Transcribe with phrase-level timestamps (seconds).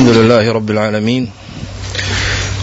[0.00, 1.30] الحمد لله رب العالمين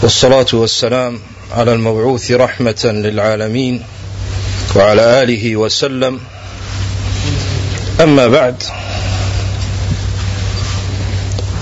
[0.01, 1.19] والصلاة والسلام
[1.51, 3.83] على المبعوث رحمة للعالمين
[4.75, 6.19] وعلى آله وسلم.
[8.01, 8.63] أما بعد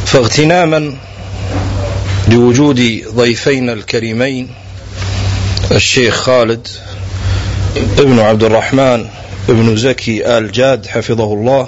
[0.05, 0.95] فاغتناما
[2.27, 4.49] لوجود ضيفين الكريمين
[5.71, 6.67] الشيخ خالد
[7.75, 9.05] ابن عبد الرحمن
[9.49, 11.67] ابن زكي آل جاد حفظه الله.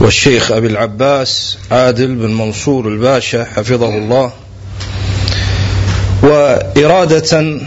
[0.00, 4.32] والشيخ أبي العباس عادل بن منصور الباشا حفظه الله.
[6.22, 7.60] وإرادة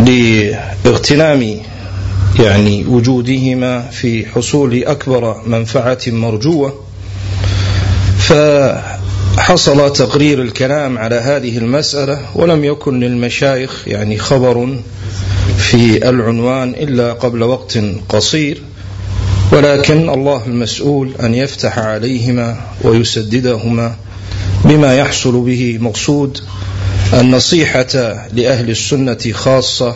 [0.00, 1.56] لاغتنام
[2.40, 6.80] يعني وجودهما في حصول أكبر منفعة مرجوة
[8.18, 14.76] فحصل تقرير الكلام على هذه المسألة ولم يكن للمشايخ يعني خبر
[15.58, 17.78] في العنوان إلا قبل وقت
[18.08, 18.62] قصير.
[19.52, 23.94] ولكن الله المسؤول أن يفتح عليهما ويسددهما
[24.64, 25.78] بما يحصل به.
[25.80, 26.38] مقصود
[27.14, 27.92] النصيحة
[28.32, 29.94] لأهل السنة خاصة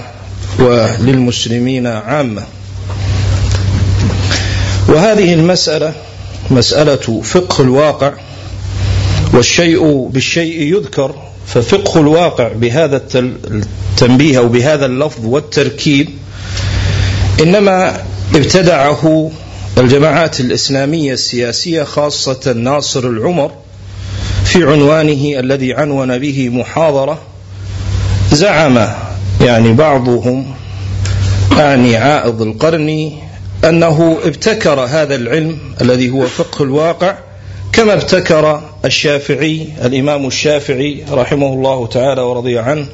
[0.58, 2.42] وللمسلمين عامة.
[4.88, 5.92] وهذه المسألة
[6.50, 8.12] مسألة فقه الواقع
[9.32, 11.14] والشيء بالشيء يذكر
[11.46, 16.08] ففقه الواقع بهذا التنبيه أو بهذا اللفظ والتركيب
[17.42, 18.00] إنما
[18.34, 19.30] ابتدعه
[19.78, 23.50] الجماعات الإسلامية السياسية خاصة ناصر العمر
[24.44, 27.18] في عنوانه الذي عنون به محاضرة
[28.32, 28.88] زعم
[29.40, 30.54] يعني بعضهم
[31.52, 33.12] أعني عائض القرن
[33.64, 37.14] أنه ابتكر هذا العلم الذي هو فقه الواقع
[37.72, 42.86] كما ابتكر الشافعي الإمام الشافعي رحمه الله تعالى ورضي عنه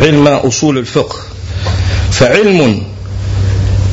[0.00, 1.18] علم أصول الفقه.
[2.10, 2.82] فعلم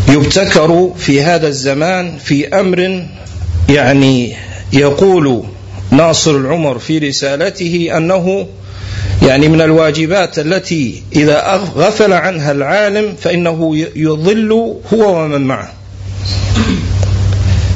[0.09, 3.05] يبتكر في هذا الزمان في أمر
[3.69, 4.35] يعني
[4.73, 5.43] يقول
[5.91, 8.47] ناصر العمر في رسالته أنه
[9.27, 14.51] يعني من الواجبات التي إذا غفل عنها العالم فإنه يضل
[14.93, 15.73] هو ومن معه.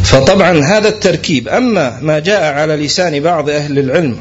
[0.04, 4.18] فطبعا هذا التركيب أما ما جاء على لسان بعض أهل العلم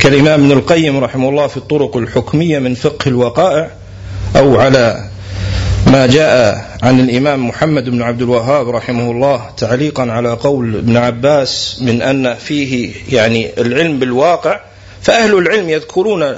[0.00, 3.70] كالإمام ابن القيم رحمه الله في الطرق الحكمية من فقه الوقائع
[4.36, 5.09] أو على
[5.90, 11.78] ما جاء عن الإمام محمد بن عبد الوهاب رحمه الله تعليقا على قول ابن عباس
[11.80, 14.60] من أن فيه يعني العلم بالواقع
[15.02, 16.36] فأهل العلم يذكرون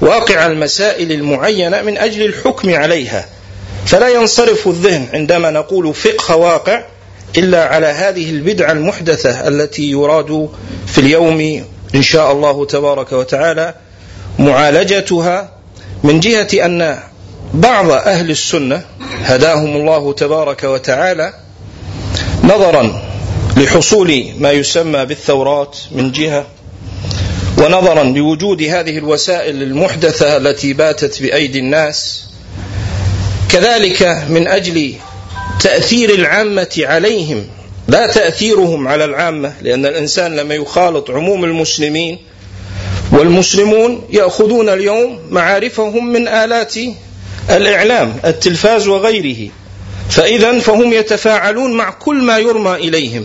[0.00, 3.26] واقع المسائل المعينة من أجل الحكم عليها.
[3.86, 6.84] فلا ينصرف الذهن عندما نقول فقه واقع
[7.38, 10.48] إلا على هذه البدعة المحدثة التي يراد
[10.86, 11.64] في اليوم
[11.94, 13.74] إن شاء الله تبارك وتعالى
[14.38, 15.50] معالجتها
[16.04, 16.98] من جهة أن
[17.54, 18.82] بعض أهل السنة
[19.22, 21.34] هداهم الله تبارك وتعالى
[22.44, 23.02] نظرا
[23.56, 26.46] لحصول ما يسمى بالثورات من جهة
[27.58, 32.24] ونظرا لوجود هذه الوسائل المحدثة التي باتت بأيدي الناس
[33.50, 34.94] كذلك من أجل
[35.60, 37.46] تأثير العامة عليهم
[37.88, 42.18] لا تأثيرهم على العامة لأن الإنسان لما يخالط عموم المسلمين
[43.12, 46.74] والمسلمون يأخذون اليوم معارفهم من آلات
[47.50, 49.50] الإعلام التلفاز وغيره.
[50.10, 53.24] فإذا فهم يتفاعلون مع كل ما يرمى إليهم.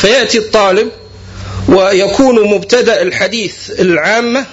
[0.00, 0.88] فيأتي الطالب
[1.68, 4.46] ويكون مبتدأ الحديث العامة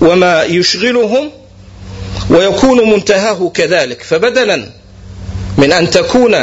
[0.00, 1.30] وما يشغلهم
[2.30, 4.02] ويكون منتهاه كذلك.
[4.02, 4.68] فبدلا
[5.58, 6.34] من أن تكون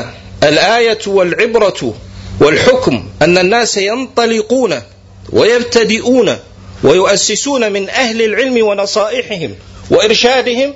[0.44, 1.94] الآية والعبرة
[2.40, 4.82] والحكم أن الناس ينطلقون
[5.30, 6.38] ويبتدئون
[6.84, 9.56] ويؤسسون من أهل العلم ونصائحهم
[9.90, 10.74] وإرشادهم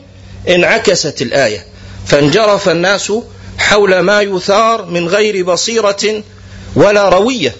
[0.50, 1.66] انعكست الآية.
[2.06, 3.14] فانجرف الناس
[3.58, 6.23] حول ما يثار من غير بصيرة
[6.76, 7.56] ولا روية.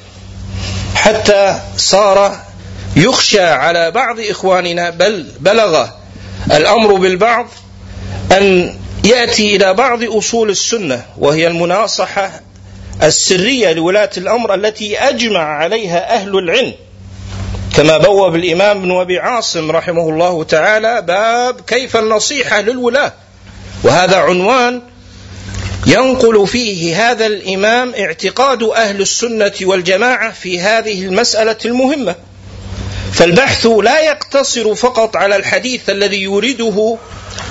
[0.96, 2.40] حتى صار
[2.96, 5.88] يخشى على بعض إخواننا بل بلغ
[6.52, 7.48] الأمر بالبعض
[8.32, 12.42] أن يأتي إلى بعض أصول السنة وهي المناصحة
[13.04, 16.74] السرية لولاة الأمر التي أجمع عليها أهل العلم.
[17.76, 23.14] كما بوب الإمام ابن أبي عاصم رحمه الله تعالى باب كيف النصيحة للولاة.
[23.84, 24.82] وهذا عنوان
[25.88, 32.16] ينقل فيه هذا الإمام اعتقاد أهل السنة والجماعة في هذه المسألة المهمة.
[33.14, 36.98] فالبحث لا يقتصر فقط على الحديث الذي يريده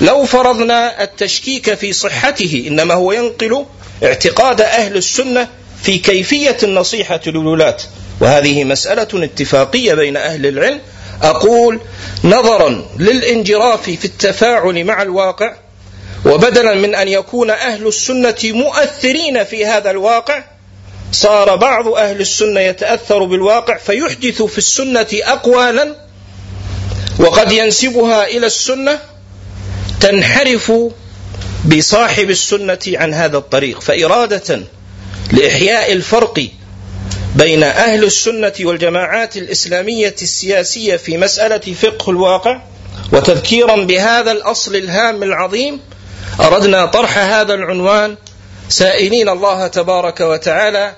[0.01, 3.65] لو فرضنا التشكيك في صحته إنما هو ينقل
[4.05, 5.49] اعتقاد أهل السنة
[5.83, 7.77] في كيفية النصيحة للولاة.
[8.21, 10.81] وهذه مسألة اتفاقية بين أهل العلم.
[11.23, 11.81] أقول
[12.25, 15.55] نظرا للانجراف في التفاعل مع الواقع
[16.27, 20.45] وبدلا من أن يكون أهل السنة مؤثرين في هذا الواقع
[21.13, 25.97] صار بعض أهل السنة يتأثر بالواقع فيحدث في السنة اقوالا
[27.19, 28.99] وقد ينسبها إلى السنة
[30.01, 30.73] تنحرف
[31.65, 33.81] بصاحب السنة عن هذا الطريق.
[33.81, 34.61] فإرادة
[35.33, 36.49] لإحياء الفرق
[37.37, 42.61] بين أهل السنة والجماعات الإسلامية السياسية في مسألة فقه الواقع
[43.13, 45.81] وتذكيرا بهذا الأصل الهام العظيم
[46.41, 48.17] أردنا طرح هذا العنوان.
[48.69, 50.97] سائلين الله تبارك وتعالى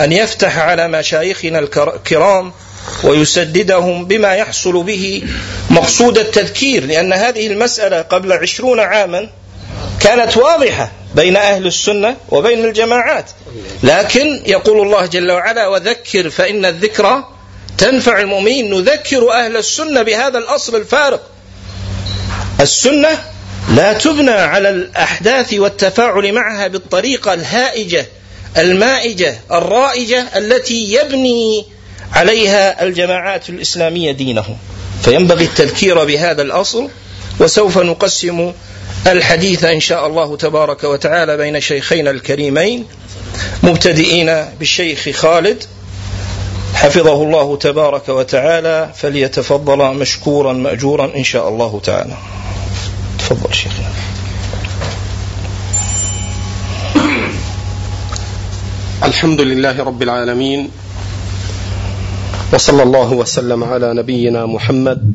[0.00, 2.52] أن يفتح على مشايخنا الكرام
[3.04, 5.22] ويسددهم بما يحصل به
[5.70, 9.28] مقصود التذكير لأن هذه المسألة قبل عشرون عاما
[10.02, 13.30] كانت واضحة بين أهل السنة وبين الجماعات.
[13.82, 17.28] لكن يقول الله جل وعلا وذكر فإن الذكرى
[17.78, 18.74] تنفع المؤمنين.
[18.74, 21.30] نذكر أهل السنة بهذا الأصل الفارق.
[22.60, 23.24] السنة
[23.74, 28.06] لا تبنى على الأحداث والتفاعل معها بالطريقة الهائجة
[28.58, 31.66] المائجة الرائجة التي يبني
[32.12, 34.56] عليها الجماعات الإسلامية دينهم.
[35.04, 36.88] فينبغي التذكير بهذا الأصل
[37.40, 38.52] وسوف نقسم
[39.06, 42.84] الحديث إن شاء الله تبارك وتعالى بين شيخينا الكريمين
[43.62, 45.64] مبتدئين بالشيخ خالد
[46.74, 52.16] حفظه الله تبارك وتعالى فليتفضل مشكورا مأجورا إن شاء الله تعالى.
[53.18, 53.86] تفضل شيخنا
[59.02, 60.70] الحمد لله رب العالمين
[62.52, 65.14] وصلى الله وسلم على نبينا محمد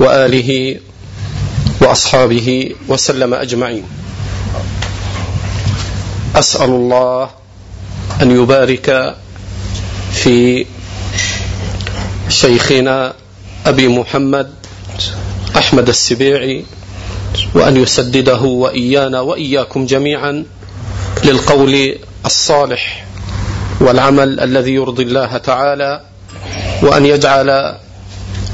[0.00, 0.80] وآله
[1.80, 3.84] وأصحابه وسلم أجمعين.
[6.36, 7.30] أسأل الله
[8.22, 9.16] أن يبارك
[10.12, 10.66] في
[12.28, 13.14] شيخنا
[13.66, 14.50] أبي محمد
[15.56, 16.64] أحمد السبيعي
[17.54, 20.44] وأن يسدده وإيانا وإياكم جميعا
[21.24, 21.94] للقول
[22.26, 23.06] الصالح
[23.80, 26.00] والعمل الذي يرضي الله تعالى
[26.82, 27.74] وأن يجعل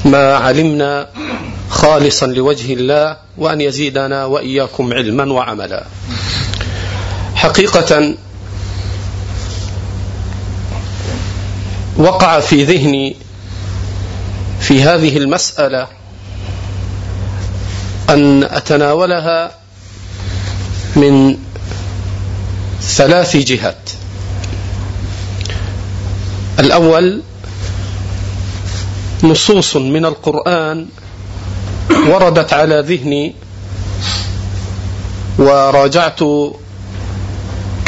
[0.05, 1.09] ما علمنا
[1.71, 5.85] خالصا لوجه الله وأن يزيدنا وإياكم علما وعملا.
[7.35, 8.15] حقيقة
[11.97, 13.17] وقع في ذهني
[14.61, 15.87] في هذه المسألة
[18.11, 19.51] أن أتناولها
[20.97, 21.37] من
[22.81, 23.91] ثلاث جهات.
[26.59, 27.23] الأول
[29.23, 30.87] نصوص من القرآن
[31.91, 33.35] وردت على ذهني
[35.39, 36.21] وراجعت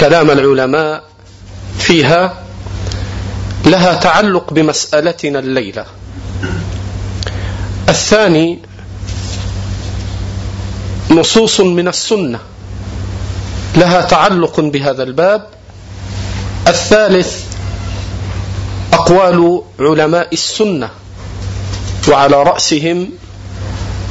[0.01, 1.05] كلام العلماء
[1.79, 2.43] فيها
[3.67, 5.85] لها تعلق بمسألتنا الليلة.
[7.89, 8.59] الثاني
[11.11, 12.39] نصوص من السنة
[13.77, 15.47] لها تعلق بهذا الباب.
[16.69, 17.45] الثالث
[18.93, 20.91] أقوال علماء السنة.
[22.09, 23.09] وعلى رأسهم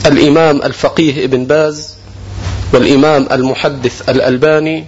[0.06, 1.96] الإمام الفقيه ابن باز
[2.74, 4.86] والإمام المحدث الألباني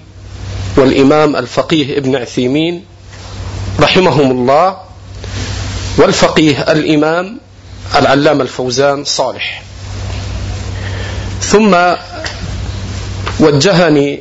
[0.77, 2.85] والإمام الفقيه ابن عثيمين
[3.79, 4.77] رحمهم الله
[5.97, 7.37] والفقيه الإمام
[7.95, 9.63] العلامة الفوزان صالح.
[11.41, 11.75] ثم
[13.39, 14.19] وجهني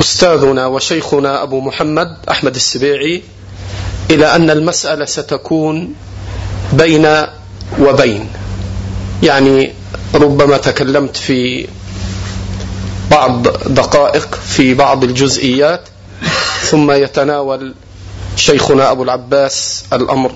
[0.00, 3.22] أستاذنا وشيخنا أبو محمد أحمد السبيعي
[4.10, 5.94] إلى أن المسألة ستكون
[6.72, 7.06] بين
[7.80, 8.28] وبين.
[9.22, 9.72] يعني
[10.14, 11.68] ربما تكلمت في
[13.10, 15.88] بعض دقائق في بعض الجزئيات
[16.62, 17.74] ثم يتناول
[18.36, 20.32] شيخنا أبو العباس الأمر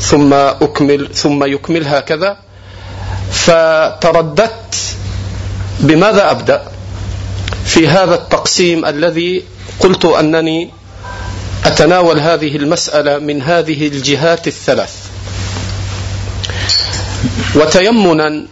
[0.00, 2.36] ثم أكمل ثم يكمل هكذا.
[3.30, 4.74] فترددت
[5.80, 6.62] بماذا أبدأ؟
[7.64, 9.44] في هذا التقسيم الذي
[9.80, 10.70] قلت أنني
[11.64, 14.94] أتناول هذه المسألة من هذه الجهات الثلاث.
[17.54, 18.46] وتيمنا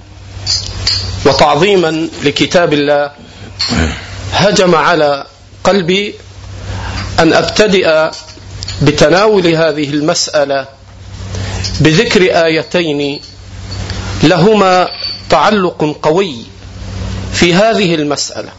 [1.26, 3.10] وتعظيما لكتاب الله
[4.32, 5.26] هجم على
[5.64, 6.14] قلبي
[7.18, 8.10] أن أبتدئ
[8.82, 10.66] بتناول هذه المسألة
[11.80, 13.20] بذكر آيتين
[14.22, 14.88] لهما
[15.30, 16.36] تعلق قوي
[17.32, 18.50] في هذه المسألة.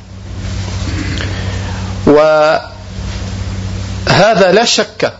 [2.07, 2.71] وهذا
[4.51, 5.13] لا شك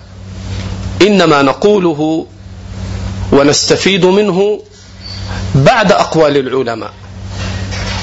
[1.02, 2.28] إنما نقوله
[3.32, 4.62] ونستفيد منه
[5.56, 6.94] بعد أقوال العلماء.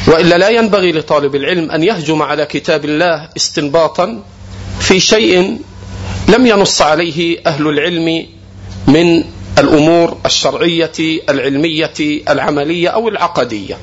[0.06, 4.22] وإلا لا ينبغي لطالب العلم أن يهجم على كتاب الله استنباطا
[4.80, 5.58] في شيء
[6.28, 8.26] لم ينص عليه أهل العلم
[8.88, 9.24] من
[9.58, 10.92] الأمور الشرعية
[11.28, 11.92] العلمية
[12.28, 13.78] العملية أو العقدية.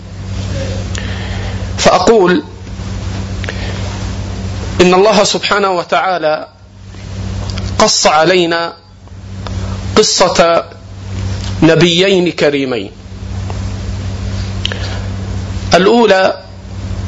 [1.78, 2.44] فأقول
[4.82, 6.48] إن الله سبحانه وتعالى
[7.80, 8.74] قص علينا
[9.96, 10.64] قصة
[11.64, 12.92] نبيين كريمين.
[15.74, 16.44] الأولى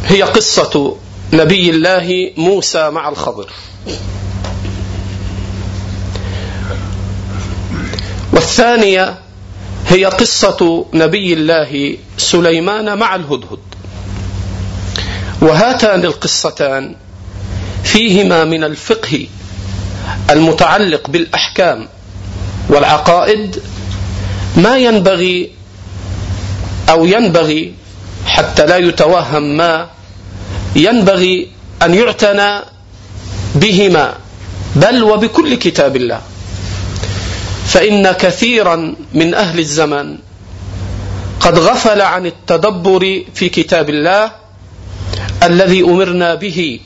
[0.05, 0.97] هي قصة
[1.33, 3.49] نبي الله موسى مع الخضر.
[8.33, 9.19] والثانية
[9.87, 13.59] هي قصة نبي الله سليمان مع الهدهد.
[15.41, 16.95] وهاتان القصتان
[17.83, 19.27] فيهما من الفقه
[20.29, 21.87] المتعلق بالأحكام
[22.69, 23.63] والعقائد
[24.57, 25.51] ما ينبغي
[26.89, 27.73] أو ينبغي
[28.25, 29.87] حتى لا يتوهم ما
[30.75, 31.47] ينبغي
[31.81, 32.51] أن يعتنى
[33.55, 34.15] بهما
[34.75, 36.21] بل وبكل كتاب الله.
[37.67, 40.17] فإن كثيرا من أهل الزمن
[41.39, 44.31] قد غفل عن التدبر في كتاب الله
[45.43, 46.79] الذي أمرنا به.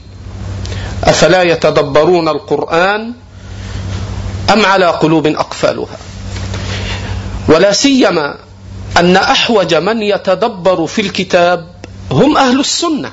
[1.04, 3.14] أفلا يتدبرون القرآن
[4.54, 5.98] أم على قلوب أقفالها؟
[7.48, 8.45] ولا سيما
[8.98, 11.68] أن أحوج من يتدبر في الكتاب
[12.12, 13.12] هم أهل السنة.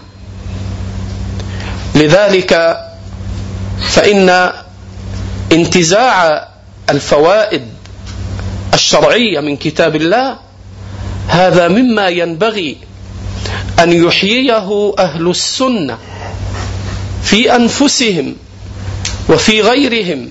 [1.95, 2.79] لذلك
[3.83, 4.53] فإن
[5.53, 6.49] انتزاع
[6.91, 7.63] الفوائد
[8.75, 10.37] الشرعية من كتاب الله
[11.29, 12.77] هذا مما ينبغي
[13.79, 15.99] أن يحييه أهل السنة
[17.23, 18.37] في أنفسهم
[19.29, 20.29] وفي غيرهم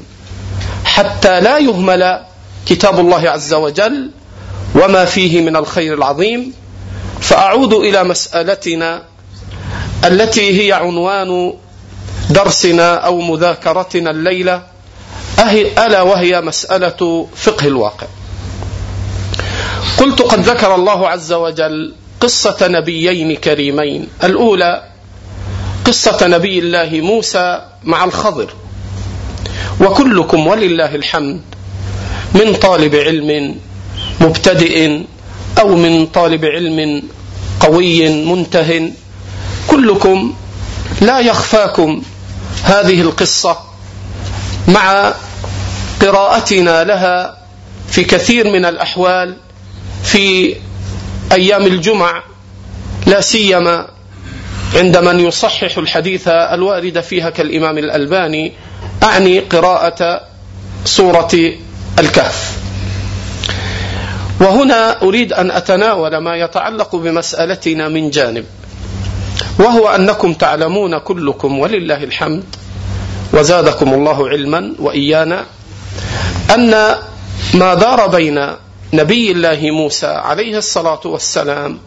[0.86, 2.20] حتى لا يهمل
[2.66, 4.12] كتاب الله عز وجل
[4.76, 6.54] وما فيه من الخير العظيم
[7.22, 9.04] فأعود إلى مسألتنا
[10.06, 11.54] التي هي عنوان
[12.30, 14.64] درسنا أو مذاكرتنا الليلة
[15.78, 18.08] ألا وهي مسألة فقه الواقع.
[19.98, 24.84] قلت قد ذكر الله عز وجل قصة نبيين كريمين الأولى
[25.86, 28.54] قصة نبي الله موسى مع الخضر
[29.82, 31.42] وكلكم ولله الحمد
[32.34, 33.56] من طالب علم
[34.22, 35.02] مبتدئ
[35.60, 37.04] أو من طالب علم
[37.60, 38.92] قوي منته.
[39.68, 40.34] كلكم
[41.02, 42.02] لا يخفاكم
[42.64, 43.58] هذه القصة
[44.68, 45.14] مع
[46.02, 47.38] قراءتنا لها
[47.90, 49.36] في كثير من الأحوال
[50.04, 50.56] في
[51.32, 52.24] أيام الجمع
[53.06, 53.88] لا سيما
[54.76, 58.54] عند من يصحح الحديث الوارد فيها كالإمام الألباني.
[59.04, 60.22] أعني قراءة
[60.86, 61.54] سورة
[62.00, 62.61] الكهف.
[64.42, 68.46] وهنا أريد أن أتناول ما يتعلق بمسألتنا من جانب
[69.60, 72.44] وهو أنكم تعلمون كلكم ولله الحمد
[73.34, 75.46] وزادكم الله علما وإيانا
[76.56, 76.96] أن
[77.54, 78.48] ما دار بين
[78.94, 81.80] نبي الله موسى عليه الصلاة والسلام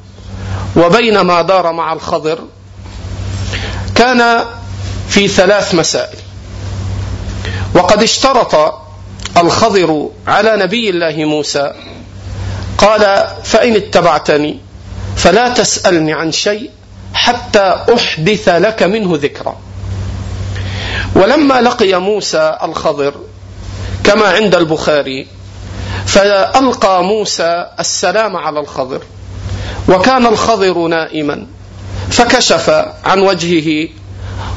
[0.76, 2.38] وبين ما دار مع الخضر
[3.94, 4.44] كان
[5.08, 6.18] في ثلاث مسائل.
[7.74, 8.74] وقد اشترط
[9.36, 11.72] الخضر على نبي الله موسى
[12.78, 14.60] قال فإن اتبعتني
[15.16, 16.70] فلا تسألني عن شيء
[17.14, 19.56] حتى أحدث لك منه ذكرا.
[21.14, 23.14] ولما لقي موسى الخضر
[24.04, 25.26] كما عند البخاري
[26.06, 29.02] فألقى موسى السلام على الخضر
[29.88, 31.46] وكان الخضر نائما
[32.10, 32.70] فكشف
[33.04, 33.88] عن وجهه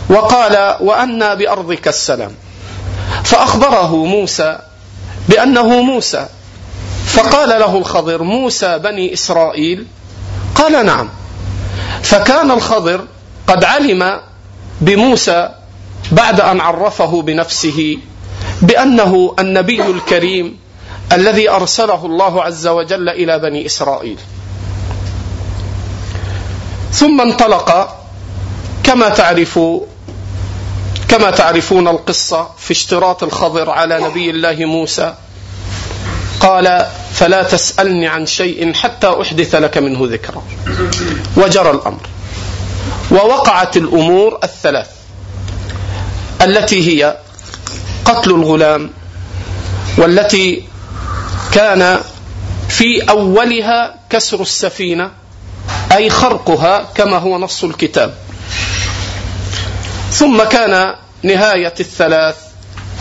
[0.10, 2.32] وقال وأنا بأرضك السلام.
[3.24, 4.60] فأخبره موسى
[5.30, 6.28] بأنه موسى
[7.08, 9.86] فقال له الخضر موسى بني إسرائيل؟
[10.56, 11.10] قال نعم.
[12.04, 13.06] فكان الخضر
[13.48, 14.20] قد علم
[14.82, 15.50] بموسى
[16.12, 17.98] بعد أن عرفه بنفسه
[18.62, 20.58] بأنه النبي الكريم
[21.12, 24.18] الذي أرسله الله عز وجل إلى بني إسرائيل.
[26.92, 27.98] ثم انطلق
[28.84, 29.60] كما تعرف
[31.08, 35.14] كما تعرفون القصة في اشتراط الخضر على نبي الله موسى
[36.40, 40.44] قال فلا تسألني عن شيء حتى أحدث لك منه ذكرا.
[41.38, 42.02] وجرى الأمر.
[43.12, 44.88] ووقعت الأمور الثلاث.
[46.42, 47.18] التي هي
[48.06, 48.90] قتل الغلام
[49.98, 50.64] والتي
[51.52, 52.00] كان
[52.70, 55.12] في أولها كسر السفينة
[55.92, 58.16] أي خرقها كما هو نص الكتاب.
[60.12, 62.36] ثم كان نهاية الثلاث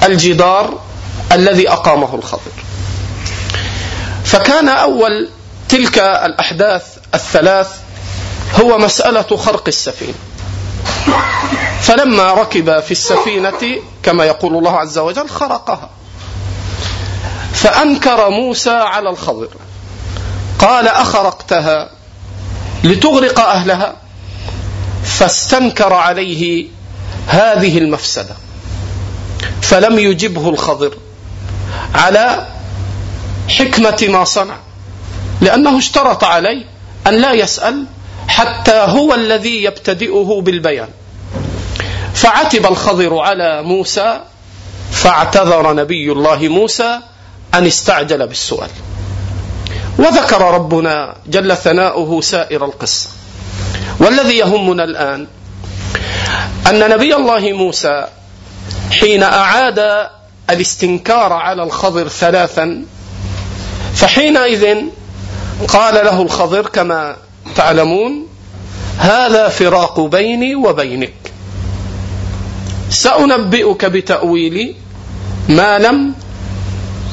[0.02, 0.80] الجدار
[1.32, 2.65] الذي أقامه الخضر.
[4.26, 5.28] فكان أول
[5.68, 7.68] تلك الأحداث الثلاث
[8.60, 10.14] هو مسألة خرق السفينة.
[11.80, 15.90] فلما ركب في السفينة كما يقول الله عز وجل خرقها.
[17.52, 19.48] فأنكر موسى على الخضر.
[20.58, 21.90] قال أخرقتها
[22.84, 23.96] لتغرق أهلها.
[25.04, 26.66] فاستنكر عليه
[27.26, 28.36] هذه المفسدة.
[29.62, 30.94] فلم يجبه الخضر
[31.94, 32.46] على
[33.48, 34.56] حكمة ما صنع.
[35.40, 36.64] لأنه اشترط عليه
[37.06, 37.84] أن لا يسأل
[38.28, 40.88] حتى هو الذي يبتدئه بالبيان.
[42.14, 44.20] فعتب الخضر على موسى
[44.90, 47.00] فاعتذر نبي الله موسى
[47.54, 48.70] أن استعجل بالسؤال.
[49.98, 53.08] وذكر ربنا جل ثناؤه سائر القصة.
[54.00, 55.26] والذي يهمنا الآن
[56.66, 58.06] أن نبي الله موسى
[59.00, 60.08] حين أعاد
[60.50, 62.84] الاستنكار على الخضر ثلاثا
[63.96, 64.76] فحينئذ
[65.68, 67.16] قال له الخضر كما
[67.56, 68.26] تعلمون
[68.98, 71.14] هذا فراق بيني وبينك.
[72.90, 74.74] سأنبئك بتأويل
[75.48, 76.14] ما لم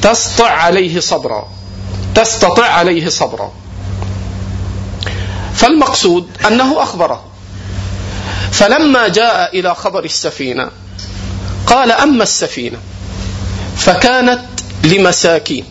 [0.01, 1.47] تستطع عليه صبرا
[2.15, 3.51] تستطع عليه صبرا
[5.53, 7.23] فالمقصود أنه أخبره.
[8.51, 10.69] فلما جاء إلى خبر السفينة
[11.67, 12.77] قال أما السفينة
[13.77, 14.41] فكانت
[14.83, 15.65] لمساكين.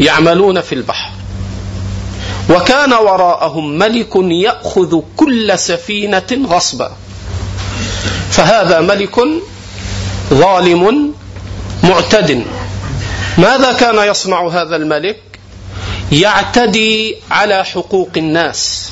[0.00, 1.10] يعملون في البحر.
[2.50, 6.92] وكان وراءهم ملك يأخذ كل سفينة غصبا.
[8.30, 9.20] فهذا ملك
[10.34, 11.14] ظالم
[11.84, 12.44] معتد.
[13.38, 15.20] ماذا كان يصنع هذا الملك؟
[16.12, 18.90] يعتدي على حقوق الناس.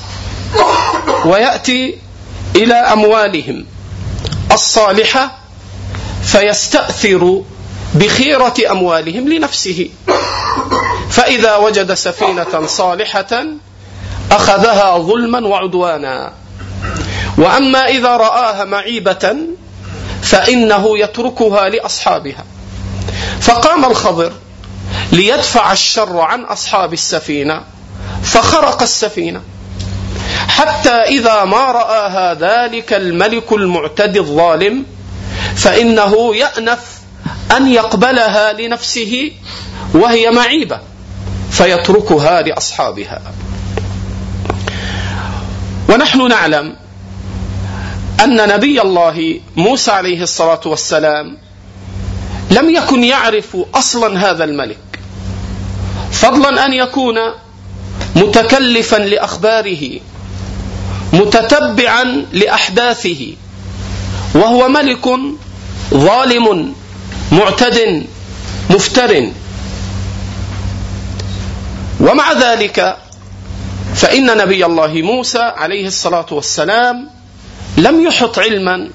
[1.24, 1.98] ويأتي
[2.56, 3.64] إلى أموالهم
[4.52, 5.38] الصالحة
[6.22, 7.42] فيستأثر
[7.94, 9.88] بخيرة أموالهم لنفسه.
[11.10, 13.44] فإذا وجد سفينة صالحة
[14.30, 16.32] أخذها ظلما وعدوانا.
[17.38, 19.36] وأما إذا رآها معيبة
[20.22, 22.44] فإنه يتركها لأصحابها.
[23.40, 24.32] فقام الخضر
[25.12, 27.64] ليدفع الشر عن أصحاب السفينة
[28.22, 29.42] فخرق السفينة.
[30.48, 34.84] حتى إذا ما رآها ذلك الملك المعتدي الظالم
[35.56, 37.01] فإنه يأنف
[37.56, 39.32] أن يقبلها لنفسه
[39.94, 40.80] وهي معيبة
[41.50, 43.22] فيتركها لأصحابها.
[45.88, 46.76] ونحن نعلم
[48.24, 51.38] أن نبي الله موسى عليه الصلاة والسلام
[52.50, 54.78] لم يكن يعرف أصلا هذا الملك
[56.12, 57.18] فضلا أن يكون
[58.16, 60.00] متكلفا لأخباره
[61.12, 63.34] متتبعا لأحداثه
[64.34, 65.08] وهو ملك
[65.94, 66.74] ظالم
[67.32, 68.06] معتد
[68.70, 69.30] مفتر.
[72.00, 72.96] ومع ذلك
[73.94, 77.10] فإن نبي الله موسى عليه الصلاة والسلام
[77.76, 78.90] لم يحط علما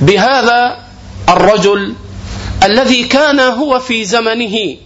[0.00, 0.78] بهذا
[1.28, 1.94] الرجل
[2.62, 4.76] الذي كان هو في زمنه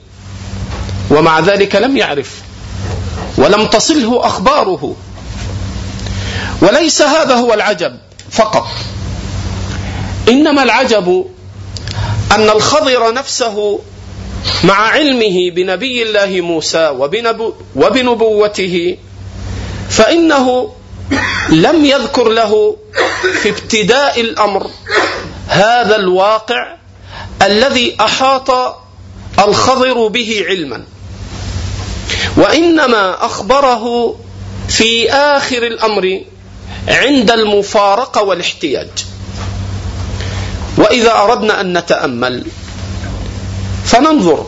[1.11, 2.43] ومع ذلك لم يعرف
[3.39, 4.97] ولم تصله أخباره.
[6.63, 7.97] وليس هذا هو العجب
[8.31, 8.67] فقط
[10.29, 11.27] إنما العجب
[12.33, 13.81] أن الخضر نفسه
[14.65, 18.97] مع علمه بنبي الله موسى وبنبو وبنبوته
[19.91, 20.73] فإنه
[21.49, 22.77] لم يذكر له
[23.43, 24.71] في ابتداء الأمر
[25.49, 26.77] هذا الواقع
[27.43, 28.51] الذي أحاط
[29.39, 30.85] الخضر به علما.
[32.37, 34.17] وإنما أخبره
[34.69, 36.21] في آخر الأمر
[36.89, 38.89] عند المفارقة والاحتياج.
[40.79, 42.45] وإذا أردنا أن نتأمل
[43.85, 44.47] فننظر.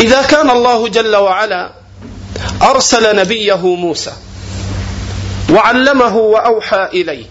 [0.00, 1.70] إذا كان الله جل وعلا
[2.62, 4.12] أرسل نبيه موسى
[5.50, 7.26] وعلمه وأوحى إليه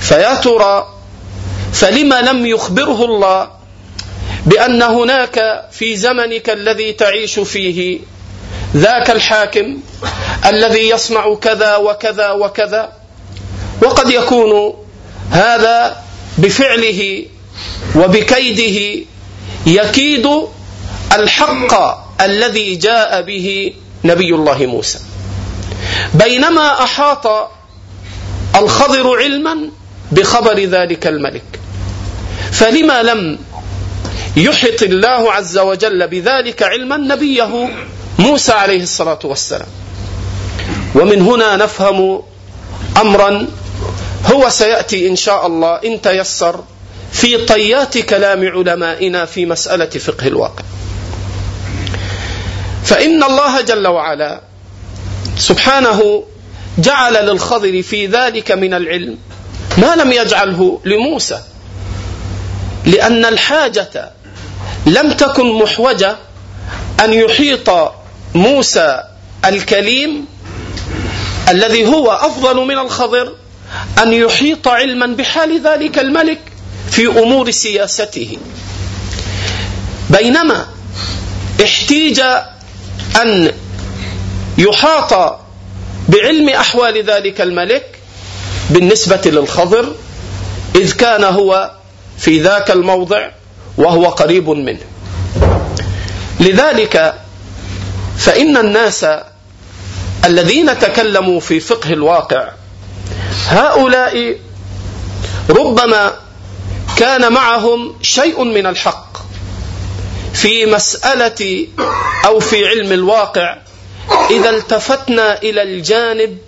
[0.00, 0.86] فيا ترى
[1.72, 3.50] فلما لم يخبره الله
[4.46, 8.00] بأن هناك في زمنك الذي تعيش فيه
[8.76, 9.78] ذاك الحاكم
[10.46, 12.92] الذي يصنع كذا وكذا وكذا
[13.82, 14.74] وقد يكون
[15.30, 15.96] هذا
[16.38, 17.24] بفعله
[17.96, 19.04] وبكيده
[19.66, 20.26] يكيد
[21.12, 21.72] الحق
[22.20, 23.72] الذي جاء به
[24.04, 24.98] نبي الله موسى.
[26.14, 27.50] بينما أحاط
[28.56, 29.70] الخضر علما
[30.12, 31.60] بخبر ذلك الملك.
[32.52, 33.38] فلما لم
[34.36, 37.68] يحط الله عز وجل بذلك علما نبيه
[38.18, 39.68] موسى عليه الصلاة والسلام.
[40.94, 42.22] ومن هنا نفهم
[43.00, 43.48] امرا
[44.26, 46.64] هو سيأتي إن شاء الله إن تيسر
[47.12, 50.64] في طيات كلام علمائنا في مسألة فقه الواقع.
[52.84, 54.40] فإن الله جل وعلا
[55.38, 56.24] سبحانه
[56.78, 59.18] جعل للخضر في ذلك من العلم
[59.78, 61.40] ما لم يجعله لموسى
[62.84, 64.10] لأن الحاجة
[64.86, 66.16] لم تكن محوجة
[67.04, 67.92] أن يحيط
[68.34, 69.04] موسى
[69.44, 70.26] الكليم
[71.48, 73.32] الذي هو أفضل من الخضر
[74.02, 76.40] أن يحيط علما بحال ذلك الملك
[76.90, 78.38] في أمور سياسته.
[80.10, 80.66] بينما
[81.64, 82.20] احتيج
[83.22, 83.52] أن
[84.58, 85.40] يحاط
[86.08, 87.98] بعلم أحوال ذلك الملك
[88.70, 89.94] بالنسبة للخضر
[90.74, 91.70] إذ كان هو
[92.18, 93.30] في ذاك الموضع
[93.78, 94.86] وهو قريب منه.
[96.40, 97.14] لذلك
[98.18, 99.06] فإن الناس
[100.24, 102.48] الذين تكلموا في فقه الواقع
[103.48, 104.38] هؤلاء
[105.50, 106.14] ربما
[106.96, 109.16] كان معهم شيء من الحق
[110.34, 111.66] في مسألة
[112.26, 113.58] أو في علم الواقع
[114.30, 116.38] إذا التفتنا إلى الجانب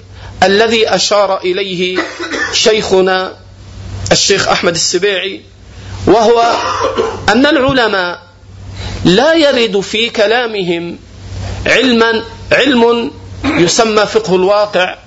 [0.43, 1.99] الذي أشار إليه
[2.53, 3.37] شيخنا
[4.13, 5.43] الشيخ أحمد السبيعي
[6.07, 6.57] وهو
[7.29, 8.23] أن العلماء
[9.05, 10.99] لا يرد في كلامهم
[11.67, 13.11] علما علم
[13.45, 14.99] يسمى فقه الواقع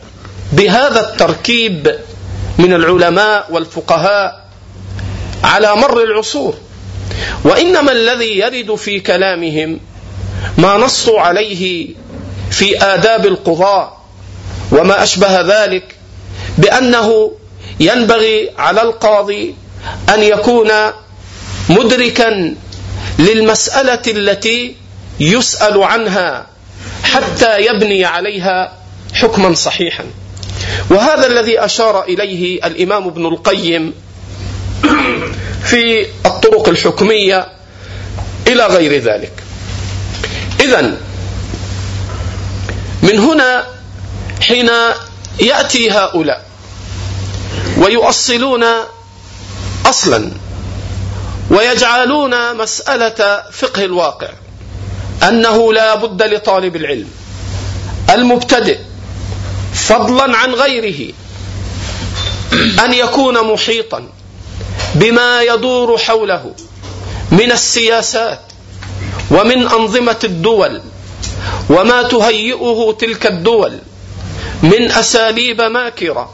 [0.51, 1.95] بهذا التركيب
[2.57, 4.49] من العلماء والفقهاء
[5.43, 6.55] على مر العصور.
[7.43, 9.79] وإنما الذي يرد في كلامهم
[10.57, 11.89] ما نصوا عليه
[12.51, 14.01] في آداب القضاء
[14.71, 15.95] وما أشبه ذلك
[16.57, 17.31] بأنه
[17.79, 19.55] ينبغي على القاضي
[20.13, 20.71] أن يكون
[21.69, 22.55] مدركا
[23.19, 24.75] للمسألة التي
[25.19, 26.47] يسأل عنها
[27.03, 28.73] حتى يبني عليها
[29.13, 30.03] حكما صحيحا.
[30.89, 33.93] وهذا الذي أشار إليه الإمام ابن القيم
[35.69, 37.47] في الطرق الحكمية
[38.47, 39.31] إلى غير ذلك.
[40.59, 40.97] إذا
[43.03, 43.65] من هنا
[44.41, 44.69] حين
[45.39, 46.45] يأتي هؤلاء
[47.77, 48.63] ويؤصلون
[49.85, 50.31] أصلا
[51.49, 54.29] ويجعلون مسألة فقه الواقع
[55.27, 57.07] أنه لا بد لطالب العلم
[58.09, 58.79] المبتدئ
[59.73, 61.13] فضلا عن غيره.
[62.85, 64.07] أن يكون محيطا
[64.95, 66.53] بما يدور حوله
[67.31, 68.41] من السياسات
[69.31, 70.81] ومن أنظمة الدول
[71.69, 73.79] وما تهيئه تلك الدول
[74.63, 76.31] من أساليب ماكرة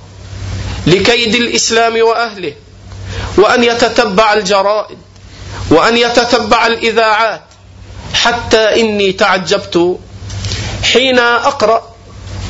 [0.88, 2.54] لكيد الإسلام وأهله
[3.38, 4.98] وأن يتتبع الجرائد
[5.70, 7.42] وأن يتتبع الإذاعات.
[8.14, 9.98] حتى إني تعجبت
[10.84, 11.96] حين أقرأ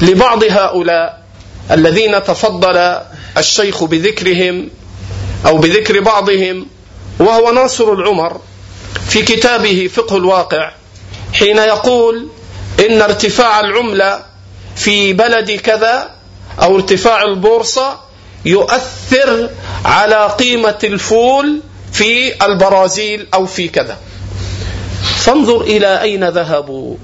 [0.02, 1.24] لبعض هؤلاء
[1.72, 3.02] الذين تفضل
[3.38, 4.70] الشيخ بذكرهم
[5.46, 6.68] أو بذكر بعضهم
[7.20, 8.42] وهو ناصر العمر
[9.08, 10.72] في كتابه فقه الواقع
[11.34, 12.28] حين يقول
[12.80, 14.20] إن ارتفاع العملة
[14.76, 16.10] في بلد كذا
[16.62, 18.00] أو ارتفاع البورصة
[18.46, 19.50] يؤثر
[19.86, 21.60] على قيمة الفول
[21.94, 23.98] في البرازيل أو في كذا.
[25.18, 26.96] فانظر إلى أين ذهبوا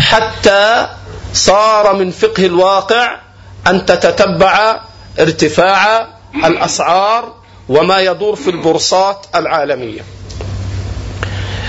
[0.00, 0.88] حتى
[1.34, 3.18] صار من فقه الواقع
[3.66, 4.80] أن تتتبع
[5.20, 7.34] ارتفاع الأسعار
[7.68, 10.00] وما يدور في البورصات العالمية.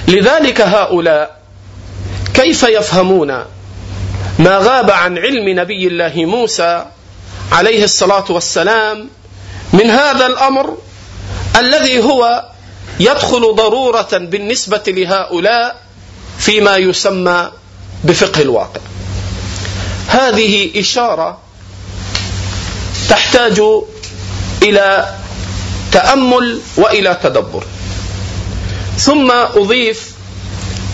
[0.08, 1.41] لذلك هؤلاء
[2.34, 3.32] كيف يفهمون
[4.39, 6.86] ما غاب عن علم نبي الله موسى
[7.52, 9.10] عليه الصلاة والسلام
[9.74, 10.78] من هذا الأمر
[11.60, 12.45] الذي هو
[13.00, 15.82] يدخل ضرورة بالنسبة لهؤلاء
[16.39, 17.52] فيما يسمى
[18.04, 18.82] بفقه الواقع؟
[20.12, 21.38] هذه إشارة
[23.10, 23.62] تحتاج
[24.63, 25.15] إلى
[25.91, 27.63] تأمل وإلى تدبر.
[28.97, 30.12] ثم أضيف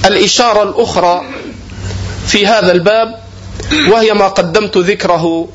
[0.06, 1.22] الإشارة الأخرى
[2.28, 3.24] في هذا الباب
[3.90, 5.48] وهي ما قدمت ذكره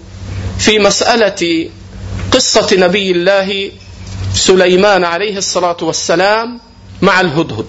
[0.59, 1.70] في مسألة
[2.33, 3.70] قصة نبي الله
[4.35, 6.61] سليمان عليه الصلاة والسلام
[7.03, 7.66] مع الهدهد.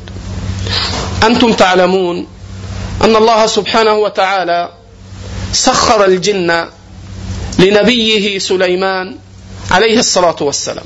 [1.24, 2.28] أنتم تعلمون
[3.02, 4.70] أن الله سبحانه وتعالى
[5.54, 6.68] سخر الجن
[7.60, 9.16] لنبيه سليمان
[9.72, 10.86] عليه الصلاة والسلام.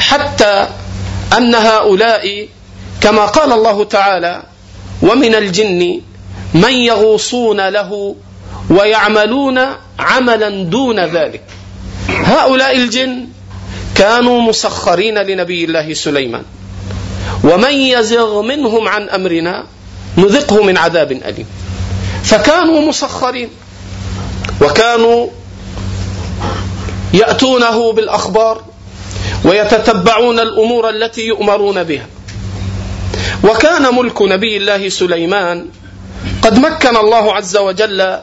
[0.00, 0.68] حتى
[1.36, 2.48] أن هؤلاء
[3.00, 4.42] كما قال الله تعالى
[5.02, 6.00] ومن الجن
[6.54, 8.16] من يغوصون له
[8.70, 9.58] ويعملون
[9.98, 11.42] عملا دون ذلك.
[12.08, 13.28] هؤلاء الجن
[13.94, 16.44] كانوا مسخرين لنبي الله سليمان.
[17.44, 19.64] ومن يزغ منهم عن أمرنا
[20.18, 21.46] نذقه من عذاب أليم.
[22.26, 23.50] فكانوا مسخرين.
[24.62, 25.28] وكانوا
[27.14, 28.64] يأتونه بالأخبار
[29.44, 32.06] ويتتبعون الأمور التي يؤمرون بها.
[33.44, 35.66] وكان ملك نبي الله سليمان
[36.42, 38.18] قد مكن الله عز وجل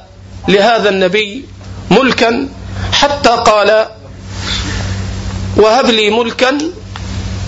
[0.47, 1.45] لهذا النبي
[1.91, 2.47] ملكا
[2.91, 3.85] حتى قال
[5.57, 6.57] وهب لي ملكا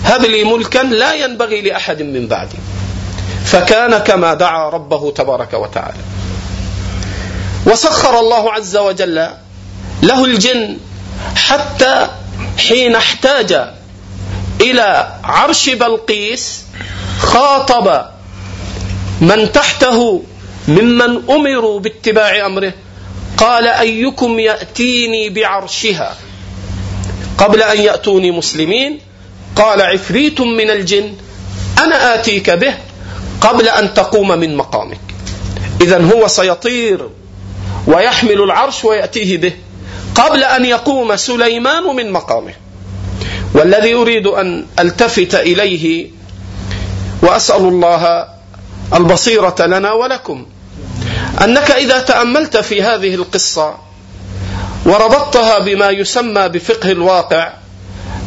[0.04, 2.58] هب لي ملكا لا ينبغي لأحد من بعدي.
[3.44, 6.15] فكان كما دعا ربه تبارك وتعالى.
[7.66, 9.28] وسخر الله عز وجل
[10.02, 10.78] له الجن
[11.36, 12.08] حتى
[12.58, 13.52] حين احتاج
[14.60, 16.62] إلى عرش بلقيس
[17.18, 18.06] خاطب
[19.20, 20.22] من تحته
[20.68, 22.72] ممن أمروا باتباع أمره.
[23.36, 26.16] قال أيكم يأتيني بعرشها؟
[27.38, 29.00] قبل أن يأتوني مسلمين.
[29.56, 31.14] قال عفريت من الجن
[31.78, 32.74] أنا آتيك به
[33.40, 35.00] قبل أن تقوم من مقامك.
[35.80, 37.08] إذا هو سيطير
[37.86, 39.52] ويحمل العرش ويأتيه به
[40.14, 42.52] قبل أن يقوم سليمان من مقامه.
[43.54, 46.10] والذي أريد أن ألتفت إليه
[47.22, 48.28] وأسأل الله
[48.94, 50.46] البصيرة لنا ولكم
[51.44, 53.74] أنك إذا تأملت في هذه القصة
[54.86, 57.52] وربطتها بما يسمى بفقه الواقع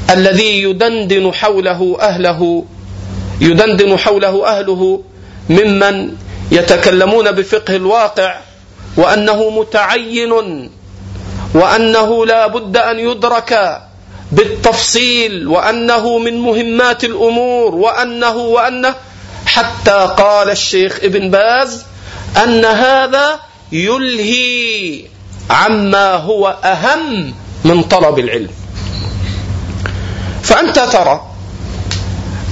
[0.09, 2.65] الذي يدندن حوله أهله
[3.41, 5.03] يدندن حوله أهله
[5.49, 6.15] ممن
[6.51, 8.37] يتكلمون بفقه الواقع
[8.99, 10.31] وأنه متعين
[11.53, 13.81] وأنه لا بد أن يدرك
[14.31, 18.95] بالتفصيل وأنه من مهمات الأمور وأنه وأنه
[19.45, 21.85] حتى قال الشيخ ابن باز
[22.43, 23.39] أن هذا
[23.71, 25.01] يلهي
[25.49, 27.33] عما هو أهم
[27.65, 28.49] من طلب العلم.
[30.43, 31.15] فأنت ترى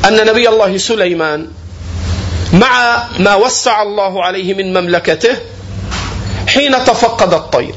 [0.08, 1.48] أن نبي الله سليمان
[2.54, 5.38] مع ما وسع الله عليه من مملكته
[6.48, 7.76] حين تفقد الطير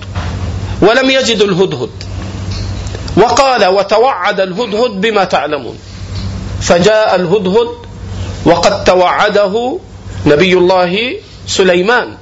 [0.83, 1.91] ولم يجد الهدهد.
[3.17, 5.79] وقال وتوعد الهدهد بما تعلمون.
[6.61, 7.69] فجاء الهدهد
[8.45, 9.79] وقد توعده
[10.27, 12.15] نبي الله سليمان.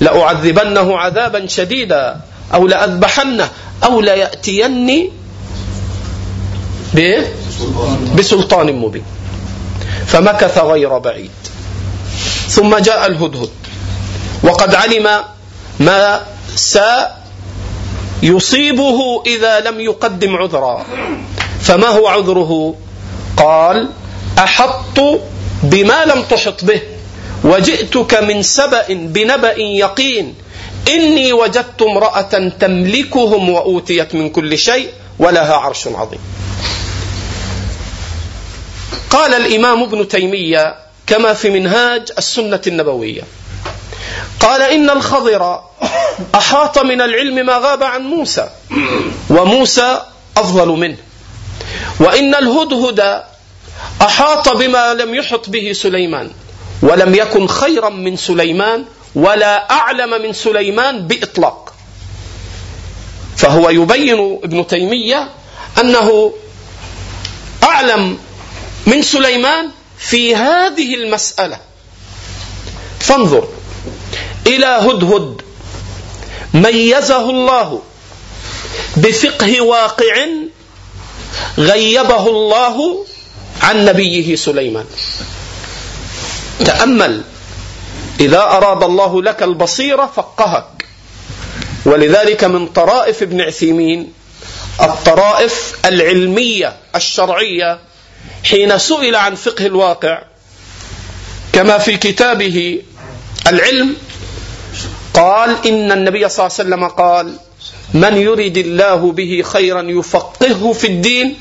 [0.00, 2.20] لأعذبنه عذابا شديدا
[2.54, 3.48] أو لأذبحنه
[3.84, 5.10] أو ليأتيني
[8.16, 9.04] بسلطان مبين.
[10.06, 11.30] فمكث غير بعيد.
[12.48, 13.50] ثم جاء الهدهد.
[14.42, 15.08] وقد علم
[15.80, 16.26] ما
[18.22, 20.86] سيصيبه إذا لم يقدم عذرا.
[21.60, 22.74] فما هو عذره؟
[23.36, 23.88] قال
[24.38, 25.00] أحط
[25.62, 26.80] بما لم تحط به
[27.44, 30.34] وجئتك من سبأ بنبأ يقين.
[30.88, 36.20] إني وجدت امرأة تملكهم وأوتيت من كل شيء ولها عرش عظيم.
[39.10, 40.74] قال الإمام ابن تيمية
[41.06, 43.22] كما في منهاج السنة النبوية
[44.40, 45.60] قال إن الخضر
[46.34, 48.48] أحاط من العلم ما غاب عن موسى
[49.30, 50.02] وموسى
[50.36, 50.96] أفضل منه.
[52.00, 53.22] وإن الهدهد
[54.02, 56.30] أحاط بما لم يحط به سليمان
[56.82, 61.74] ولم يكن خيرا من سليمان ولا أعلم من سليمان بإطلاق.
[63.36, 65.30] فهو يبين ابن تيمية
[65.80, 66.32] أنه
[67.62, 68.18] أعلم
[68.86, 71.58] من سليمان في هذه المسألة.
[73.00, 73.48] فانظر.
[74.46, 75.42] إلى هدهد.
[76.54, 77.82] ميزه الله
[78.96, 80.14] بفقه واقع
[81.58, 83.06] غيبه الله
[83.62, 84.84] عن نبيه سليمان.
[86.64, 87.22] تأمل.
[88.20, 90.84] إذا أراد الله لك البصيرة فقهك.
[91.84, 94.12] ولذلك من طرائف ابن عثيمين
[94.80, 97.78] الطرائف العلمية الشرعية
[98.44, 100.22] حين سئل عن فقه الواقع
[101.52, 102.82] كما في كتابه
[103.46, 103.96] العلم
[105.14, 107.34] قال إن النبي صلى الله عليه وسلم قال
[107.94, 111.36] من يرد الله به خيرا يفقهه في الدين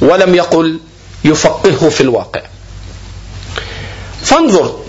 [0.00, 0.80] ولم يقل
[1.24, 2.42] يفقهه في الواقع.
[4.22, 4.84] فانظر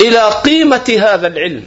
[0.00, 1.66] إلى قيمة هذا العلم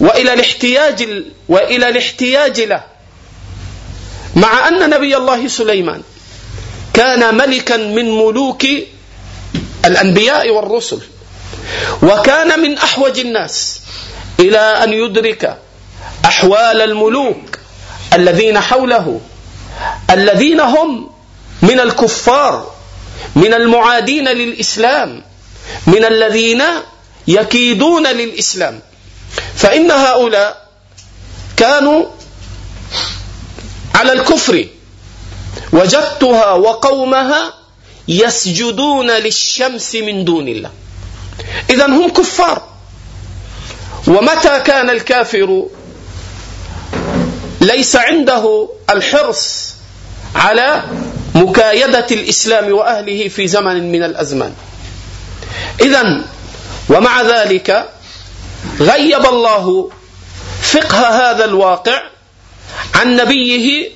[0.00, 1.08] وإلى الاحتياج
[1.48, 2.82] وإلى الاحتياج له.
[4.36, 6.02] مع أن نبي الله سليمان
[6.94, 8.66] كان ملكا من ملوك
[9.84, 11.00] الأنبياء والرسل
[12.02, 13.80] وكان من أحوج الناس
[14.42, 15.58] إلى أن يدرك
[16.24, 17.58] أحوال الملوك
[18.12, 19.20] الذين حوله
[20.10, 21.10] الذين هم
[21.62, 22.74] من الكفار
[23.36, 25.22] من المعادين للإسلام
[25.86, 26.62] من الذين
[27.28, 28.80] يكيدون للإسلام.
[29.54, 30.68] فإن هؤلاء
[31.56, 32.04] كانوا
[33.94, 34.66] على الكفر
[35.72, 37.54] وجدتها وقومها
[38.08, 40.70] يسجدون للشمس من دون الله.
[41.70, 42.71] إذا هم كفار.
[44.06, 45.66] ومتى كان الكافر
[47.60, 49.74] ليس عنده الحرص
[50.34, 50.82] على
[51.34, 54.54] مكايدة الإسلام وأهله في زمن من الأزمان
[55.80, 56.24] إذا
[56.88, 57.88] ومع ذلك
[58.80, 59.90] غيب الله
[60.62, 62.02] فقه هذا الواقع
[62.94, 63.90] عن نبيه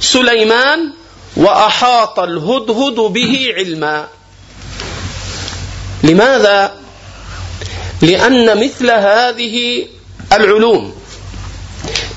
[0.00, 0.92] سليمان
[1.36, 4.06] وأحاط الهدهد به علما
[6.02, 6.85] لماذا؟
[8.02, 9.86] لأن مثل هذه
[10.32, 10.94] العلوم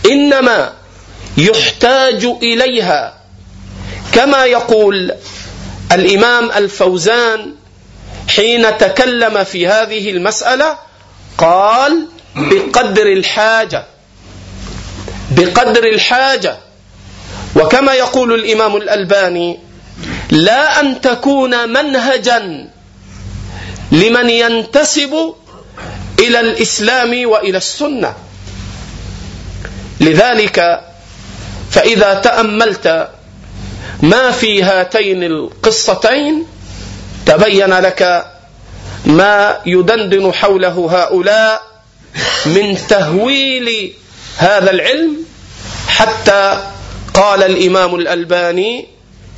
[0.06, 0.74] إنما
[1.38, 3.18] يحتاج إليها
[4.12, 5.13] كما يقول
[5.92, 7.56] الإمام الفوزان
[8.28, 10.78] حين تكلم في هذه المسألة
[11.38, 13.86] قال بقدر الحاجة
[15.32, 16.58] بقدر الحاجة.
[17.56, 19.60] وكما يقول الإمام الألباني
[20.32, 22.70] لا أن تكون منهجا
[23.92, 25.36] لمن ينتسب
[26.19, 28.13] إلى الإسلام وإلى السنة.
[29.99, 30.82] لذلك
[31.71, 33.10] فإذا تأملت
[34.01, 36.45] ما في هاتين القصتين
[37.25, 38.25] تبين لك
[39.05, 41.62] ما يدندن حوله هؤلاء
[42.45, 43.93] من تهويل
[44.38, 45.17] هذا العلم
[45.88, 46.63] حتى
[47.13, 48.88] قال الإمام الألباني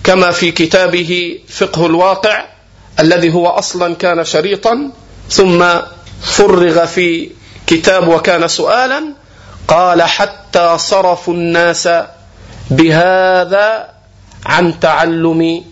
[0.03, 2.45] كما في كتابه فقه الواقع
[2.99, 4.91] الذي هو أصلا كان شريطا
[5.29, 5.65] ثم
[6.23, 7.29] فرغ في
[7.67, 9.03] كتاب وكان سؤالا
[9.67, 11.89] قال حتى صرفوا الناس
[12.69, 13.89] بهذا
[14.45, 15.63] عن تعلم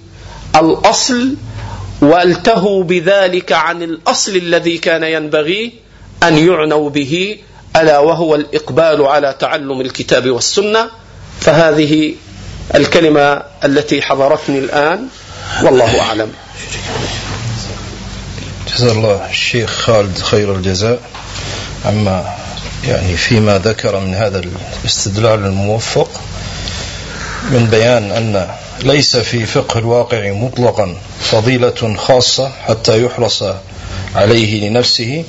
[0.56, 1.36] الأصل
[2.02, 5.74] والتهوا بذلك عن الأصل الذي كان ينبغي
[6.24, 7.38] أن يعنوا به
[7.76, 10.90] ألا وهو الإقبال على تعلم الكتاب والسنة
[11.40, 12.16] فهذه
[12.76, 15.08] الكلمة التي حضرتني الآن
[15.64, 16.34] والله أعلم.
[18.76, 21.00] جزا الله الشيخ خالد خير الجزاء.
[21.86, 22.36] عما
[22.88, 24.42] يعني فيما ذكر من هذا
[24.84, 26.22] الاستدلال الموفق
[27.52, 28.48] من بيان أن
[28.84, 33.44] ليس في فقه الواقع مطلقا فضيلة خاصة حتى يحرص
[34.16, 35.24] عليه لنفسه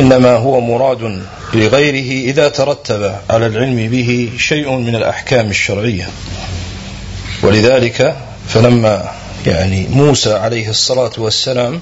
[0.00, 1.22] إنما هو مراد
[1.54, 6.08] لغيره إذا ترتب على العلم به شيء من الأحكام الشرعية.
[7.42, 8.16] ولذلك
[8.48, 9.10] فلما
[9.46, 11.80] يعني موسى عليه الصلاة والسلام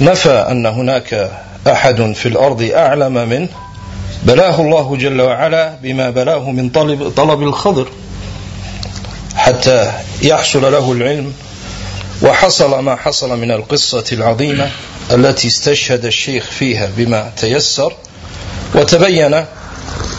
[0.00, 1.30] نفى أن هناك
[1.66, 3.48] أحد في الأرض أعلم منه
[4.22, 7.88] بلاه الله جل وعلا بما بلاه من طلب طلب الخضر
[9.36, 11.32] حتى يحصل له العلم
[12.22, 14.70] وحصل ما حصل من القصة العظيمة
[15.12, 17.92] التي استشهد الشيخ فيها بما تيسر
[18.74, 19.44] وتبين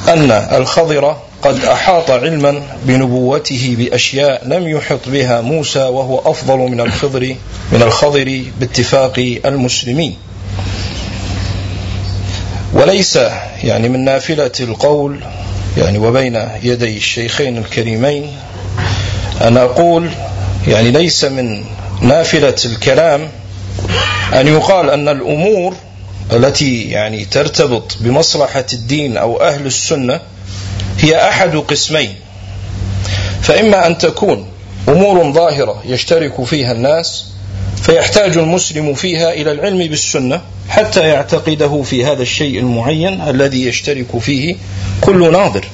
[0.07, 7.35] أن الخضر قد أحاط علما بنبوته بأشياء لم يحط بها موسى وهو أفضل من الخضر
[7.71, 10.15] من الخضر باتفاق المسلمين.
[12.73, 13.19] وليس
[13.63, 15.19] يعني من نافلة القول
[15.77, 18.31] يعني وبين يدي الشيخين الكريمين
[19.41, 20.09] أن أقول
[20.67, 21.63] يعني ليس من
[22.01, 23.29] نافلة الكلام
[24.33, 25.75] أن يقال أن الأمور
[26.33, 30.19] التي يعني ترتبط بمصلحة الدين أو أهل السنة
[30.99, 32.15] هي أحد قسمين.
[33.41, 34.47] فإما أن تكون
[34.89, 37.25] أمور ظاهرة يشترك فيها الناس
[37.81, 44.55] فيحتاج المسلم فيها إلى العلم بالسنة حتى يعتقده في هذا الشيء المعين الذي يشترك فيه
[45.01, 45.65] كل ناظر.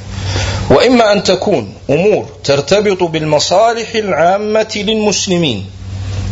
[0.69, 5.65] وإما أن تكون أمور ترتبط بالمصالح العامة للمسلمين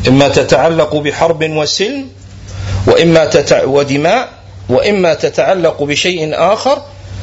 [0.07, 2.05] إما تتعلق بحرب وسلم
[2.87, 3.63] وإما تتع...
[3.63, 4.29] ودماء
[4.69, 6.81] وإما تتعلق بشيء آخر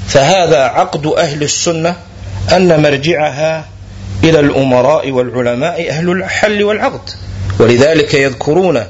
[0.09, 1.97] فهذا عقد أهل السنة
[2.53, 3.64] أن مرجعها
[4.25, 7.11] إلى الأمراء والعلماء أهل الحل والعقد.
[7.61, 8.85] ولذلك يذكرون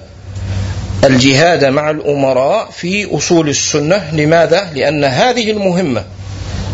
[1.04, 4.11] الجهاد مع الأمراء في أصول السنة.
[4.14, 6.04] لماذا؟ لأن هذه المهمة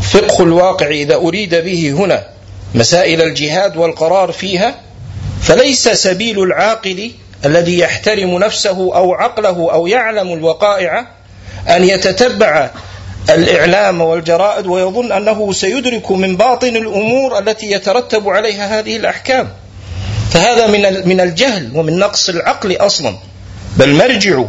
[0.02, 2.26] فقه الواقع إذا أريد به هنا
[2.74, 4.74] مسائل الجهاد والقرار فيها
[5.42, 7.10] فليس سبيل العاقل
[7.44, 11.06] الذي يحترم نفسه أو عقله أو يعلم الوقائع
[11.68, 12.70] أن يتتبع
[13.30, 19.48] الإعلام والجرائد ويظن أنه سيدرك من باطن الأمور التي يترتب عليها هذه الأحكام.
[20.30, 23.14] فهذا من من الجهل ومن نقص العقل أصلا.
[23.76, 24.44] بل مرجع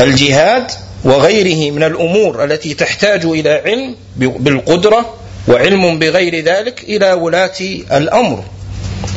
[0.00, 0.70] الجهاد
[1.04, 5.14] وغيره من الأمور التي تحتاج إلى علم بالقدرة
[5.48, 7.60] وعلم بغير ذلك إلى ولاة
[7.92, 8.44] الأمر.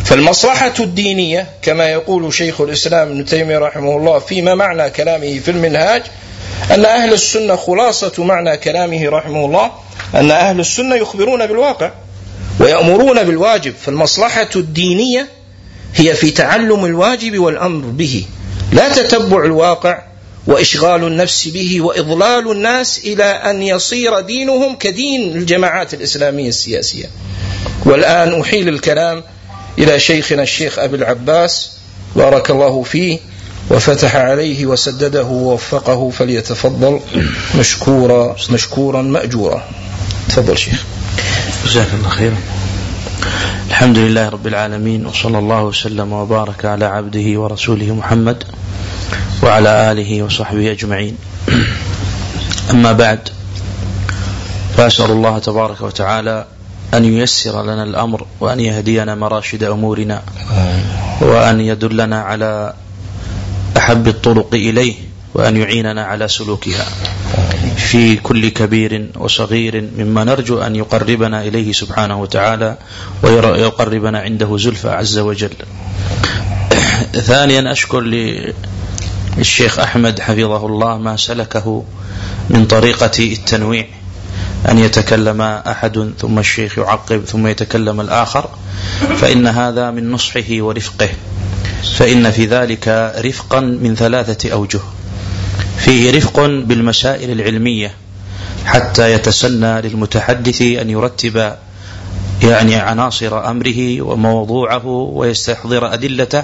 [0.06, 6.04] فالمصلحة الدينية كما يقول شيخ الإسلام ابن تيمية رحمه الله فيما معنى كلامه في المنهاج
[6.72, 9.72] أن أهل السنة خلاصة معنى كلامه رحمه الله
[10.16, 11.92] أن أهل السنة يخبرون بالواقع
[12.60, 15.28] ويأمرون بالواجب فالمصلحة الدينية
[15.96, 18.26] هي في تعلم الواجب والأمر به
[18.72, 20.02] لا تتبع الواقع
[20.48, 27.06] وإشغال النفس به وإضلال الناس إلى أن يصير دينهم كدين الجماعات الإسلامية السياسية.
[27.86, 29.24] والآن أحيل الكلام
[29.78, 31.72] إلى شيخنا الشيخ أبي العباس
[32.16, 33.20] بارك الله فيه
[33.70, 37.00] وفتح عليه وسدده ووفقه فليتفضل
[37.60, 39.64] مشكورا مشكورا مأجورا.
[40.30, 40.84] تفضل شيخ.
[41.66, 42.38] جزاك الله خيرا.
[43.70, 48.44] الحمد لله رب العالمين وصلى الله وسلم وبارك على عبده ورسوله محمد
[49.44, 51.18] وعلى آله وصحبه أجمعين
[52.72, 53.20] أما بعد
[54.78, 56.46] فأسأل الله تبارك وتعالى
[56.94, 60.22] أن ييسر لنا الأمر وأن يهدينا مراشد أمورنا
[61.22, 62.74] وأن يدلنا على
[63.78, 64.94] أحب الطرق إليه
[65.34, 66.86] وأن يعيننا على سلوكها.
[67.78, 72.78] في كل كبير وصغير مما نرجو أن يقربنا إليه سبحانه وتعالى
[73.24, 75.54] ويقربنا عنده زلفى عز وجل.
[77.30, 78.02] ثانيا أشكر
[79.38, 81.84] للشيخ أحمد حفظه الله ما سلكه
[82.50, 83.88] من طريقة التنويع.
[84.70, 88.50] أن يتكلم أحد ثم الشيخ يعقب ثم يتكلم الآخر
[89.18, 91.10] فإن هذا من نصحه ورفقه.
[91.98, 94.80] فإن في ذلك رفقا من ثلاثة أوجه.
[95.78, 97.92] فيه رفق بالمسائل العلمية
[98.66, 101.54] حتى يتسنى للمتحدث أن يرتب
[102.44, 106.44] يعني عناصر أمره وموضوعه ويستحضر أدلته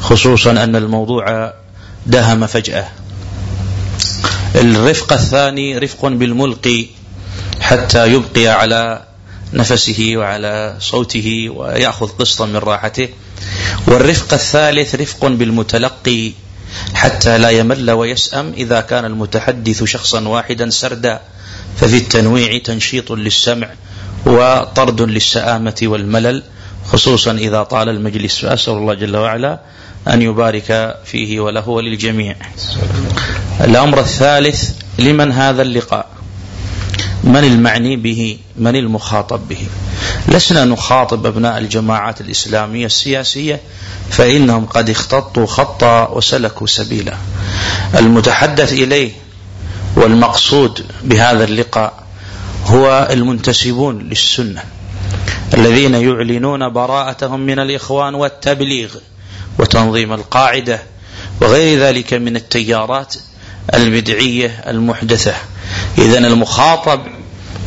[0.00, 1.52] خصوصا أن الموضوع
[2.06, 2.88] دهم فجأة.
[4.54, 6.86] الرفق الثاني رفق بالملقي
[7.60, 9.02] حتى يبقي على
[9.52, 13.08] نفسه وعلى صوته ويأخذ قسطا من راحته.
[13.86, 16.32] والرفق الثالث رفق بالمتلقي
[16.94, 21.20] حتى لا يمل ويسأم إذا كان المتحدث شخصا واحدا سردا.
[21.76, 23.68] ففي التنويع تنشيط للسمع
[24.26, 26.42] وطرد للسآمة والملل
[26.92, 28.38] خصوصا إذا طال المجلس.
[28.38, 29.60] فأسأل الله جل وعلا
[30.08, 32.36] أن يبارك فيه وله وللجميع.
[33.60, 36.19] الأمر الثالث لمن هذا اللقاء؟
[37.24, 39.66] من المعني به؟ من المخاطب به؟
[40.28, 43.60] لسنا نخاطب أبناء الجماعات الإسلامية السياسية
[44.10, 47.16] فإنهم قد اختطوا خطا وسلكوا سبيلا.
[47.98, 49.10] المتحدث إليه
[49.96, 52.04] والمقصود بهذا اللقاء
[52.66, 54.62] هو المنتسبون للسنة
[55.54, 58.90] الذين يعلنون براءتهم من الإخوان والتبليغ
[59.58, 60.82] وتنظيم القاعدة
[61.40, 63.14] وغير ذلك من التيارات
[63.74, 65.34] البدعية المحدثة.
[65.98, 67.00] إذا المخاطب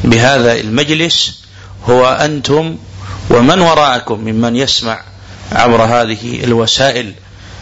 [0.03, 1.39] بهذا المجلس
[1.89, 2.77] هو أنتم
[3.29, 5.01] ومن وراءكم ممن يسمع
[5.51, 7.13] عبر هذه الوسائل.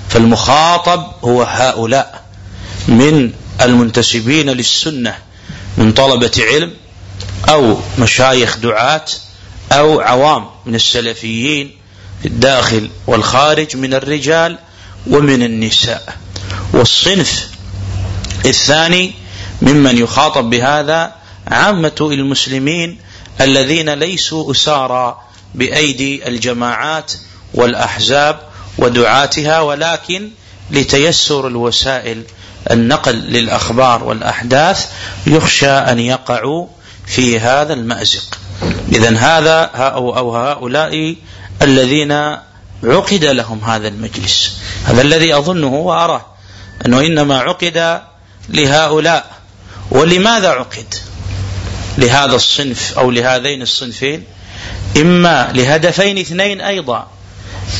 [0.10, 2.24] فالمخاطب هو هؤلاء
[2.88, 3.32] من
[3.62, 5.18] المنتسبين للسنة
[5.78, 6.74] من طلبة علم
[7.50, 9.06] أو مشايخ دعاة
[9.72, 11.72] أو عوام من السلفيين
[12.22, 14.58] في الداخل والخارج من الرجال
[15.08, 16.16] ومن النساء.
[16.74, 17.50] والصنف
[18.46, 19.14] الثاني
[19.62, 21.12] ممن يخاطب بهذا
[21.48, 22.98] عامة المسلمين
[23.42, 25.22] الذين ليسوا أسارى
[25.56, 27.14] بأيدي الجماعات
[27.54, 28.40] والأحزاب
[28.78, 30.30] ودعاتها ولكن
[30.72, 32.24] لتيسر الوسائل
[32.72, 34.90] النقل للأخبار والأحداث
[35.28, 36.68] يخشى أن يقعوا
[37.06, 38.40] في هذا المأزق.
[38.92, 41.16] إذا هذا أو هؤلاء
[41.62, 42.12] الذين
[42.84, 44.58] عقد لهم هذا المجلس.
[44.86, 46.26] هذا الذي أظنه وأراه
[46.86, 48.02] أنه إنما عقد
[48.50, 49.31] لهؤلاء
[49.92, 50.94] ولماذا عقد؟
[51.98, 54.24] لهذا الصنف أو لهذين الصنفين؟
[54.98, 57.08] إما لهدفين اثنين أيضا.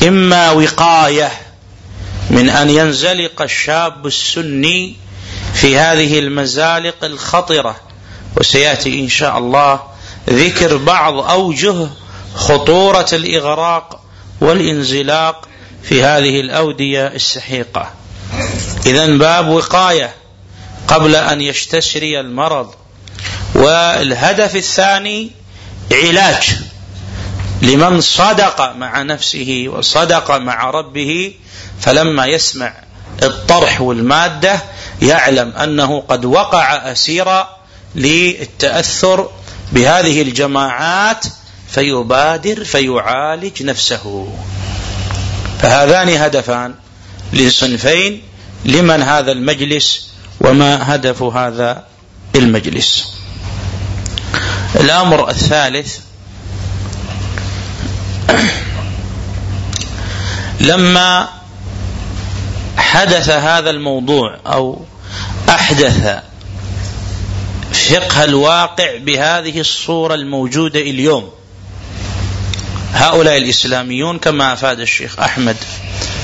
[0.02, 1.32] إما وقاية
[2.30, 4.96] من أن ينزلق الشاب السني
[5.54, 7.76] في هذه المزالق الخطرة.
[8.36, 9.80] وسيأتي إن شاء الله
[10.30, 11.88] ذكر بعض أوجه
[12.34, 14.00] خطورة الإغراق
[14.40, 15.48] والانزلاق
[15.82, 17.90] في هذه الأودية السحيقة.
[18.86, 20.21] إذا باب وقاية.
[20.92, 22.74] قبل أن يستشري المرض.
[23.54, 25.30] والهدف الثاني
[25.92, 26.58] علاج.
[27.62, 31.34] لمن صدق مع نفسه وصدق مع ربه
[31.80, 32.74] فلما يسمع
[33.22, 34.60] الطرح والمادة
[35.02, 37.56] يعلم أنه قد وقع أسيرا
[37.94, 39.30] للتأثر
[39.72, 41.24] بهذه الجماعات
[41.68, 44.32] فيبادر فيعالج نفسه.
[45.60, 46.74] فهذان هدفان
[47.32, 48.22] لصنفين
[48.64, 50.11] لمن هذا المجلس؟
[50.44, 51.84] وما هدف هذا
[52.36, 53.12] المجلس.
[54.80, 55.98] الأمر الثالث
[60.60, 61.28] لما
[62.76, 64.84] حدث هذا الموضوع أو
[65.48, 66.22] أحدث
[67.72, 71.30] فقه الواقع بهذه الصورة الموجودة اليوم
[72.92, 75.56] هؤلاء الإسلاميون كما أفاد الشيخ أحمد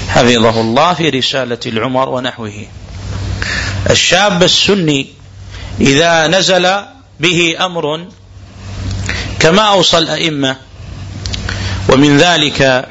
[0.08, 2.66] حفظه الله في رسالة العمر ونحوه.
[3.91, 5.07] الشاب السني
[5.80, 6.82] إذا نزل
[7.20, 8.07] به أمر
[9.41, 10.57] كما أوصى الأئمة.
[11.89, 12.89] ومن ذلك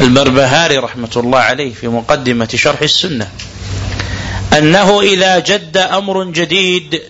[0.00, 3.28] البربهاري رحمة الله عليه في مقدمة شرح السنة
[4.58, 7.02] أنه إذا جد أمر جديد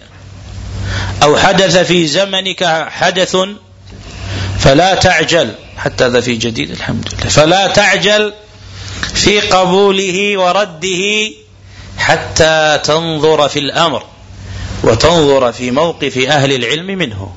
[1.23, 3.37] أو حدث في زمنك حدث
[4.59, 8.33] فلا تعجل حتى هذا في جديد الحمد لله فلا تعجل
[9.15, 11.31] في قبوله ورده
[12.07, 14.03] حتى تنظر في الأمر
[14.83, 17.33] وتنظر في موقف أهل العلم منه.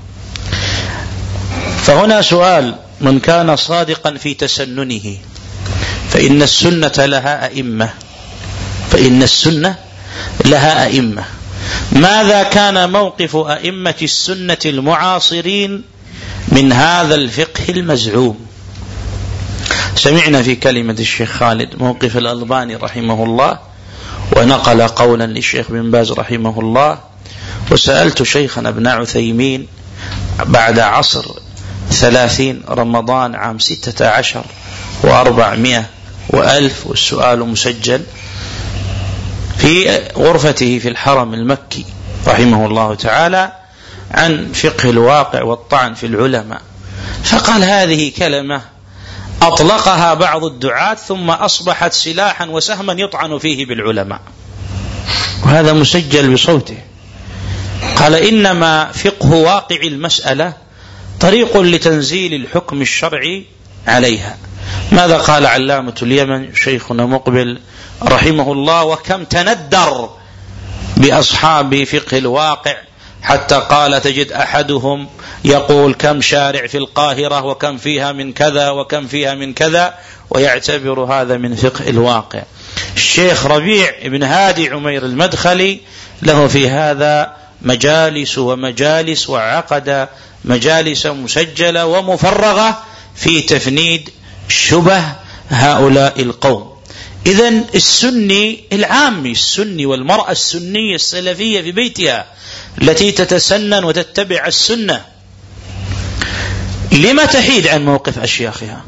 [1.82, 5.17] فهنا سؤال من كان صادقا في تسننه
[6.09, 7.89] فإن السنة لها أئمة.
[8.91, 9.76] فإن السنة
[10.45, 11.24] لها أئمة.
[11.91, 15.84] ماذا كان موقف أئمة السنة المعاصرين
[16.47, 18.39] من هذا الفقه المزعوم؟
[19.95, 23.68] سمعنا في كلمة الشيخ خالد موقف الألباني رحمه الله
[24.38, 26.97] ونقل قولا للشيخ بن باز رحمه الله
[27.71, 29.67] وسألت شيخنا ابن عثيمين
[30.45, 31.25] بعد عصر
[31.91, 34.43] ثلاثين رمضان عام ستة عشر
[35.03, 35.86] وأربعمائة
[36.30, 38.01] وألف والسؤال مسجل
[39.57, 41.86] في غرفته في الحرم المكي
[42.27, 43.51] رحمه الله تعالى
[44.11, 46.61] عن فقه الواقع والطعن في العلماء.
[47.23, 48.61] فقال هذه كلمة
[49.41, 54.21] أطلقها بعض الدعاة ثم أصبحت سلاحا وسهما يطعن فيه بالعلماء.
[55.43, 56.77] وهذا مسجل بصوته.
[57.95, 60.53] قال إنما فقه واقع المسألة
[61.19, 63.45] طريق لتنزيل الحكم الشرعي
[63.87, 64.37] عليها.
[64.91, 67.59] ماذا قال علامة اليمن شيخنا مقبل
[68.03, 70.09] رحمه الله؟ وكم تندر
[70.97, 72.75] بأصحاب فقه الواقع
[73.24, 75.07] حتى قال تجد أحدهم
[75.45, 79.93] يقول كم شارع في القاهرة وكم فيها من كذا وكم فيها من كذا
[80.30, 82.43] ويعتبر هذا من فقه الواقع.
[82.95, 85.80] الشيخ ربيع بن هادي عمير المدخلي
[86.22, 90.07] له في هذا مجالس ومجالس وعقد
[90.45, 92.84] مجالس مسجلة ومفرغة
[93.15, 94.09] في تفنيد
[94.49, 95.03] شبه
[95.49, 96.78] هؤلاء القوم.
[97.30, 102.25] إذا السني العامي السني والمرأة السنية السلفية في بيتها
[102.82, 105.01] التي تتسنن وتتبع السنة.
[106.91, 108.84] لما تحيد عن موقف أشياخها؟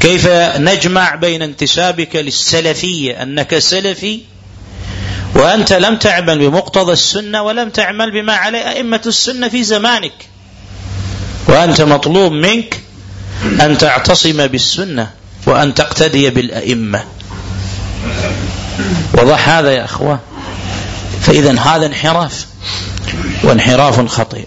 [0.00, 0.26] كيف
[0.56, 4.20] نجمع بين انتسابك للسلفية؟ أنك سلفي
[5.34, 10.28] وأنت لم تعمل بمقتضى السنة ولم تعمل بما عليه أئمة السنة في زمانك.
[11.48, 12.80] وأنت مطلوب منك
[13.60, 15.17] أن تعتصم بالسنة.
[15.46, 17.04] وأن تقتدي بالأئمة.
[19.14, 20.18] وضح هذا يا أخوان.
[21.22, 22.46] فإذا هذا انحراف
[23.42, 24.46] وانحراف خطير.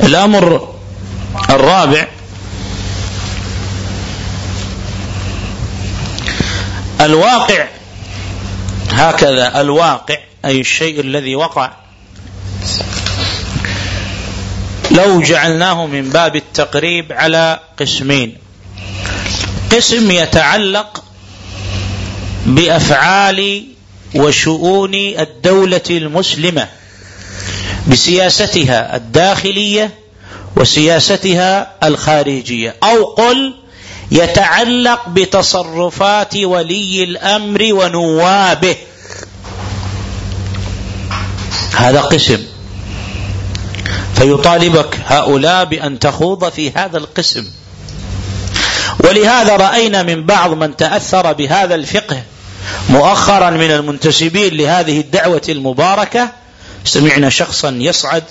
[0.00, 0.74] الأمر
[1.50, 2.06] الرابع
[7.00, 7.66] الواقع.
[8.90, 11.70] هكذا الواقع أي الشيء الذي وقع.
[14.90, 18.47] لو جعلناه من باب التقريب على قسمين.
[19.72, 21.04] قسم يتعلق
[22.46, 23.64] بأفعال
[24.14, 26.68] وشؤون الدولة المسلمة
[27.88, 29.94] بسياستها الداخلية
[30.56, 32.76] وسياستها الخارجية.
[32.82, 33.54] أو قل
[34.10, 38.76] يتعلق بتصرفات ولي الأمر ونوابه.
[41.76, 42.46] هذا قسم.
[44.14, 47.57] فيطالبك هؤلاء بأن تخوض في هذا القسم.
[49.04, 52.22] ولهذا رأينا من بعض من تأثر بهذا الفقه
[52.88, 56.30] مؤخرا من المنتسبين لهذه الدعوة المباركة.
[56.84, 58.24] سمعنا شخصا يصعد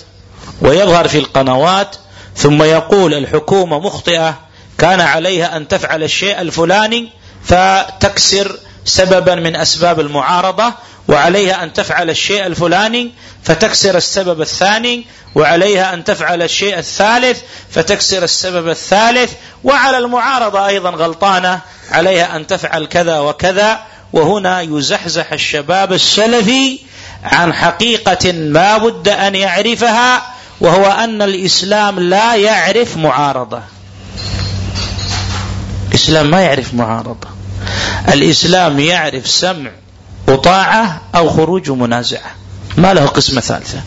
[0.62, 1.96] ويظهر في القنوات
[2.36, 4.38] ثم يقول الحكومة مخطئة
[4.78, 7.08] كان عليها أن تفعل الشيء الفلاني
[7.44, 10.72] فتكسر سببا من أسباب المعارضة
[11.08, 13.10] وعليها أن تفعل الشيء الفلاني
[13.44, 17.40] فتكسر السبب الثاني وعليها أن تفعل الشيء الثالث
[17.70, 19.32] فتكسر السبب الثالث
[19.64, 23.80] وعلى المعارضة أيضا غلطانة عليها أن تفعل كذا وكذا
[24.12, 26.78] وهنا يزحزح الشباب السلفي
[27.24, 30.22] عن حقيقة لا بد أن يعرفها
[30.60, 33.62] وهو أن الإسلام لا يعرف معارضة.
[35.88, 37.28] الإسلام ما يعرف معارضة.
[38.08, 39.70] الإسلام يعرف سمع.
[40.28, 42.30] وطاعه أو خروج ومنازعه
[42.76, 43.80] ما له قسمه ثالثة.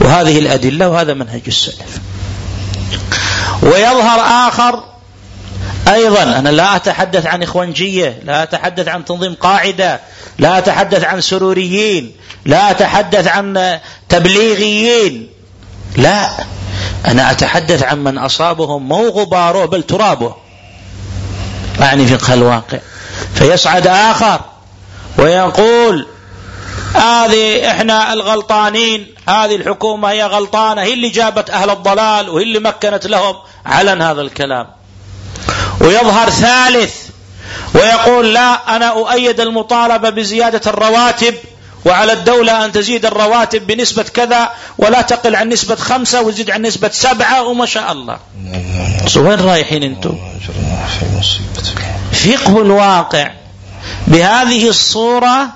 [0.00, 1.98] وهذه الأدلة وهذا منهج السلف.
[3.62, 4.84] ويظهر آخر
[5.88, 10.00] أيضا أنا لا أتحدث عن إخوانجية لا أتحدث عن تنظيم قاعدة
[10.38, 12.12] لا أتحدث عن سروريين
[12.44, 13.78] لا أتحدث عن
[14.08, 15.28] تبليغيين.
[15.96, 16.30] لا
[17.06, 20.34] أنا أتحدث عن من أصابهم مو غباره بل ترابه.
[21.82, 22.78] أعني فقه الواقع
[23.34, 24.40] فيصعد آخر.
[25.18, 26.06] ويقول
[26.94, 33.06] هذه إحنا الغلطانين هذه الحكومة هي غلطانه هي اللي جابت أهل الضلال وهي اللي مكنت
[33.06, 33.36] لهم
[33.66, 34.66] علن هذا الكلام
[35.80, 36.94] ويظهر ثالث
[37.74, 41.34] ويقول لا أنا اؤيد المطالبه بزياده الرواتب
[41.84, 44.48] وعلى الدولة أن تزيد الرواتب بنسبة كذا
[44.78, 48.18] ولا تقل عن نسبة خمسة وتزيد عن نسبة سبعة وما شاء الله
[49.16, 50.18] وين رايحين أنتم
[52.12, 53.30] فقه الواقع
[54.06, 55.48] بهذه الصورة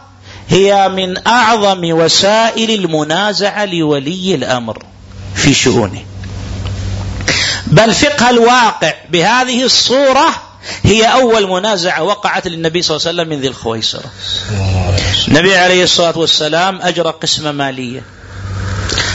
[0.48, 4.82] هي من أعظم وسائل المنازعة لولي الأمر
[5.34, 6.04] في شؤونه.
[7.66, 10.26] بل فقه الواقع بهذه الصورة
[10.82, 14.10] هي أول منازعة وقعت للنبي صلى الله عليه وسلم من ذي الخويصرة.
[15.28, 18.02] النبي عليه الصلاة والسلام أجرى قسمة مالية.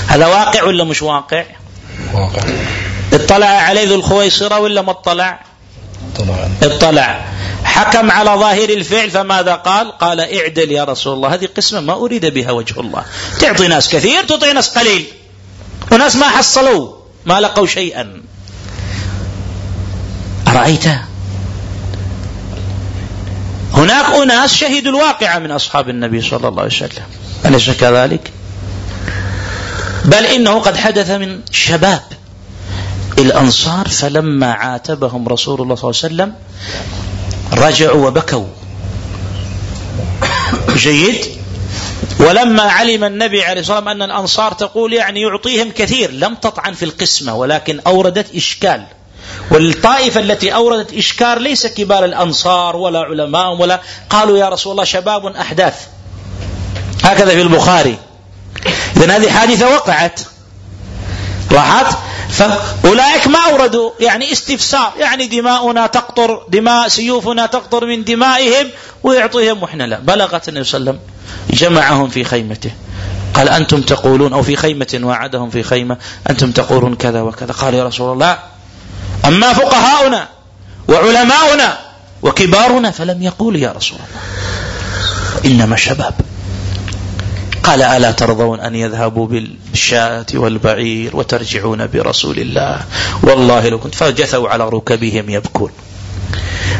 [0.07, 1.45] هذا واقع ولا مش واقع؟
[2.13, 2.43] واقع.
[3.13, 5.39] اطلع عليه ذو الخويصرة ولا ما اطلع؟
[6.63, 7.25] اطلع.
[7.63, 12.25] حكم على ظاهر الفعل فماذا قال؟ قال اعدل يا رسول الله هذه قسمة ما أريد
[12.25, 13.03] بها وجه الله.
[13.39, 15.05] تعطي ناس كثير تعطي ناس قليل.
[15.91, 16.93] وناس ما حصلوا
[17.25, 18.21] ما لقوا شيئا.
[20.47, 20.85] أرأيت؟
[23.73, 27.03] هناك أناس شهدوا الواقع من أصحاب النبي صلى الله عليه وسلم.
[27.45, 28.31] أليس كذلك؟
[30.05, 32.01] بل إنه قد حدث من شباب.
[33.19, 36.33] الأنصار فلما عاتبهم رسول الله صلى الله عليه وسلم
[37.65, 38.45] رجعوا وبكوا.
[40.75, 41.25] جيد؟
[42.19, 46.85] ولما علم النبي عليه الصلاة والسلام أن الأنصار تقول يعني يعطيهم كثير لم تطعن في
[46.85, 48.85] القسمة ولكن أوردت إشكال.
[49.51, 55.25] والطائفة التي أوردت إشكال ليس كبار الأنصار ولا علماء ولا قالوا يا رسول الله شباب
[55.25, 55.75] أحداث.
[57.03, 57.97] هكذا في البخاري.
[58.97, 60.19] إذن هذه حادثة وقعت.
[61.51, 61.97] راحت
[62.37, 68.69] فأولئك ما أوردوا يعني استفسار يعني دماؤنا تقطر دماء سيوفنا تقطر من دمائهم
[69.03, 69.99] ويعطيهم وإحنا لا.
[69.99, 72.71] بلغت النبي صلى الله عليه وسلم جمعهم في خيمته.
[73.33, 75.97] قال أنتم تقولون أو في خيمة وعدهم في خيمة
[76.29, 77.53] أنتم تقولون كذا وكذا.
[77.53, 78.39] قال يا رسول الله
[79.25, 80.27] أما فقهاؤنا
[80.87, 81.77] وعلماؤنا
[82.21, 84.21] وكبارنا فلم يقول يا رسول الله.
[85.45, 86.13] إنما شباب
[87.65, 92.81] قال ألا ترضون أن يذهبوا بالشاة والبعير وترجعون برسول الله؟
[93.23, 95.71] والله لو كنت فجثوا على ركبهم يبكون.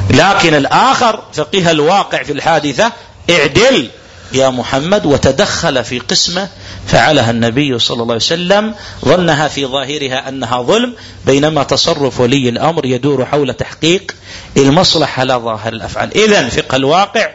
[0.10, 2.92] لكن الآخر فقه الواقع في الحادثة
[3.30, 3.90] اعدل
[4.34, 6.50] يا محمد وتدخل في قسمة
[6.88, 8.76] فعلها النبي صلى الله عليه وسلم
[9.06, 10.94] ظنها في ظاهرها أنها ظلم
[11.26, 14.16] بينما تصرف ولي الأمر يدور حول تحقيق
[14.58, 16.18] المصلحة لا ظاهر الأفعال.
[16.18, 17.30] إذن فقه الواقع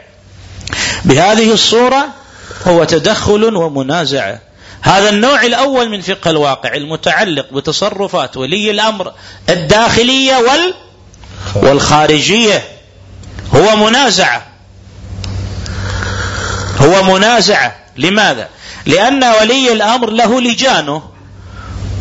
[1.05, 2.20] بهذه الصورة
[2.67, 4.39] هو تدخل ومنازعة
[4.81, 9.13] هذا النوع الأول من فقه الواقع المتعلق بتصرفات ولي الأمر
[9.49, 10.73] الداخلية وال
[11.55, 12.63] والخارجية.
[13.55, 14.47] هو منازعة
[16.77, 18.49] هو منازعة لماذا؟
[18.85, 21.03] لأن ولي الأمر له لجانه.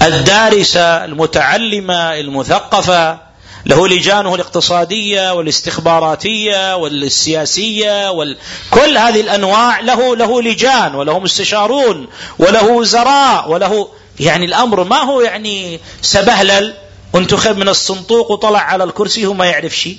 [0.02, 3.29] الدارسة المتعلمة المثقفة.
[3.66, 12.06] له لجانه الاقتصادية والاستخباراتية والسياسية وكل هذه الأنواع له له لجان وله مستشارون
[12.38, 13.88] وله وزراء وله
[14.20, 16.74] يعني الأمر ما هو يعني سبهلل
[17.14, 19.96] انتخب من الصندوق وطلع على الكرسي هو ما يعرف شيء.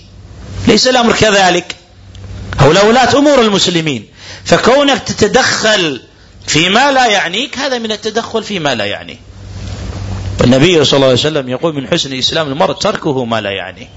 [0.67, 1.75] ليس الأمر كذلك.
[2.59, 4.07] هؤلاء ولاة أمور المسلمين.
[4.45, 6.01] فكونك تتدخل
[6.47, 9.30] فيما لا يعنيك هذا من التدخل فيما لا يعنيه
[10.41, 13.89] والنبي صلى الله عليه وسلم يقول من حسن إسلام المرء تركه ما لا يعنيه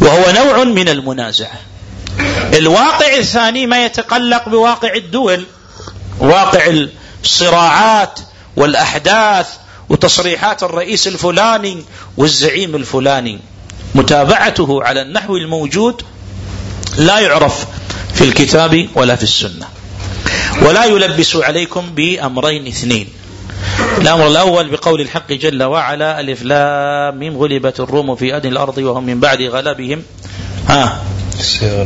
[0.00, 1.60] وهو نوع من المنازعة
[2.54, 5.44] الواقع الثاني ما يتقلق بواقع الدول
[6.18, 6.86] واقع
[7.24, 8.18] الصراعات
[8.56, 9.48] والأحداث
[9.88, 11.84] وتصريحات الرئيس الفلاني
[12.16, 13.38] والزعيم الفلاني.
[13.94, 16.02] متابعته على النحو الموجود
[16.98, 17.66] لا يعرف
[18.14, 19.68] في الكتاب ولا في السنة.
[20.62, 23.08] ولا يلبس عليكم بأمرين اثنين.
[23.98, 29.20] الأمر الأول بقول الحق جل وعلا ألف لام غلبت الروم في أدنى الأرض وهم من
[29.20, 30.02] بعد غلبهم.
[30.68, 31.02] ها؟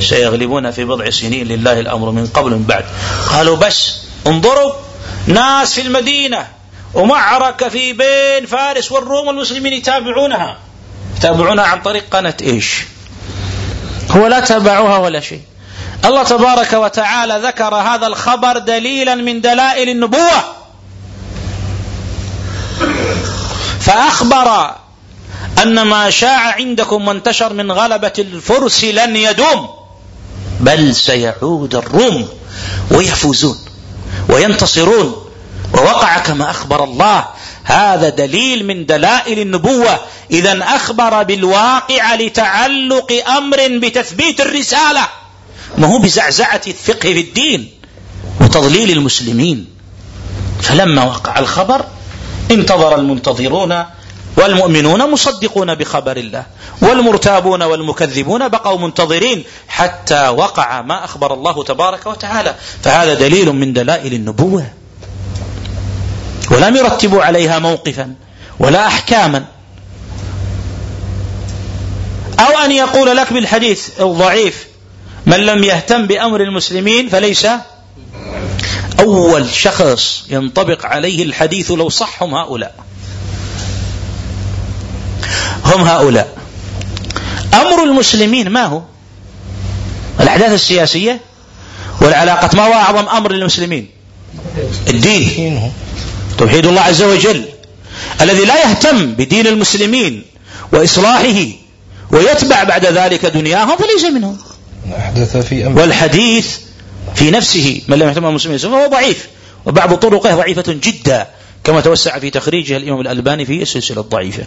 [0.01, 2.85] سيغلبون في بضع سنين لله الأمر من قبل من بعد.
[3.31, 3.97] قالوا بس
[4.27, 4.73] انظروا
[5.27, 6.47] ناس في المدينة
[6.95, 10.57] ومعركة في بين فارس والروم والمسلمين يتابعونها.
[11.17, 12.83] يتابعونها عن طريق قناة إيش؟
[14.11, 15.41] هو لا تابعوها ولا شيء.
[16.05, 20.56] الله تبارك وتعالى ذكر هذا الخبر دليلا من دلائل النبوة.
[23.87, 24.75] فأخبر
[25.63, 29.69] أن ما شاع عندكم وانتشر من غلبة الفرس لن يدوم
[30.61, 32.29] بل سيعود الروم
[32.91, 33.59] ويفوزون
[34.29, 35.23] وينتصرون.
[35.75, 37.27] ووقع كما أخبر الله
[37.65, 40.01] هذا دليل من دلائل النبوة.
[40.31, 45.09] إذا أخبر بالواقع لتعلق أمر بتثبيت الرسالة
[45.79, 47.71] ما هو بزعزعة الفقه في الدين
[48.41, 49.67] وتضليل المسلمين.
[50.63, 51.85] فلما وقع الخبر
[52.51, 53.85] انتظر المنتظرون
[54.37, 56.47] والمؤمنون مصدقون بخبر الله
[56.83, 62.55] والمرتابون والمكذبون بقوا منتظرين حتى وقع ما أخبر الله تبارك وتعالى.
[62.83, 64.67] فهذا دليل من دلائل النبوة.
[66.51, 68.15] ولم يرتبوا عليها موقفا
[68.59, 69.45] ولا احكاما.
[72.41, 74.67] أو أن يقول لك بالحديث الضعيف
[75.27, 77.47] من لم يهتم بأمر المسلمين فليس
[79.01, 82.75] أول شخص ينطبق عليه الحديث لو صحهم هؤلاء.
[85.65, 86.37] هم هؤلاء.
[87.55, 88.83] أمر المسلمين ما هو؟
[90.21, 91.21] الأحداث السياسية
[92.01, 93.89] والعلاقة ما هو أعظم أمر للمسلمين؟
[94.89, 95.73] الدين.
[96.39, 97.45] توحيد الله عز وجل
[98.21, 100.23] الذي لا يهتم بدين المسلمين
[100.73, 101.47] وإصلاحه
[102.11, 104.39] ويتبع بعد ذلك دنياهم فليس منهم.
[105.79, 106.59] والحديث
[107.17, 109.29] في نفسه من لم يهتم بالمسلمين فهو ضعيف.
[109.67, 111.27] وبعض طرقه ضعيفة جدا
[111.65, 114.45] كما توسع في تخريجها الإمام الألباني في السلسلة الضعيفة.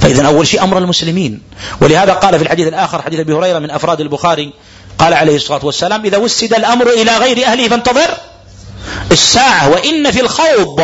[0.00, 1.40] فإذا أول شيء أمر المسلمين.
[1.80, 4.52] ولهذا قال في الحديث الآخر حديث أبي هريرة من أفراد البخاري
[4.98, 8.16] قال عليه الصلاة والسلام إذا وسد الأمر إلى غير أهله فانتظر.
[9.12, 10.80] الساعة وإن في الخوض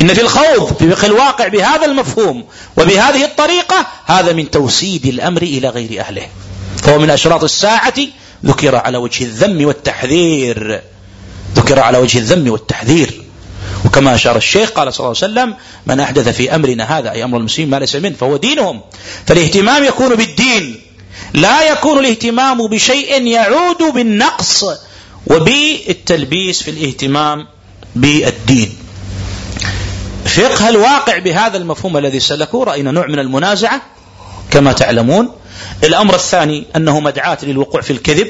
[0.00, 2.44] إن في الخوض في الواقع بهذا المفهوم
[2.76, 6.26] وبهذه الطريقة هذا من توسيد الأمر إلى غير أهله.
[6.82, 7.94] فهو من أشراط الساعة
[8.46, 10.82] ذكر على وجه الذم والتحذير.
[11.54, 13.22] ذكر على وجه الذم والتحذير.
[13.84, 15.54] وكما أشار الشيخ قال صلى الله عليه وسلم
[15.86, 18.80] من أحدث في أمرنا هذا أي أمر المسلمين ما ليس منه فهو دينهم.
[19.26, 20.80] فالاهتمام يكون بالدين.
[21.34, 24.64] لا يكون الاهتمام بشيء يعود بالنقص
[25.26, 27.46] وبالتلبيس في الاهتمام
[27.96, 28.76] بالدين.
[30.24, 33.82] فقه الواقع بهذا المفهوم الذي سلكوه رأينا نوع من المنازعة.
[34.50, 35.32] كما تعلمون
[35.84, 38.28] الأمر الثاني أنه مدعاة للوقوع في الكذب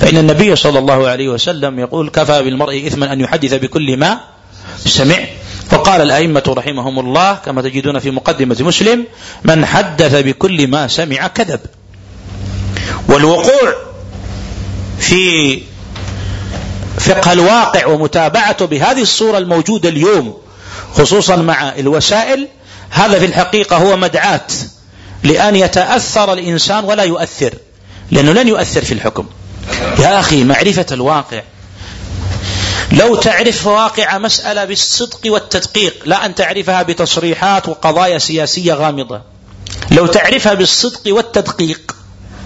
[0.00, 4.20] فإن النبي صلى الله عليه وسلم يقول كفى بالمرء إثما أن يحدث بكل ما
[4.78, 5.16] سمع
[5.70, 9.04] فقال الأئمة رحمهم الله كما تجدون في مقدمة مسلم
[9.44, 11.60] من حدث بكل ما سمع كذب
[13.08, 13.74] والوقوع
[14.98, 15.60] في
[16.98, 20.38] فقه الواقع ومتابعته بهذه الصورة الموجودة اليوم
[20.94, 22.48] خصوصا مع الوسائل
[22.90, 24.46] هذا في الحقيقة هو مدعاة
[25.26, 27.54] لأن يتأثر الإنسان ولا يؤثر
[28.10, 29.26] لأنه لن يؤثر في الحكم.
[29.98, 31.42] يا أخي معرفة الواقع.
[32.92, 39.20] لو تعرف واقع مسألة بالصدق والتدقيق لا أن تعرفها بتصريحات وقضايا سياسية غامضة.
[39.90, 41.96] لو تعرفها بالصدق والتدقيق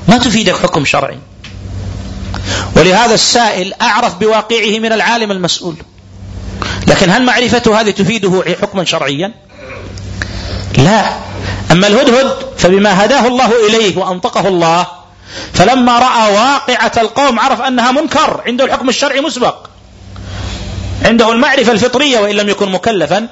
[0.08, 1.18] ما تفيدك حكم شرعي.
[2.76, 5.76] ولهذا السائل أعرف بواقعه من العالم المسؤول.
[6.86, 9.32] لكن هل معرفته هذه تفيده حكما شرعيا؟
[10.78, 11.30] لا.
[11.70, 14.86] أما الهدهد فبما هداه الله إليه وأنطقه الله
[15.54, 19.70] فلما رأى واقعة القوم عرف أنها منكر عنده الحكم الشرعي مسبق.
[21.04, 23.28] عنده المعرفة الفطرية وإن لم يكن مكلفا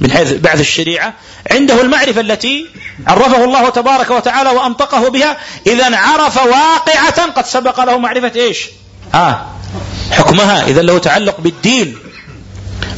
[0.00, 1.14] من حيث بعث الشريعة
[1.50, 2.66] عنده المعرفة التي
[3.06, 8.66] عرفه الله تبارك وتعالى وأنطقه بها إذا عرف واقعة قد سبق له معرفة إيش؟
[9.14, 9.46] آه
[10.10, 11.98] حكمها إذا له تعلق بالدين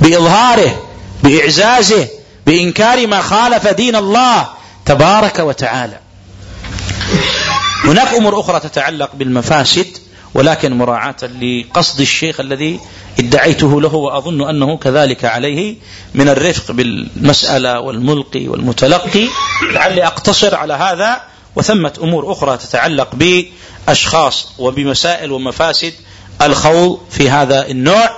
[0.01, 0.83] بإظهاره
[1.22, 2.09] بإعزازه
[2.47, 4.47] بإنكار ما خالف دين الله.
[4.87, 5.99] تبارك وتعالى.
[7.85, 9.87] هناك أمور أخرى تتعلق بالمفاسد
[10.35, 12.80] ولكن مراعاة لقصد الشيخ الذي
[13.18, 15.76] ادعيته له وأظن أنه كذلك عليه
[16.14, 19.28] من الرفق بالمسألة والملقي والمتلقي.
[19.72, 21.20] لعلي أقتصر على هذا
[21.57, 25.93] وثمة أمور أخرى تتعلق بأشخاص وبمسائل ومفاسد
[26.43, 28.11] الخوض في هذا النوع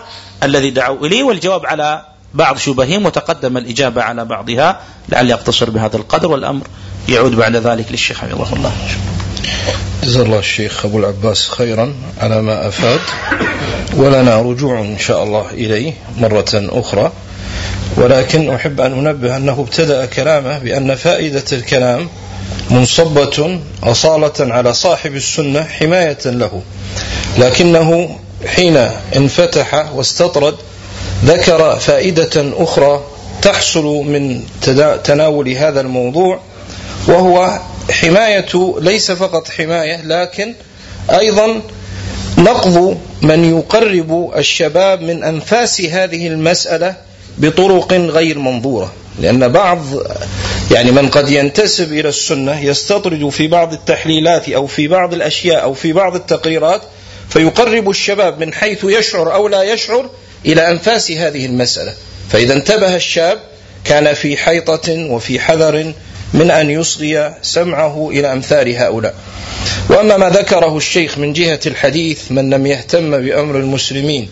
[0.43, 1.23] الذي دعوا إليه.
[1.23, 6.67] والجواب على بعض شبههم وتقدم الإجابة على بعضها لعلي أقتصر بهذا القدر والأمر
[7.09, 8.73] يعود بعد ذلك للشيخ حفظه الله.
[10.05, 13.01] جزا الله الشيخ أبو العباس خيرا على ما أفاد
[13.95, 17.13] ولنا رجوع إن شاء الله إليه مرة أخرى.
[17.97, 22.09] ولكن أحب أن أنبه أنه ابتدأ كلامه بأن فائدة الكلام
[22.71, 26.63] منصبة أصالة على صاحب السنة حماية له.
[27.39, 28.77] لكنه حين
[29.17, 30.55] انفتح واستطرد
[31.25, 33.05] ذكر فائدة أخرى
[33.43, 34.43] تحصل من
[35.05, 36.41] تناول هذا الموضوع
[37.09, 37.59] وهو
[37.91, 40.55] حماية ليس فقط حماية لكن
[41.11, 41.61] أيضا
[42.39, 46.95] نقض من يقرب الشباب من أنفاس هذه المسألة
[47.39, 48.93] بطرق غير منظورة.
[49.21, 49.81] لأن بعض
[50.71, 55.75] يعني من قد ينتسب إلى السنة يستطرد في بعض التحليلات أو في بعض الأشياء أو
[55.75, 56.81] في بعض التقريرات
[57.29, 60.11] فيقرب الشباب من حيث يشعر أو لا يشعر
[60.47, 61.95] إلى أنفاس هذه المسألة.
[62.31, 63.39] فإذا انتبه الشاب
[63.85, 65.93] كان في حيطة وفي حذر
[66.35, 69.15] من أن يصغي سمعه إلى أمثال هؤلاء.
[69.89, 74.29] وأما ما ذكره الشيخ من جهة الحديث من لم يهتم بأمر المسلمين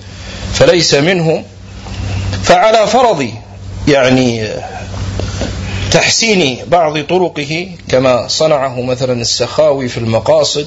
[0.54, 1.44] فليس منهم
[2.42, 3.28] فعلى فرض
[3.88, 4.48] يعني
[5.90, 10.66] تحسين بعض طرقه كما صنعه مثلا السخاوي في المقاصد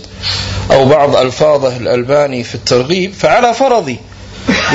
[0.72, 3.96] أو بعض ألفاظه الألباني في الترغيب فعلى فرض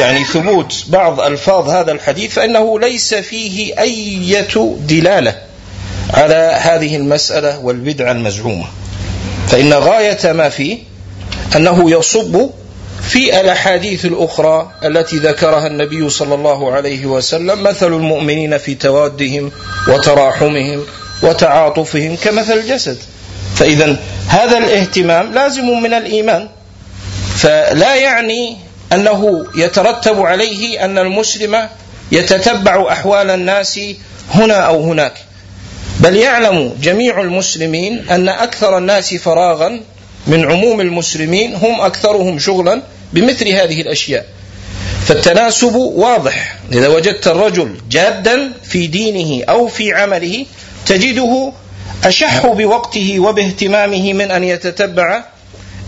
[0.01, 5.35] يعني ثبوت بعض ألفاظ هذا الحديث فإنه ليس فيه أية دلالة
[6.15, 8.67] على هذه المسألة والبدعة المزعومة.
[9.49, 10.79] فإن غاية ما فيه
[11.57, 12.51] أنه يصب
[13.03, 19.53] في الأحاديث الأخرى التي ذكرها النبي صلى الله عليه وسلم مثل المؤمنين في توادهم
[19.89, 20.85] وتراحمهم
[21.23, 22.99] وتعاطفهم كمثل الجسد.
[23.55, 23.97] فإذا
[24.29, 26.49] هذا الاهتمام لازم من الإيمان.
[27.37, 31.69] فلا يعني أنه يترتب عليه أن المسلم
[32.13, 33.81] يتتبع أحوال الناس
[34.31, 35.13] هنا أو هناك.
[36.01, 39.81] بل يعلم جميع المسلمين أن أكثر الناس فراغا
[40.27, 42.83] من عموم المسلمين هم أكثرهم شغلا
[43.13, 44.27] بمثل هذه الأشياء.
[45.07, 46.57] فالتناسب واضح.
[46.73, 50.47] إذا وجدت الرجل جادا في دينه أو في عمله
[50.87, 51.53] تجده
[52.05, 55.25] أشح بوقته وباهتمامه من أن يتتبع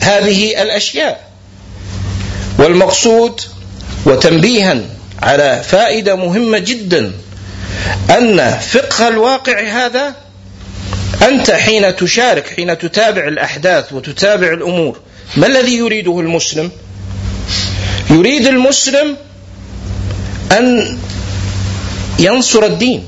[0.00, 1.31] هذه الأشياء.
[2.59, 3.40] والمقصود
[4.07, 4.80] وتنبيها
[5.22, 7.12] على فائدة مهمة جدا
[8.11, 10.14] أن فقه الواقع هذا
[11.22, 15.00] أنت حين تشارك حين تتابع الأحداث وتتابع الأمور
[15.36, 16.70] ما الذي يريده المسلم؟
[18.11, 19.16] يريد المسلم
[20.53, 20.98] أن
[22.18, 23.07] ينصر الدين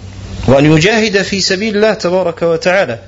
[0.49, 2.99] وأن يجاهد في سبيل الله تبارك وتعالى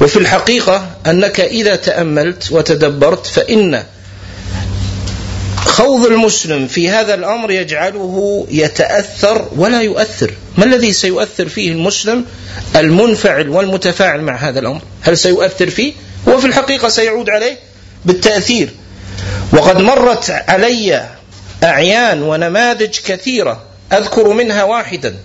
[0.00, 3.84] وفي الحقيقة أنك إذا تأملت وتدبرت فإن
[5.78, 10.30] خوض المسلم في هذا الأمر يجعله يتأثر ولا يؤثر.
[10.56, 12.24] ما الذي سيؤثر فيه المسلم
[12.76, 15.92] المنفعل والمتفاعل مع هذا الأمر؟ هل سيؤثر فيه؟
[16.28, 17.58] هو في الحقيقة سيعود عليه
[18.04, 18.70] بالتأثير.
[19.52, 21.06] وقد مرت علي
[21.64, 23.62] أعيان ونماذج كثيرة
[23.92, 25.16] أذكر منها واحدا.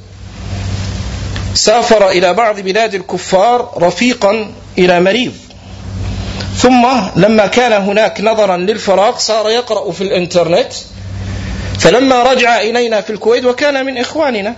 [1.54, 5.34] سافر إلى بعض بلاد الكفار رفيقا إلى مريض.
[6.58, 10.74] ثم لما كان هناك نظرا للفراغ صار يقرأ في الإنترنت
[11.80, 14.56] فلما رجع إلينا في الكويت وكان من إخواننا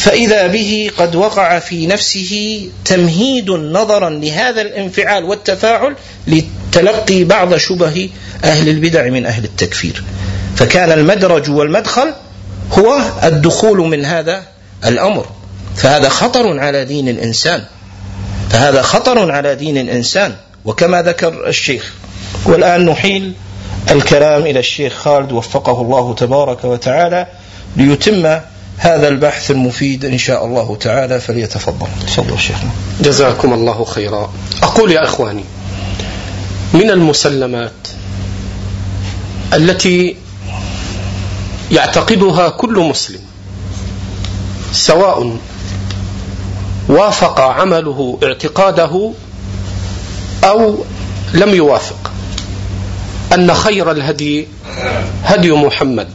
[0.00, 8.10] فإذا به قد وقع في نفسه تمهيد نظرا لهذا الانفعال والتفاعل لتلقي بعض شبه
[8.44, 10.04] أهل البدع من أهل التكفير.
[10.56, 12.14] فكان المدرج والمدخل
[12.72, 14.42] هو الدخول من هذا
[14.86, 15.26] الأمر.
[15.76, 17.64] فهذا خطر على دين الإنسان.
[18.50, 20.34] فهذا خطر على دين الإنسان.
[20.64, 21.92] وكما ذكر الشيخ
[22.44, 23.32] والآن نحيل
[23.90, 27.26] الكلام إلى الشيخ خالد وفقه الله تبارك وتعالى
[27.76, 28.40] ليتم
[28.78, 31.86] هذا البحث المفيد إن شاء الله تعالى فليتفضل.
[32.06, 32.70] تفضل شيخنا.
[33.00, 34.32] جزاكم الله خيرا.
[34.62, 35.44] أقول يا إخواني
[36.74, 37.72] من المسلمات
[39.54, 40.16] التي
[41.72, 43.20] يعتقدها كل مسلم
[44.72, 45.36] سواء
[46.88, 49.12] وافق عمله اعتقاده
[50.44, 50.84] أو
[51.34, 52.12] لم يوافق.
[53.34, 54.48] أن خير الهدي
[55.24, 56.08] هدي محمد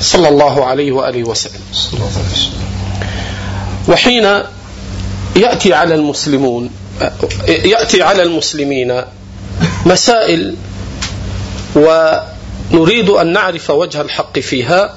[0.00, 1.60] صلى الله عليه وآله وسلم.
[3.88, 4.42] وحين
[5.36, 6.70] يأتي على المسلمون
[7.48, 9.02] يأتي على المسلمين
[9.86, 10.56] مسائل
[11.76, 14.94] ونريد أن نعرف وجه الحق فيها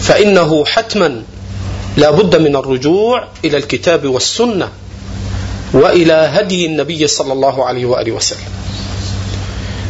[0.00, 1.22] فإنه حتما
[1.96, 4.68] لا بد من الرجوع إلى الكتاب والسنة.
[5.72, 8.50] وإلى هدي النبي صلى الله عليه وآله وسلم.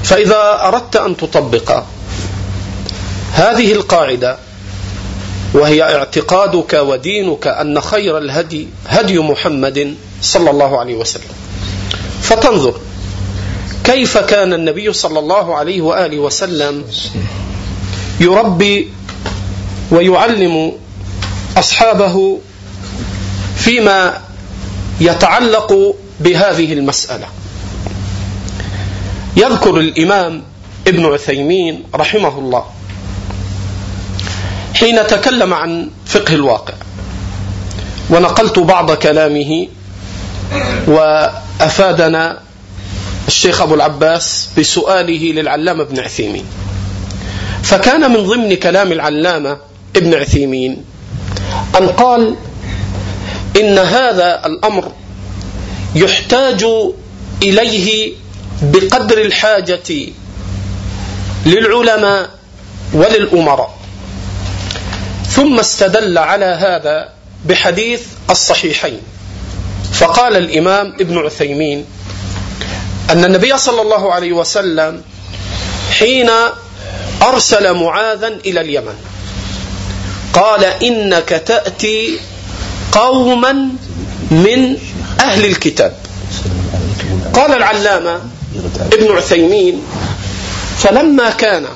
[0.05, 1.83] فإذا أردت أن تطبق
[3.33, 4.37] هذه القاعدة
[5.55, 11.33] وهي اعتقادك ودينك أن خير الهدي هدي محمد صلى الله عليه وسلم.
[12.23, 12.75] فتنظر
[13.85, 16.85] كيف كان النبي صلى الله عليه وآله وسلم
[18.21, 18.91] يربي
[19.91, 20.73] ويعلم
[21.59, 22.39] أصحابه
[23.57, 24.21] فيما
[25.01, 27.27] يتعلق بهذه المسألة.
[29.37, 30.43] يذكر الإمام
[30.87, 32.65] ابن عثيمين رحمه الله
[34.75, 36.75] حين تكلم عن فقه الواقع
[38.11, 39.69] ونقلت بعض كلامه
[40.87, 42.39] وأفادنا
[43.29, 46.45] الشيخ أبو العباس بسؤاله للعلامة ابن عثيمين.
[47.63, 49.57] فكان من ضمن كلام العلامة
[49.97, 50.85] ابن عثيمين
[51.79, 52.37] أن قال
[53.61, 54.93] إن هذا الأمر
[55.95, 56.65] يحتاج
[57.43, 58.13] إليه
[58.63, 60.07] بقدر الحاجة
[61.47, 62.31] للعلماء
[62.93, 63.79] وللأمراء.
[65.29, 67.09] ثم استدل على هذا
[67.45, 69.01] بحديث الصحيحين.
[69.93, 71.85] فقال الإمام ابن عثيمين
[73.11, 75.03] أن النبي صلى الله عليه وسلم
[75.99, 76.31] حين
[77.23, 78.95] أرسل معاذا إلى اليمن
[80.33, 82.19] قال إنك تأتي
[82.93, 83.53] قوما
[84.31, 84.77] من
[85.21, 85.97] أهل الكتاب.
[87.35, 88.21] قال العلامة
[88.93, 89.83] ابن عثيمين
[90.79, 91.67] فلما كان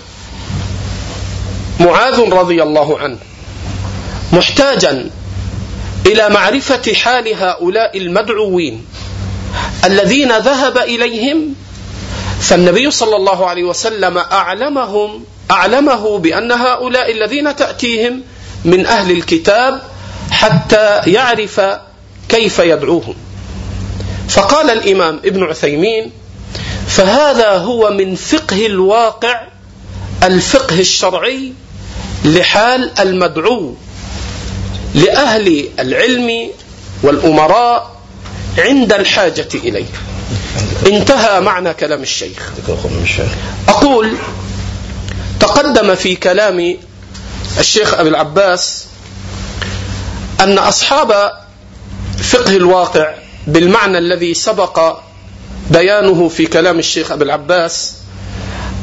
[1.81, 3.19] معاذ رضي الله عنه
[4.33, 5.11] محتاجا
[6.07, 8.85] إلى معرفة حال هؤلاء المدعوين
[9.85, 11.55] الذين ذهب إليهم
[12.41, 18.23] فالنبي صلى الله عليه وسلم أعلمهم أعلمه بأن هؤلاء الذين تأتيهم
[18.65, 19.83] من أهل الكتاب
[20.31, 21.61] حتى يعرف
[22.29, 23.15] كيف يدعوهم
[24.29, 26.11] فقال الإمام ابن عثيمين
[26.89, 29.41] فهذا هو من فقه الواقع
[30.23, 31.53] الفقه الشرعي
[32.25, 33.75] لحال المدعو
[34.95, 36.51] لأهل العلم
[37.03, 37.97] والأمراء
[38.59, 39.85] عند الحاجة إليه.
[40.87, 42.53] انتهى معنى كلام الشيخ.
[43.69, 44.17] أقول
[45.41, 46.77] تقدم في كلام
[47.59, 48.86] الشيخ أبي العباس
[50.41, 51.33] أن أصحاب
[52.19, 53.15] فقه الواقع
[53.47, 54.99] بالمعنى الذي سبق
[55.71, 57.95] بيانه في كلام الشيخ أبي العباس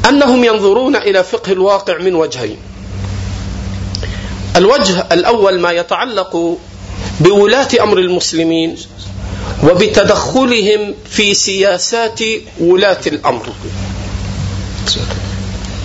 [0.08, 2.56] أنهم ينظرون إلى فقه الواقع من وجهين.
[4.56, 6.58] الوجه الأول ما يتعلق
[7.20, 8.76] بولاة أمر المسلمين
[9.64, 12.20] وبتدخلهم في سياسات
[12.60, 13.52] ولاة الأمر.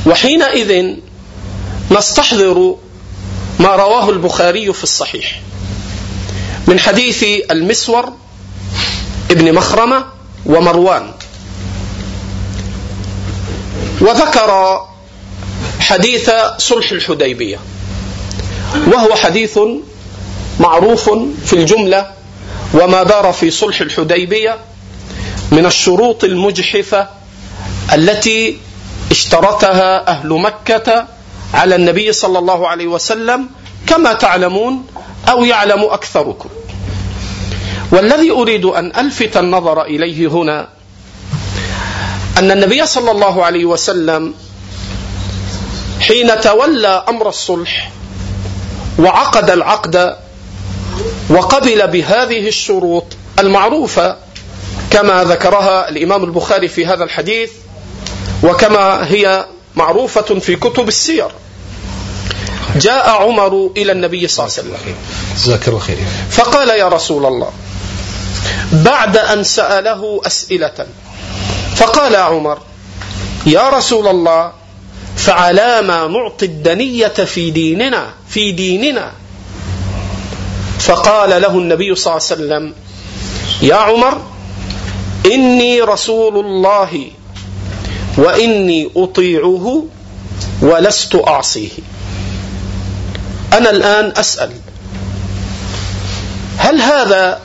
[0.06, 0.96] وحينئذ
[1.92, 2.76] نستحضر
[3.60, 5.42] ما رواه البخاري في الصحيح.
[6.70, 8.14] من حديث المسور
[9.32, 10.06] ابن مخرمة
[10.46, 11.12] ومروان.
[14.02, 14.82] وذكر
[15.80, 17.60] حديث صلح الحديبية
[18.88, 19.60] وهو حديث
[20.60, 21.10] معروف
[21.46, 22.12] في الجملة
[22.74, 24.58] وما دار في صلح الحديبية
[25.52, 27.08] من الشروط المجحفة
[27.94, 28.58] التي
[29.12, 31.08] اشترطها أهل مكة
[31.54, 33.50] على النبي صلى الله عليه وسلم.
[33.88, 34.86] كما تعلمون
[35.30, 36.50] أو يعلم أكثركم.
[37.92, 40.68] والذي أريد أن ألفت النظر إليه هنا
[42.38, 44.34] أن النبي صلى الله عليه وسلم
[46.00, 47.92] حين تولى أمر الصلح
[49.00, 50.16] وعقد العقد
[51.30, 53.06] وقبل بهذه الشروط
[53.40, 54.18] المعروفة
[54.92, 57.52] كما ذكرها الإمام البخاري في هذا الحديث
[58.44, 61.28] وكما هي معروفة في كتب السير.
[62.80, 64.96] جاء عمر إلى النبي صلى الله عليه وسلم.
[65.36, 65.98] جزاك الله خير.
[66.32, 67.52] فقال يا رسول الله
[68.72, 70.88] بعد أن سأله أسئلة
[71.76, 72.58] فقال عمر
[73.46, 74.52] يا رسول الله
[75.16, 79.12] فعلى ما نعطي الدنية في ديننا في ديننا.
[80.80, 82.74] فقال له النبي صلى الله عليه وسلم
[83.62, 84.22] يا عمر
[85.26, 87.12] إني رسول الله
[88.18, 89.86] وإني أطيعه
[90.62, 91.70] ولست أعصيه.
[93.54, 94.52] أنا الآن أسأل.
[96.58, 97.40] هل هذا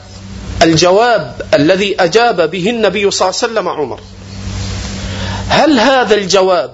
[0.61, 3.99] الجواب الذي أجاب به النبي صلى الله عليه وسلم عمر؟
[5.49, 6.71] هل هذا الجواب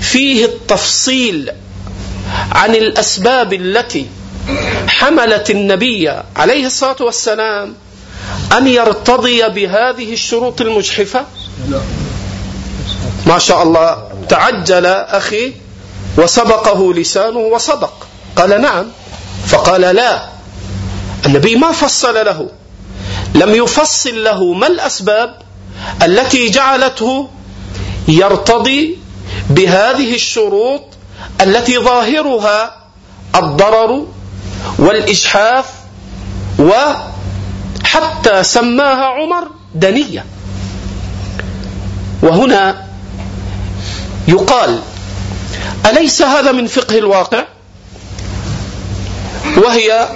[0.00, 1.50] فيه التفصيل
[2.52, 4.06] عن الأسباب التي
[4.88, 7.74] حملت النبي عليه الصلاة والسلام
[8.58, 11.24] أن يرتضي بهذه الشروط المجحفة؟
[13.26, 15.52] ما شاء الله تعجل أخي
[16.18, 18.06] وسبقه لسانه وصدق.
[18.36, 18.86] قال نعم.
[19.46, 20.28] فقال لا.
[21.26, 22.48] النبي ما فصل له.
[23.34, 25.38] لم يفصل له ما الأسباب
[26.02, 27.28] التي جعلته
[28.08, 28.98] يرتضي
[29.50, 30.82] بهذه الشروط
[31.40, 32.76] التي ظاهرها
[33.34, 34.06] الضرر
[34.78, 35.64] والإجحاف
[36.58, 40.24] وحتى سماها عمر دنية.
[42.22, 42.84] وهنا
[44.28, 44.80] يقال
[45.86, 47.44] أليس هذا من فقه الواقع؟
[49.56, 50.08] وهي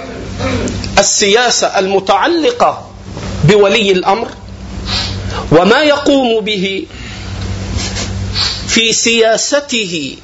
[0.99, 2.89] السياسة المتعلقة
[3.43, 4.27] بولي الأمر
[5.51, 6.85] وما يقوم به
[8.67, 10.15] في سياسته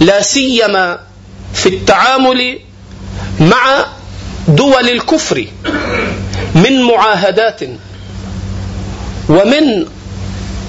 [0.00, 0.98] لا سيما
[1.54, 2.58] في التعامل
[3.40, 3.84] مع
[4.48, 5.46] دول الكفر
[6.54, 7.60] من معاهدات
[9.28, 9.86] ومن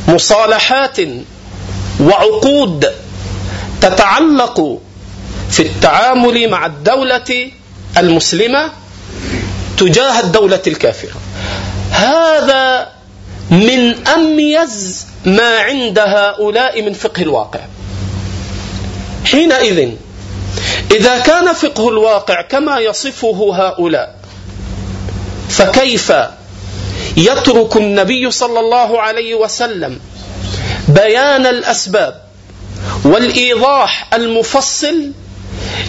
[0.08, 0.98] مصالحات
[2.00, 2.86] وعقود
[3.82, 4.82] تتعلق
[5.52, 7.52] في التعامل مع الدولة
[7.98, 8.72] المسلمة
[9.78, 11.16] تجاه الدولة الكافرة.
[11.92, 12.90] هذا
[13.52, 17.60] من أميز ما عند هؤلاء من فقه الواقع.
[19.26, 19.90] حينئذ
[20.92, 24.16] إذا كان فقه الواقع كما يصفه هؤلاء
[25.50, 26.14] فكيف
[27.18, 30.00] يترك النبي صلى الله عليه وسلم
[30.88, 32.22] بيان الأسباب
[33.06, 35.12] والإيضاح المفصل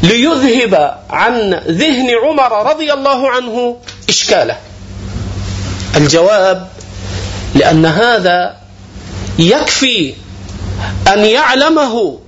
[0.03, 3.77] ليذهب عن ذهن عمر رضي الله عنه
[4.09, 4.57] إشكاله.
[5.97, 6.69] الجواب
[7.55, 8.57] لأن هذا
[9.39, 10.15] يكفي
[11.13, 12.19] أن يعلمه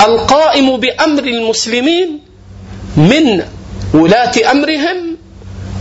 [0.00, 2.20] القائم بأمر المسلمين
[2.96, 3.44] من
[3.94, 5.16] ولاة أمرهم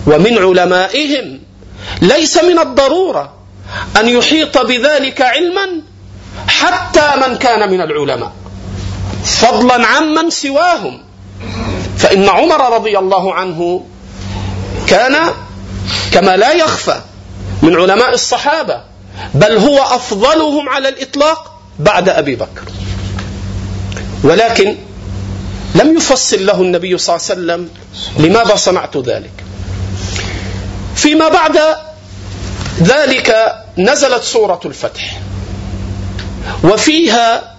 [0.07, 1.39] ومن علمائهم.
[2.01, 3.33] ليس من الضرورة
[3.97, 5.81] أن يحيط بذلك علما
[6.47, 8.31] حتى من كان من العلماء.
[9.25, 11.01] فضلا عمن سواهم.
[11.97, 13.85] فإن عمر رضي الله عنه
[14.87, 15.15] كان
[16.11, 17.01] كما لا يخفى
[17.61, 18.81] من علماء الصحابة
[19.33, 22.63] بل هو أفضلهم على الإطلاق بعد أبي بكر.
[24.23, 24.77] ولكن
[25.75, 27.69] لم يفصل له النبي صلى الله عليه وسلم
[28.25, 29.43] لماذا صنعت ذلك.
[30.95, 31.59] فيما بعد
[32.81, 35.19] ذلك نزلت سورة الفتح
[36.63, 37.55] وفيها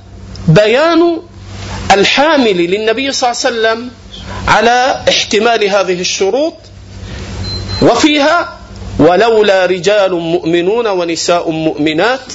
[0.49, 1.23] بيان
[1.93, 3.91] الحامل للنبي صلى الله عليه وسلم
[4.49, 6.55] على احتمال هذه الشروط
[7.83, 8.57] وفيها
[8.99, 12.33] ولولا رجال مؤمنون ونساء مؤمنات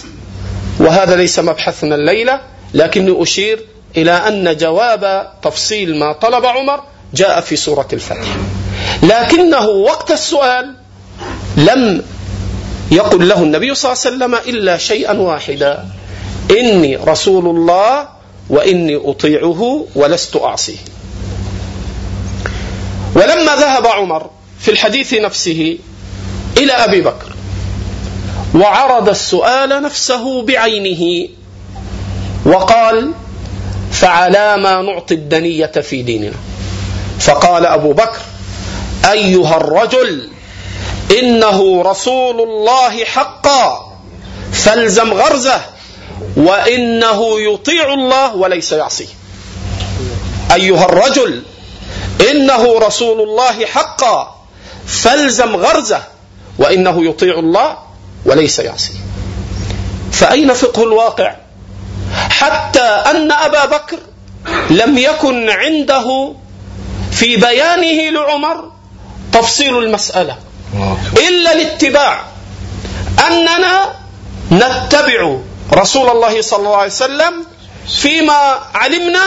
[0.79, 2.41] وهذا ليس مبحثنا الليلة
[2.73, 3.65] لكني أشير
[3.97, 6.83] إلى أن جواب تفصيل ما طلب عمر
[7.13, 8.27] جاء في سورة الفتح.
[9.03, 10.75] لكنه وقت السؤال
[11.57, 12.03] لم
[12.91, 15.85] يقل له النبي صلى الله عليه وسلم إلا شيئا واحدا.
[16.51, 18.07] إني رسول الله
[18.49, 20.77] وإني أطيعه ولست أعصيه.
[23.15, 24.29] ولما ذهب عمر
[24.59, 25.77] في الحديث نفسه
[26.57, 27.35] إلى أبي بكر
[28.55, 31.29] وعرض السؤال نفسه بعينه
[32.45, 33.11] وقال
[33.91, 36.35] فعلى ما نعطي الدنية في ديننا
[37.19, 38.19] فقال أبو بكر
[39.11, 40.29] أيها الرجل
[41.19, 43.91] إنه رسول الله حقا
[44.51, 45.61] فالزم غرزه
[46.37, 49.07] وإنه يطيع الله وليس يعصيه.
[50.53, 51.43] أيها الرجل
[52.31, 54.45] إنه رسول الله حقا
[54.87, 56.03] فالزم غرزه
[56.57, 57.77] وإنه يطيع الله
[58.25, 58.99] وليس يعصيه.
[60.11, 61.35] فأين فقه الواقع؟
[62.29, 63.97] حتى أن أبا بكر
[64.69, 66.33] لم يكن عنده
[67.11, 68.71] في بيانه لعمر
[69.33, 70.37] تفصيل المسألة.
[71.17, 72.23] إلا الاتباع
[73.27, 73.93] أننا
[74.51, 75.37] نتبع
[75.73, 77.45] رسول الله صلى الله عليه وسلم
[78.01, 79.21] فيما علمنا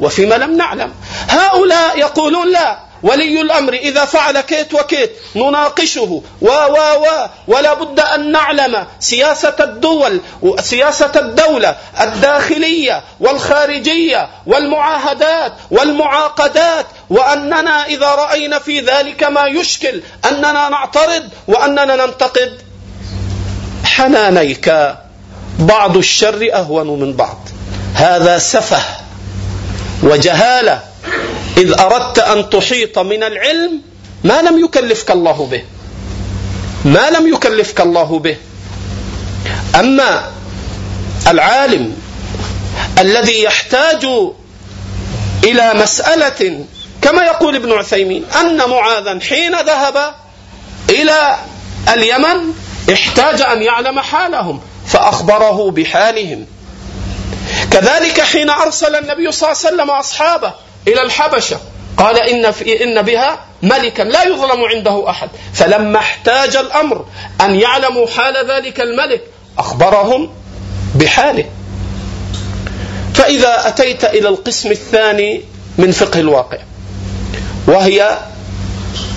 [0.00, 0.94] وفيما لم نعلم.
[1.28, 7.06] هؤلاء يقولون لا ولي الأمر إذا فعل كيت وكيت نناقشه و و و
[7.48, 10.20] ولا بد أن نعلم سياسة الدول
[10.60, 21.28] سياسة الدولة الداخلية والخارجية والمعاهدات والمعاقدات وأننا إذا رأينا في ذلك ما يشكل أننا نعترض
[21.48, 22.62] وأننا ننتقد.
[23.84, 24.72] حنانيك.
[25.58, 27.48] بعض الشر أهون من بعض.
[27.94, 28.82] هذا سفه
[30.02, 30.80] وجهالة.
[31.56, 33.82] إذ أردت أن تحيط من العلم
[34.24, 35.62] ما لم يكلفك الله به.
[36.84, 38.36] ما لم يكلفك الله به.
[39.74, 40.30] أما
[41.26, 41.96] العالم
[42.98, 44.04] الذي يحتاج
[45.44, 46.64] إلى مسألة
[47.02, 50.14] كما يقول ابن عثيمين أن معاذا حين ذهب
[50.90, 51.36] إلى
[51.94, 52.52] اليمن
[52.92, 54.60] احتاج أن يعلم حالهم.
[54.88, 56.46] فأخبره بحالهم.
[57.70, 60.52] كذلك حين أرسل النبي صلى الله عليه وسلم أصحابه
[60.88, 61.60] إلى الحبشة
[61.96, 65.28] قال إن في إن بها ملكا لا يظلم عنده أحد.
[65.54, 67.06] فلما احتاج الأمر
[67.40, 69.22] أن يعلموا حال ذلك الملك
[69.58, 70.30] أخبرهم
[70.94, 71.44] بحاله.
[73.14, 75.42] فإذا أتيت إلى القسم الثاني
[75.78, 76.58] من فقه الواقع
[77.66, 78.18] وهي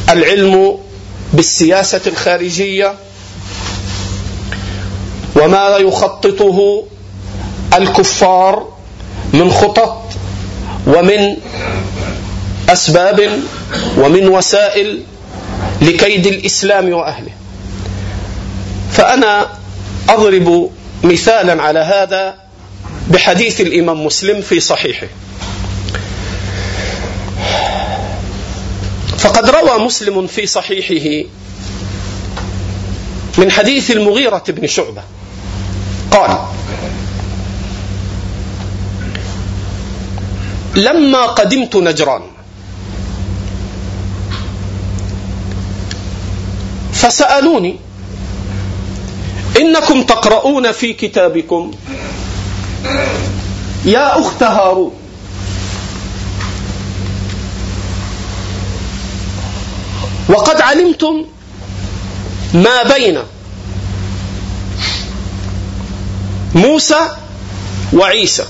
[0.10, 0.80] العلم
[1.34, 2.96] بالسياسة الخارجية
[5.36, 6.84] وما يخططه
[7.74, 8.68] الكفار
[9.34, 10.02] من خطط
[10.88, 11.38] ومن
[12.70, 13.40] أسباب
[13.98, 15.04] ومن وسائل
[15.82, 17.32] لكيد الإسلام وأهله.
[18.92, 19.48] فأنا
[20.10, 20.72] أضرب
[21.04, 22.36] مثالا على هذا
[23.08, 25.08] بحديث الإمام مسلم في صحيحه.
[29.18, 31.30] فقد روى مسلم في صحيحه
[33.38, 35.04] من حديث المغيرة بن شعبة.
[36.12, 36.38] قال
[40.76, 42.22] لما قدمت نجران
[46.94, 47.76] فسألوني
[49.60, 51.72] إنكم تقرؤون في كتابكم
[53.86, 54.94] يا أخت هارون.
[60.30, 61.26] وقد علمتم
[62.54, 63.20] ما بين
[66.56, 67.00] موسى
[67.94, 68.46] وعيسى.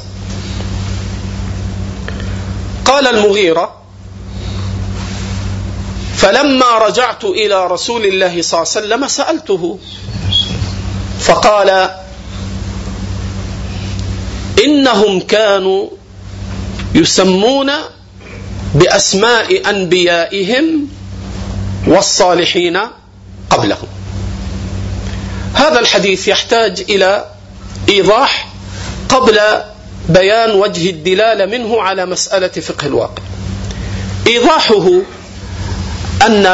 [2.86, 3.76] قال المغيرة
[6.18, 9.80] فلما رجعت إلى رسول الله صلى الله عليه وسلم سألته
[11.20, 11.90] فقال
[14.66, 15.90] إنهم كانوا
[16.96, 17.72] يسمون
[18.76, 20.88] بأسماء أنبيائهم
[21.88, 22.78] والصالحين
[23.50, 23.91] قبلهم.
[25.62, 27.26] هذا الحديث يحتاج إلى
[27.90, 28.48] إيضاح
[29.10, 29.40] قبل
[30.10, 33.24] بيان وجه الدلاله منه على مسألة فقه الواقع.
[34.28, 34.90] إيضاحه
[36.26, 36.46] أن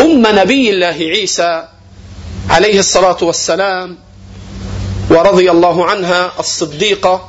[0.00, 1.64] أم نبي الله عيسى
[2.50, 3.98] عليه الصلاة والسلام
[5.10, 7.28] ورضي الله عنها الصديقة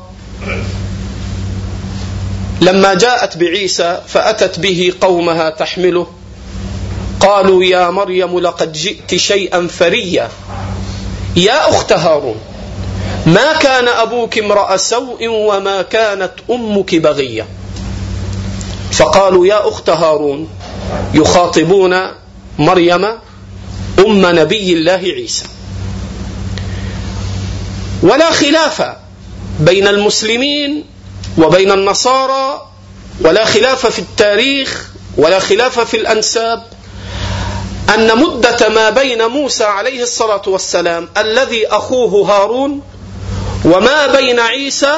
[2.61, 6.07] لما جاءت بعيسى فأتت به قومها تحمله
[7.19, 10.29] قالوا يا مريم لقد جئت شيئا فريا.
[11.35, 12.35] يا أخت هارون
[13.25, 17.47] ما كان أبوك امرأ سوء وما كانت أمك بغية؟
[18.91, 20.49] فقالوا يا أخت هارون
[21.13, 21.95] يخاطبون
[22.59, 23.05] مريم
[23.99, 25.45] أم نبي الله عيسى.
[28.03, 28.95] ولا خلاف
[29.59, 30.83] بين المسلمين
[31.37, 32.67] وبين النصارى
[33.21, 36.63] ولا خلاف في التاريخ ولا خلاف في الأنساب
[37.93, 42.81] أن مدة ما بين موسى عليه الصلاة والسلام الذي أخوه هارون
[43.65, 44.95] وما بين عيسى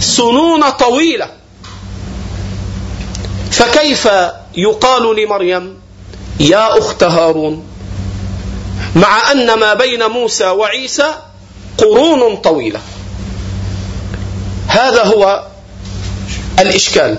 [0.00, 1.30] سنون طويلة.
[3.50, 4.08] فكيف
[4.56, 5.80] يقال لمريم
[6.40, 7.66] يا أخت هارون؟
[8.96, 11.14] مع أن ما بين موسى وعيسى
[11.78, 12.80] قرون طويلة.
[14.66, 15.46] هذا هو
[16.58, 17.18] الإشكال.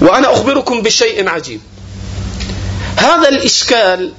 [0.00, 1.60] وأنا أخبركم بشيء عجيب.
[2.96, 4.12] هذا الإشكال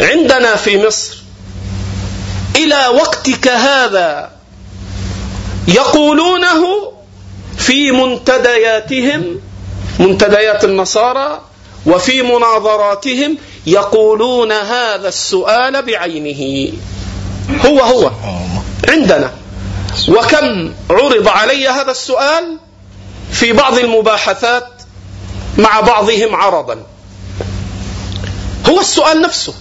[0.00, 1.16] عندنا في مصر.
[2.56, 4.30] إلى وقتك هذا
[5.68, 6.92] يقولونه
[7.58, 9.40] في منتدياتهم
[10.00, 11.40] منتديات النصارى
[11.86, 16.72] وفي مناظراتهم يقولون هذا السؤال بعينه.
[17.66, 18.10] هو هو.
[18.88, 19.32] عندنا.
[20.08, 22.58] وكم عرض علي هذا السؤال
[23.32, 24.68] في بعض المباحثات
[25.58, 26.86] مع بعضهم عرضا.
[28.68, 29.54] هو السؤال نفسه.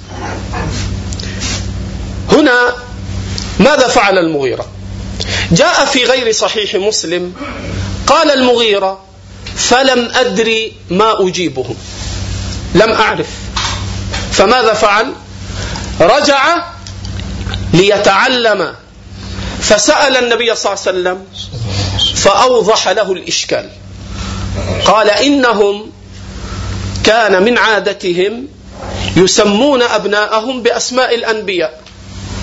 [2.32, 2.76] هنا
[3.60, 4.66] ماذا فعل المغيرة؟
[5.52, 7.34] جاء في غير صحيح مسلم
[8.08, 9.04] قال المغيرة
[9.56, 11.76] فلم أدري ما أجيبهم
[12.76, 13.28] لم أعرف.
[14.32, 15.14] فماذا فعل؟
[16.02, 16.66] رجع
[17.74, 18.76] ليتعلم.
[19.62, 21.26] فسأل النبي صلى الله عليه وسلم
[22.16, 23.70] فأوضح له الإشكال.
[24.86, 25.92] قال إنهم
[27.04, 28.48] كان من عادتهم
[29.16, 31.82] يسمون أبناءهم بأسماء الأنبياء.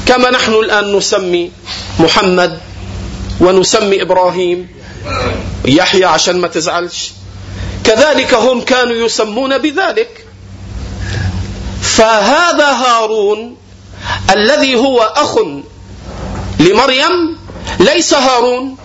[0.06, 1.52] كما نحن الآن نسمي
[1.98, 2.58] محمد
[3.40, 4.68] ونسمي إبراهيم.
[5.64, 7.12] يحيى عشان ما تزعلش.
[7.84, 10.26] كذلك هم كانوا يسمون بذلك.
[11.82, 13.56] فهذا هارون
[14.30, 15.38] الذي هو أخ
[16.60, 17.38] لمريم
[17.80, 18.76] ليس هارون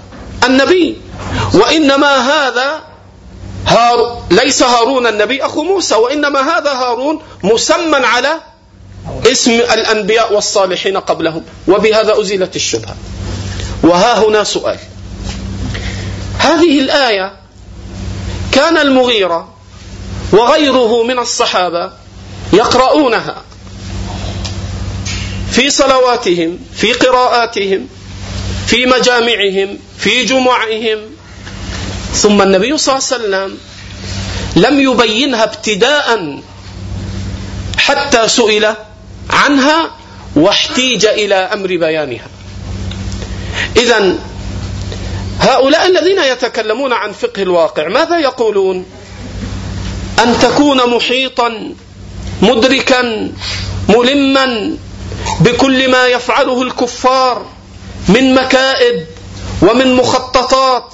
[0.44, 0.98] النبي
[1.54, 2.82] وإنما هذا
[3.68, 8.34] هار ليس هارون النبي أخو موسى وإنما هذا هارون مسمى على
[9.32, 12.96] اسم الأنبياء والصالحين قبلهم وبهذا أزيلت الشبهة.
[13.84, 14.78] وها هنا سؤال.
[16.40, 17.34] هذه الآية
[18.52, 19.54] كان المغيرة
[20.32, 21.92] وغيره من الصحابة
[22.54, 23.42] يقرؤونها
[25.52, 27.88] في صلواتهم في قراءاتهم
[28.68, 31.00] في مجامعهم في جمعهم
[32.14, 33.58] ثم النبي صلى الله عليه وسلم
[34.56, 36.40] لم يبينها ابتداء
[37.78, 38.76] حتى سئل
[39.30, 39.92] عنها
[40.36, 42.28] واحتيج إلى أمر بيانها.
[43.76, 44.16] اذا
[45.40, 48.86] هؤلاء الذين يتكلمون عن فقه الواقع ماذا يقولون؟
[50.20, 51.74] أن تكون محيطا
[52.42, 53.32] مدركا
[53.90, 54.78] ملما
[55.40, 57.46] بكل ما يفعله الكفار
[58.10, 59.06] من مكائد
[59.62, 60.94] ومن مخططات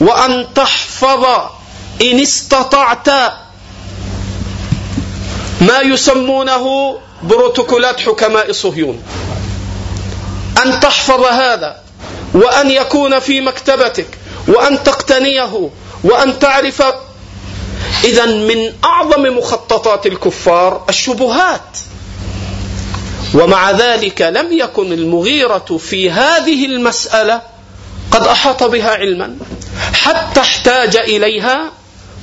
[0.00, 1.24] وأن تحفظ
[2.02, 3.08] إن استطعت.
[5.60, 9.02] ما يسمونه بروتوكولات حكماء صهيون.
[10.64, 11.80] أن تحفظ هذا
[12.34, 14.18] وأن يكون في مكتبتك
[14.48, 15.70] وأن تقتنيه
[16.04, 16.82] وأن تعرف.
[18.04, 21.78] إذا من أعظم مخططات الكفار الشبهات.
[23.34, 27.40] ومع ذلك لم يكن المغيرة في هذه المسألة
[28.10, 29.36] قد أحاط بها علما.
[29.92, 31.72] حتى احتاج إليها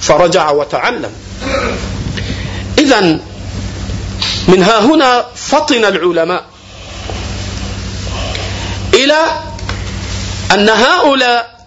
[0.02, 1.12] فرجع وتعلم.
[2.80, 3.20] إذا
[4.48, 6.46] من ها هنا فطن العلماء
[8.94, 9.42] إلى
[10.52, 11.66] أن هؤلاء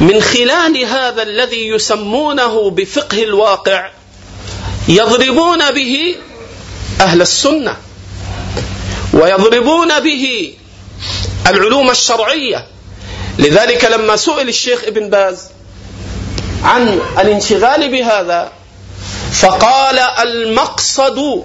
[0.00, 3.90] من خلال هذا الذي يسمونه بفقه الواقع
[4.88, 6.16] يضربون به
[7.00, 7.76] أهل السنة
[9.12, 10.54] ويضربون به
[11.46, 12.66] العلوم الشرعية
[13.38, 15.44] لذلك لما سئل الشيخ ابن باز
[16.64, 18.52] عن الانشغال بهذا
[19.32, 21.44] فقال المقصد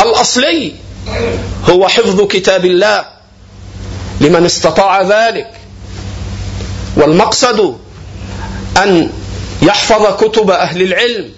[0.00, 0.74] الأصلي
[1.70, 3.04] هو حفظ كتاب الله
[4.20, 5.50] لمن استطاع ذلك.
[6.96, 7.78] والمقصد
[8.76, 9.10] أن
[9.62, 11.30] يحفظ كتب أهل العلم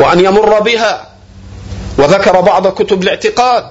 [0.00, 1.08] وأن يمر بها
[1.98, 3.64] وذكر بعض كتب الاعتقاد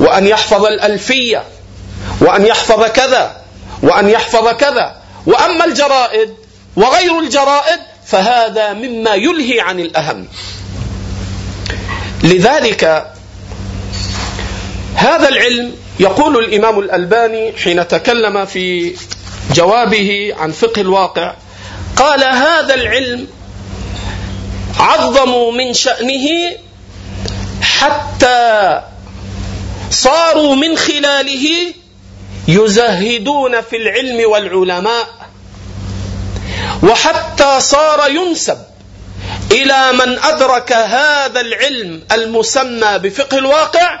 [0.00, 1.44] وأن يحفظ الألفية
[2.20, 3.36] وأن يحفظ كذا.
[3.82, 4.96] وأن يحفظ كذا.
[5.26, 6.34] وأما الجرائد
[6.76, 10.28] وغير الجرائد فهذا مما يلهي عن الأهم.
[12.24, 13.12] لذلك
[14.94, 18.94] هذا العلم يقول الإمام الألباني حين تكلم في
[19.54, 21.34] جوابه عن فقه الواقع
[21.96, 23.26] قال هذا العلم
[24.78, 26.28] عظموا من شأنه
[27.62, 28.82] حتى
[29.90, 31.74] صاروا من خلاله
[32.48, 35.06] يزهدون في العلم والعلماء.
[36.82, 38.58] وحتى صار ينسب
[39.52, 44.00] إلى من أدرك هذا العلم المسمى بفقه الواقع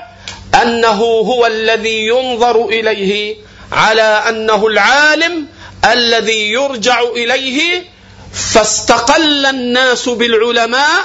[0.62, 3.36] أنه هو الذي ينظر إليه
[3.72, 5.46] على أنه العالم
[5.84, 7.84] الذي يرجع إليه
[8.32, 11.04] فاستقل الناس بالعلماء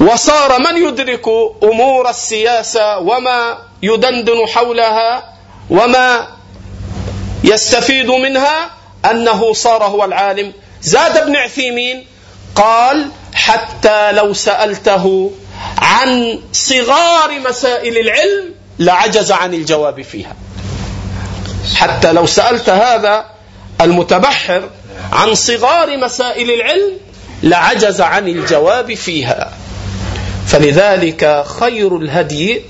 [0.00, 1.28] وصار من يدرك
[1.62, 5.32] أمور السياسة وما يدندن حولها
[5.72, 6.28] وما
[7.44, 8.70] يستفيد منها
[9.10, 10.52] أنه صار هو العالم.
[10.82, 12.06] زاد ابن عثيمين
[12.54, 15.32] قال حتى لو سألته
[15.78, 20.36] عن صغار مسائل العلم لعجز عن الجواب فيها.
[21.76, 23.24] حتى لو سألت هذا
[23.80, 24.70] المتبحر
[25.12, 26.92] عن صغار مسائل العلم
[27.42, 29.52] لعجز عن الجواب فيها.
[30.46, 32.62] فلذلك خير الهدي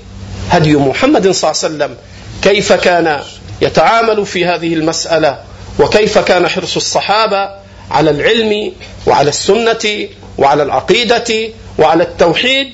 [0.49, 1.97] هدي محمد صلى الله عليه وسلم.
[2.43, 3.19] كيف كان
[3.61, 5.39] يتعامل في هذه المسألة؟
[5.79, 7.49] وكيف كان حرص الصحابة
[7.91, 8.73] على العلم
[9.07, 10.07] وعلى السنة
[10.37, 11.49] وعلى العقيدة
[11.79, 12.73] وعلى التوحيد؟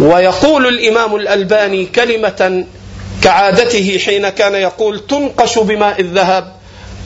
[0.00, 2.64] ويقول الإمام الألباني كلمة
[3.22, 6.52] كعادته حين كان يقول تنقش بماء الذهب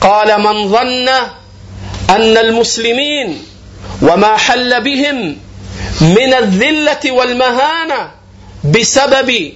[0.00, 1.08] قال من ظن
[2.10, 3.42] أن المسلمين
[4.02, 5.36] وما حل بهم
[6.00, 8.10] من الذلة والمهانة
[8.64, 9.52] بسبب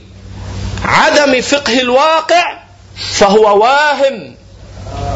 [0.84, 2.58] عدم فقه الواقع
[3.14, 4.34] فهو واهم.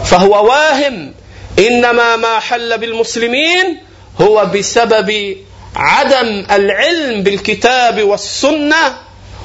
[0.05, 1.13] فهو واهم.
[1.59, 3.79] إنما ما حل بالمسلمين
[4.21, 5.37] هو بسبب
[5.77, 8.97] عدم العلم بالكتاب والسنة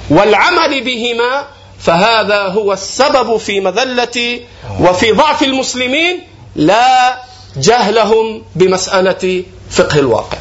[0.10, 1.48] والعمل بهما
[1.80, 4.40] فهذا هو السبب في مذلة
[4.80, 6.22] وفي ضعف المسلمين
[6.56, 7.18] لا
[7.58, 10.38] جهلهم بمسألة فقه الواقع.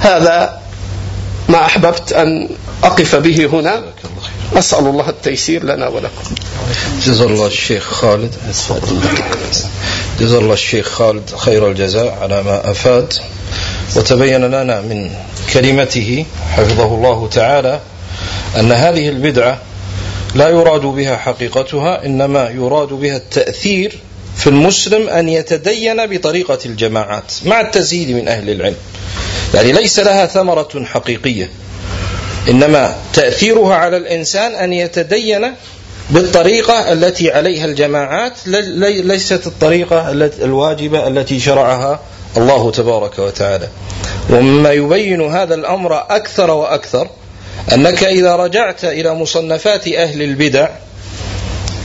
[0.00, 0.62] هذا
[1.48, 2.48] ما أحببت أن
[2.84, 3.82] أقف به هنا.
[4.56, 6.34] أسأل الله التيسير لنا ولكم.
[7.02, 8.34] جزا الله الشيخ خالد.
[10.20, 13.12] جزا الله الشيخ خالد خير الجزاء على ما أفاد.
[13.96, 15.10] وتبين لنا من
[15.52, 17.80] كلمته حفظه الله تعالى
[18.58, 19.58] أن هذه البدعة
[20.34, 23.98] لا يراد بها حقيقتها إنما يراد بها التأثير
[24.36, 28.76] في المسلم أن يتدين بطريقة الجماعات مع التزهيد من أهل العلم.
[29.54, 31.50] يعني ليس لها ثمرة حقيقية.
[32.48, 35.54] إنما تأثيرها على الإنسان أن يتدين
[36.10, 40.10] بالطريقة التي عليها الجماعات ليست الطريقة
[40.42, 42.00] الواجبة التي شرعها
[42.36, 43.68] الله تبارك وتعالى.
[44.30, 47.08] ومما يبين هذا الأمر أكثر وأكثر
[47.72, 50.68] أنك إذا رجعت إلى مصنفات أهل البدع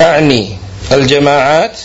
[0.02, 0.50] أعني
[0.92, 1.80] الجماعات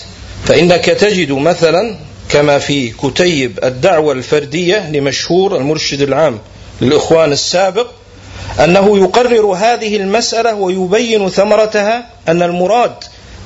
[0.44, 1.96] فإنك تجد مثلا
[2.28, 6.38] كما في كتيب الدعوة الفردية لمشهور المرشد العام
[6.80, 7.86] للإخوان السابق
[8.60, 12.94] أنه يقرر هذه المسألة ويبين ثمرتها أن المراد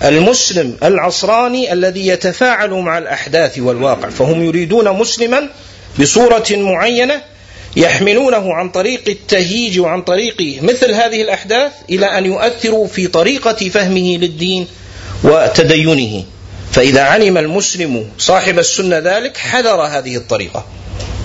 [0.04, 5.48] المسلم العصراني الذي يتفاعل مع الأحداث والواقع فهم يريدون مسلما
[6.00, 7.22] بصورة معينة
[7.76, 14.16] يحملونه عن طريق التهييج وعن طريق مثل هذه الأحداث إلى أن يؤثروا في طريقة فهمه
[14.16, 14.66] للدين
[15.24, 16.24] وتدينه.
[16.72, 20.64] فإذا علم المسلم صاحب السنة ذلك حذر هذه الطريقة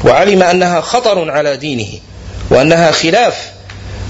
[0.05, 1.89] وعلم أنها خطر على دينه
[2.49, 3.50] وأنها خلاف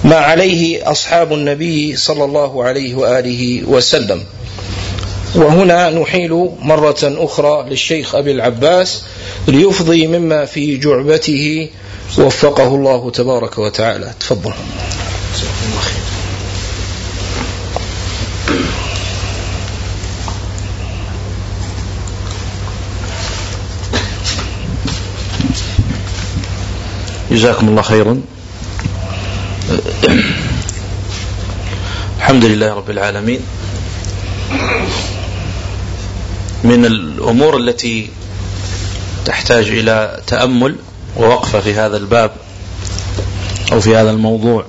[0.03, 4.23] ما عليه أصحاب النبي صلى الله عليه وآله وسلم.
[5.35, 9.03] وهنا نحيل مرة أخرى للشيخ أبي العباس
[9.47, 11.69] ليفضي مما في جعبته.
[12.17, 14.13] وفقه الله تبارك وتعالى.
[14.19, 14.53] تفضل.
[27.31, 28.21] جزاكم الله خيرا.
[32.17, 33.41] الحمد لله رب العالمين.
[36.63, 38.09] من الأمور التي
[39.25, 40.75] تحتاج إلى تأمل
[41.17, 42.31] ووقفة في هذا الباب
[43.71, 44.65] أو في هذا الموضوع.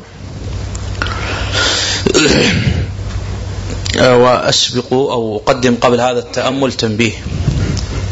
[3.96, 7.12] واسبق أو أقدم قبل هذا التأمل تنبيه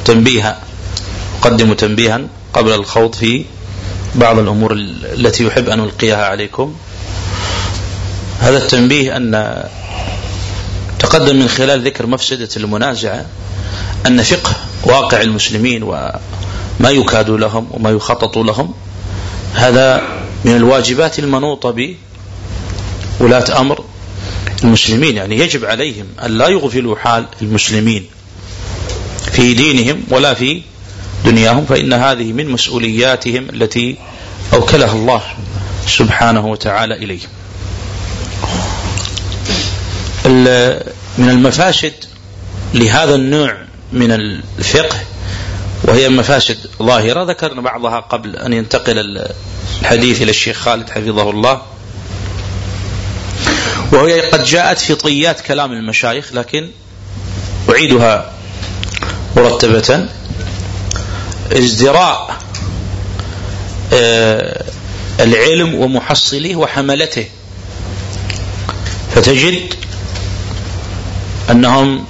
[0.05, 0.61] تنبيها.
[1.43, 2.21] أقدم تنبيها
[2.53, 3.45] قبل الخوض في
[4.15, 6.75] بعض الأمور التي يحب أن ألقيها عليكم.
[8.41, 9.65] هذا التنبيه أن
[10.99, 13.27] تقدم من خلال ذكر مفسدة المنازعة
[14.07, 18.75] أن فقه واقع المسلمين وما يكاد لهم وما يخطط لهم
[19.55, 20.03] هذا
[20.45, 21.95] من الواجبات المنوطة
[23.21, 23.85] بولاة أمر
[24.65, 25.17] المسلمين.
[25.17, 28.07] يعني يجب عليهم أن لا يغفلوا حال المسلمين
[29.33, 30.63] في دينهم ولا في
[31.25, 33.97] دنياهم فإن هذه من مسؤولياتهم التي
[34.53, 35.23] أوكلها الله
[35.87, 37.29] سبحانه وتعالى إليهم
[41.19, 41.93] من المفاسد
[42.75, 43.57] لهذا النوع
[43.93, 44.99] من الفقه
[45.85, 49.27] وهي مفاسد ظاهرة ذكرنا بعضها قبل أن ينتقل
[49.81, 51.63] الحديث إلى الشيخ خالد حفظه الله.
[53.93, 56.71] وهي قد جاءت في طيات كلام المشايخ لكن
[57.71, 58.33] أعيدها
[59.37, 60.07] مرتبة.
[61.53, 62.37] ازدراء
[63.93, 64.65] آه،
[65.21, 67.27] العلم ومحصله وحملته.
[69.15, 69.75] فتجد
[71.51, 72.05] أنهم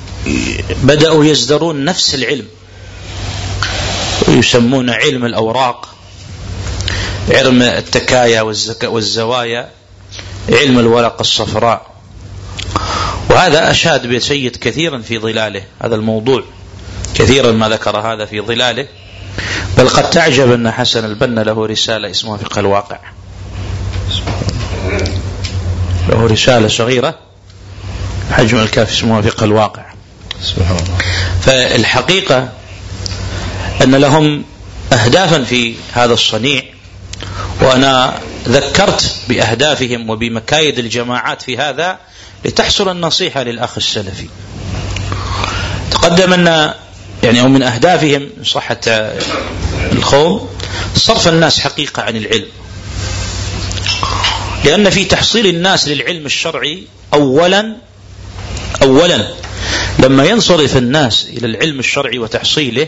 [0.82, 2.46] بدأوا يزدرون نفس العلم
[4.28, 5.94] ويسمون علم الأوراق
[7.30, 8.42] علم التكايا
[8.82, 9.70] والزوايا
[10.48, 11.90] علم الورقة الصفراء.
[13.30, 16.44] وهذا أشاد بسيد كثيرا في ظلاله هذا الموضوع
[17.14, 18.86] كثيرا ما ذكر هذا في ظلاله.
[19.78, 22.98] بل قد تعجب أن حسن البنا له رسالة اسمها فقه الواقع
[26.08, 27.18] له رسالة صغيرة
[28.30, 29.84] حجم الكاف اسمها فقه الواقع
[30.42, 30.98] سبحان الله
[31.40, 32.48] فالحقيقة
[33.82, 34.44] أن لهم
[34.92, 36.62] أهدافا في هذا الصنيع
[37.60, 38.14] وأنا
[38.48, 41.98] ذكرت بأهدافهم وبمكايد الجماعات في هذا
[42.44, 44.26] لتحصل النصيحة للأخ السلفي.
[45.90, 46.74] تقدم أن
[47.24, 48.80] يعني أو من أهدافهم صحة
[49.92, 50.48] الخوض
[50.96, 52.46] صرف الناس حقيقة عن العلم.
[54.64, 56.82] لأن في تحصيل الناس للعلم الشرعي
[57.14, 57.76] أولا
[58.82, 59.28] أولا
[59.98, 62.86] لما ينصرف الناس إلى العلم الشرعي وتحصيله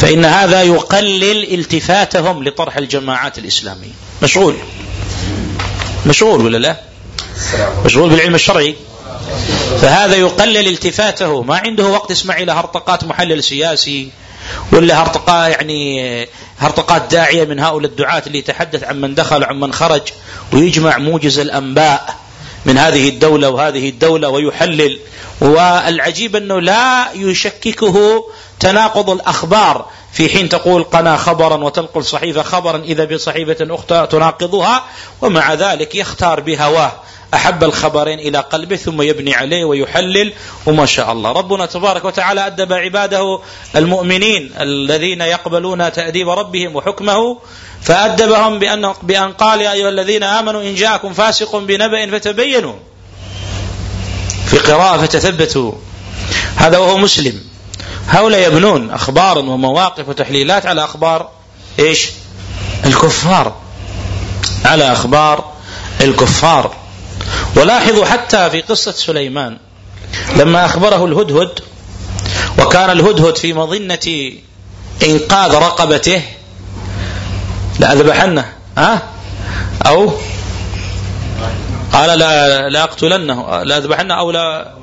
[0.00, 3.92] فإن هذا يقلل التفاتهم لطرح الجماعات الإسلامية.
[4.22, 4.56] مشغول.
[6.06, 6.76] مشغول ولا لا؟
[7.84, 8.76] مشغول بالعلم الشرعي.
[9.80, 11.42] فهذا يقلل التفاته.
[11.42, 14.10] ما عنده وقت يسمع إلى هرطقات محلل سياسي
[14.72, 16.28] ولا هرطقة يعني
[16.58, 20.02] هرطقات داعية من هؤلاء الدعاة اللي يتحدث عن من دخل وعن من خرج
[20.52, 22.16] ويجمع موجز الأنباء
[22.64, 24.98] من هذه الدولة وهذه الدولة ويحلل.
[25.40, 28.24] والعجيب أنه لا يشككه
[28.60, 29.86] تناقض الأخبار.
[30.12, 34.84] في حين تقول قنا خبرا وتنقل صحيفة خبرا إذا بصحيفة أخرى تناقضها
[35.20, 36.92] ومع ذلك يختار بهواه.
[37.34, 40.32] أحب الخبرين إلى قلبه ثم يبني عليه ويحلل
[40.66, 41.32] وما شاء الله.
[41.32, 43.40] ربنا تبارك وتعالى أدب عباده
[43.76, 47.38] المؤمنين الذين يقبلون تأديب ربهم وحكمه
[47.82, 52.74] فأدبهم بأن, بأن قال يا أيها الذين آمنوا إن جاءكم فاسق بنبأ فتبينوا.
[54.46, 55.72] في قراءة فتثبتوا.
[56.56, 57.40] هذا وهو مسلم.
[58.08, 61.28] هؤلاء يبنون أخبارا ومواقف وتحليلات على أخبار
[61.78, 62.10] إيش؟
[62.86, 63.56] الكفار.
[64.64, 65.52] على أخبار
[66.00, 66.79] الكفار.
[67.56, 69.58] ولاحظوا حتى في قصة سليمان
[70.36, 71.60] لما أخبره الهدهد
[72.58, 74.32] وكان الهدهد في مظنة
[75.02, 76.22] إنقاذ رقبته
[77.78, 78.44] لأذبحنه
[78.78, 78.98] أه؟
[79.86, 80.12] أو؟
[81.92, 84.74] قال لا لا أقتلنه لا أذبحنه أو لا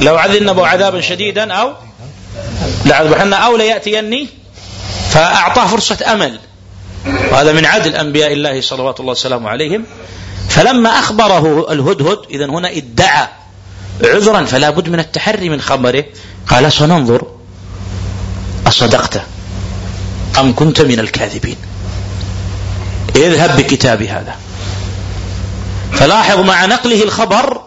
[0.00, 1.72] لو عذبنه عذابا شديدا أو؟
[2.84, 4.28] لا أذبحنه أو ليأتيني
[5.10, 6.38] فأعطاه فرصة أمل.
[7.06, 9.84] وهذا من عدل أنبياء الله صلوات الله وسلامه عليهم.
[10.54, 13.28] فلما أخبره الهدهد إذا هنا ادعى
[14.04, 16.04] عذرا فلا بد من التحري من خبره.
[16.48, 17.26] قال سننظر.
[18.66, 19.22] أصدقت.
[20.40, 21.56] أم كنت من الكاذبين.
[23.16, 24.36] اذهب بكتابي هذا.
[25.92, 27.62] فلاحظ مع نقله الخبر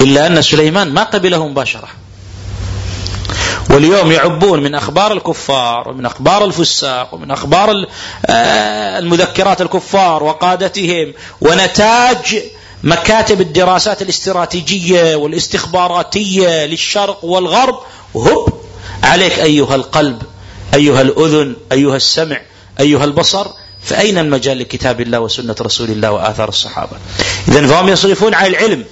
[0.00, 1.88] إلا أن سليمان ما قبله مباشرة.
[3.70, 7.86] واليوم يعبون من أخبار الكفار ومن أخبار الفساق ومن أخبار
[8.26, 12.42] آه، المذكرات الكفار وقادتهم ونتاج
[12.82, 17.78] مكاتب الدراسات الاستراتيجية والاستخباراتية للشرق والغرب.
[18.16, 18.52] هب
[19.02, 20.22] عليك أيها القلب
[20.74, 22.40] أيها الأذن أيها السمع
[22.80, 23.46] أيها البصر.
[23.82, 26.96] فأين المجال لكتاب الله وسنة رسول الله وآثار الصحابة؟
[27.48, 28.84] إذا فهم يصرفون عن العلم.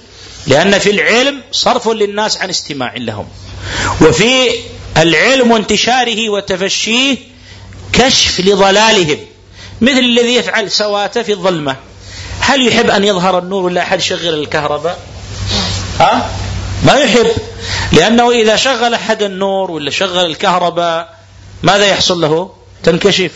[0.47, 3.27] لأن في العلم صرف للناس عن استماع لهم.
[4.01, 4.49] وفي
[4.97, 7.17] العلم وانتشاره وتفشيه
[7.93, 9.19] كشف لضلالهم
[9.81, 11.75] مثل الذي يفعل سواتة في الظلمة.
[12.39, 14.99] هل يحب أن يظهر النور ولا أحد يشغل الكهرباء؟
[15.99, 16.29] ها؟
[16.83, 17.27] ما يحب.
[17.91, 21.19] لأنه إذا شغل أحد النور ولا شغل الكهرباء
[21.63, 22.51] ماذا يحصل له؟
[22.83, 23.31] تنكشف.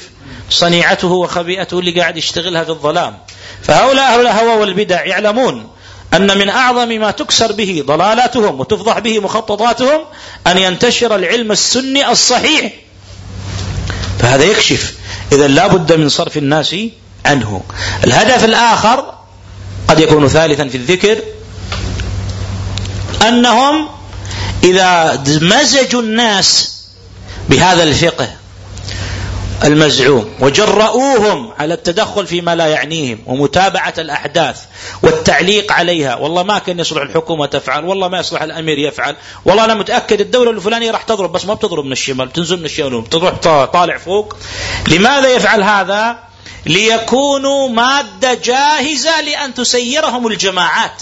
[0.49, 3.17] صنيعته وخبيئته اللي قاعد يشتغلها في الظلام.
[3.63, 5.69] فهؤلاء أهل الهوى والبدع يعلمون
[6.13, 10.01] أن من أعظم ما تكسر به ضلالاتهم وتفضح به مخططاتهم
[10.47, 12.73] أن ينتشر العلم السني الصحيح.
[14.19, 14.93] فهذا يكشف.
[15.31, 16.75] إذا لا بد من صرف الناس
[17.25, 17.63] عنه.
[18.03, 19.13] الهدف الآخر
[19.87, 21.17] قد يكون ثالثا في الذكر
[23.27, 23.89] أنهم
[24.63, 26.73] إذا مزجوا الناس
[27.49, 28.29] بهذا الفقه
[29.63, 34.61] المزعوم وجرؤوهم على التدخل فيما لا يعنيهم ومتابعة الأحداث
[35.03, 36.15] والتعليق عليها.
[36.15, 39.15] والله ما كان يصلح الحكومة تفعل والله ما يصلح الأمير يفعل.
[39.45, 43.01] والله أنا متأكد الدولة الفلانية راح تضرب بس ما بتضرب من الشمال بتنزل من الشمال
[43.01, 43.33] بتروح
[43.65, 44.35] طالع فوق.
[44.87, 46.19] لماذا يفعل هذا؟
[46.65, 51.01] ليكونوا مادة جاهزة لأن تسيرهم الجماعات.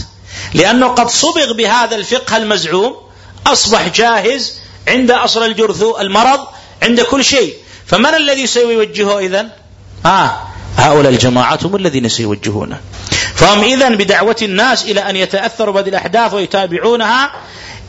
[0.53, 2.95] لأنه قد صبغ بهذا الفقه المزعوم
[3.47, 6.39] أصبح جاهز عند أصل الجرثو المرض
[6.81, 7.53] عند كل شيء.
[7.91, 9.49] فمن الذي سيوجهه إذن؟
[10.05, 10.31] آه
[10.77, 12.79] هؤلاء الجماعات هم الذين سيوجهونه
[13.35, 17.31] فهم إذن بدعوة الناس إلى أن يتأثروا بهذه الأحداث ويتابعونها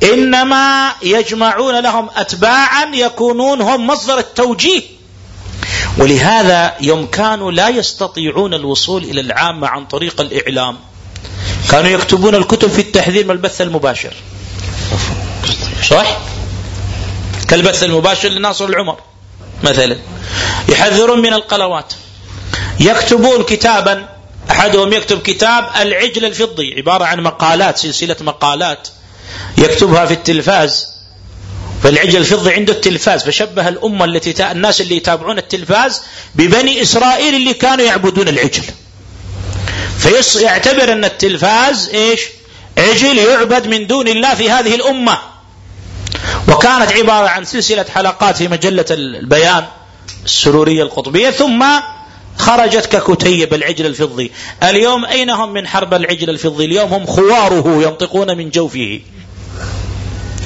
[0.02, 4.82] إنما يجمعون لهم أتباعا يكونون هم مصدر التوجيه.
[5.98, 10.76] ولهذا يوم كانوا لا يستطيعون الوصول إلى العامة عن طريق الإعلام
[11.70, 14.14] كانوا يكتبون الكتب في التحذير من البث المباشر.
[15.90, 16.18] صح؟
[17.48, 18.96] كالبث المباشر لناصر العمر.
[19.64, 19.96] مثلا.
[20.68, 21.92] يحذرون من القلوات.
[22.80, 24.08] يكتبون كتابا
[24.50, 28.88] أحدهم يكتب كتاب العجل الفضي عبارة عن مقالات سلسلة مقالات.
[29.58, 30.86] يكتبها في التلفاز.
[31.82, 33.24] فالعجل الفضي عنده التلفاز.
[33.24, 36.02] فشبه الأمة التي الناس اللي يتابعون التلفاز
[36.34, 38.62] ببني إسرائيل اللي كانوا يعبدون العجل.
[39.98, 42.20] فيعتبر أن التلفاز إيش؟
[42.78, 45.31] عجل يعبد من دون الله في هذه الأمة.
[46.48, 49.64] وكانت عبارة عن سلسلة حلقات في مجلة البيان
[50.24, 51.64] السرورية القطبية ثم
[52.38, 54.32] خرجت ككتيب العجل الفضي.
[54.62, 59.00] اليوم أين هم من حرب العجل الفضي؟ اليوم هم خواره ينطقون من جوفه.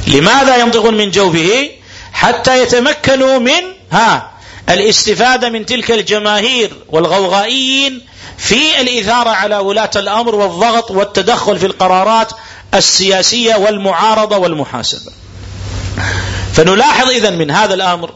[0.06, 1.70] لماذا ينطقون من جوفه؟
[2.12, 3.62] حتى يتمكنوا من
[3.92, 4.30] ها
[4.68, 8.02] الاستفادة من تلك الجماهير والغوغائيين
[8.38, 12.32] في الإثارة على ولاة الأمر والضغط والتدخل في القرارات
[12.74, 15.12] السياسية والمعارضة والمحاسبة.
[16.52, 18.10] فنلاحظ إذا من هذا الأمر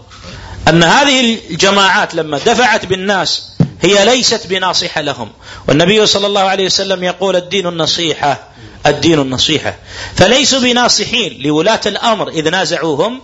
[0.69, 3.51] أن هذه الجماعات لما دفعت بالناس
[3.83, 5.33] هي ليست بناصحة لهم.
[5.69, 8.49] والنبي صلى الله عليه وسلم يقول الدين النصيحة
[8.87, 9.77] الدين النصيحة.
[10.17, 13.21] فليسوا بناصحين لولاة الأمر إذ نازعوهم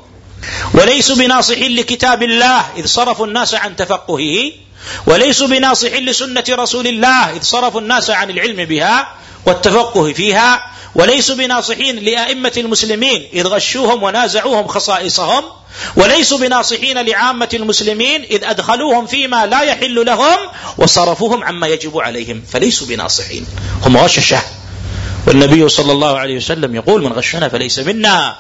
[0.75, 4.53] وليسوا بناصحين لكتاب الله إذ صرفوا الناس عن تفقهه.
[5.07, 9.09] وليسوا بناصحين لسنة رسول الله إذ صرفوا الناس عن العلم بها
[9.47, 10.73] والتفقه فيها.
[10.95, 15.45] وليسوا بناصحين لأئمة المسلمين إذ غشوهم ونازعوهم خصائصهم.
[15.97, 20.39] وليسوا بناصحين لعامة المسلمين إذ أدخلوهم فيما لا يحل لهم
[20.79, 22.43] وصرفوهم عما يجب عليهم.
[22.53, 23.47] فليسوا بناصحين.
[23.83, 24.41] هم غششة.
[25.27, 28.37] والنبي صلى الله عليه وسلم يقول من غشنا فليس منا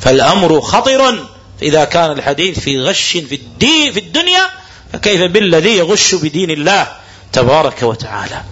[0.00, 1.18] فالأمر خطر.
[1.62, 4.50] إذا كان الحديث في غش في الدين في الدنيا
[4.92, 6.96] فكيف بالذي يغش بدين الله
[7.32, 8.42] تبارك وتعالى؟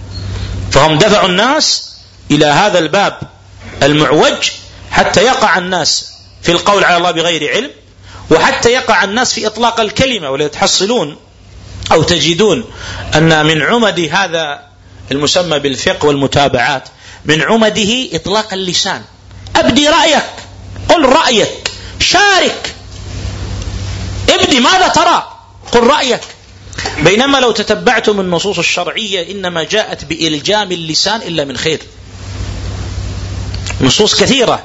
[0.73, 1.97] فهم دفعوا الناس
[2.31, 3.19] إلى هذا الباب
[3.83, 4.51] المعوج
[4.91, 6.13] حتى يقع الناس
[6.43, 7.71] في القول على الله بغير علم
[8.31, 11.17] وحتى يقع الناس في إطلاق الكلمة ولتحصلون
[11.93, 12.65] أو تجدون
[13.15, 14.61] أن من عمد هذا
[15.13, 16.89] المسمى بالفقه والمتابعات
[17.25, 19.03] من عمده إطلاق اللسان.
[19.57, 20.25] أبدي رأيك
[20.89, 21.71] قل رأيك
[22.01, 22.76] شارك
[24.41, 25.33] ابدي ماذا ترى؟
[25.73, 26.21] قل رأيك.
[26.99, 31.81] بينما لو تتبعتم النصوص الشرعية إنما جاءت بإلجام اللسان إلا من خير.
[33.81, 34.65] نصوص كثيرة.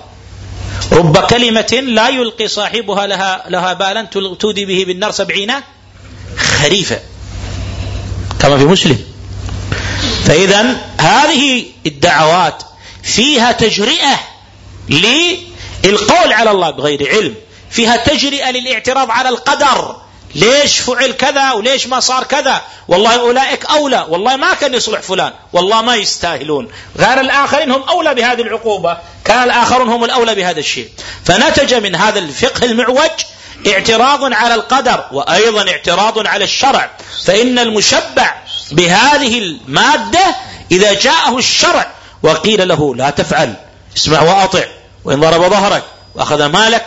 [0.92, 4.04] رب كلمة لا يلقي صاحبها لها لها بالا
[4.40, 5.54] تودي به بالنار سبعين
[6.38, 7.00] خريفا
[8.40, 9.00] كما في مسلم.
[10.26, 12.64] فإذا هذه الدعوات
[13.04, 14.20] فيها تجرئة
[14.90, 17.36] للقول على الله بغير علم.
[17.72, 19.96] فيها تجرئة للاعتراض على القدر.
[20.36, 24.06] ليش فعل كذا وليش ما صار كذا؟ والله أولئك أولى.
[24.10, 25.34] والله ما كان يصلح فلان.
[25.54, 26.72] والله ما يستاهلون.
[26.98, 28.98] غير الآخرين هم أولى بهذه العقوبة.
[29.26, 30.90] كان الآخرون هم الأولى بهذا الشيء.
[31.26, 33.10] فنتج من هذا الفقه المعوج
[33.68, 36.92] اعتراض على القدر وأيضا اعتراض على الشرع.
[37.26, 38.36] فإن المشبع
[38.72, 40.36] بهذه المادة
[40.72, 41.92] إذا جاءه الشرع
[42.24, 43.54] وقيل له لا تفعل
[43.98, 44.64] اسمع وأطع
[45.04, 45.84] وإن ضرب ظهرك
[46.16, 46.86] وأخذ مالك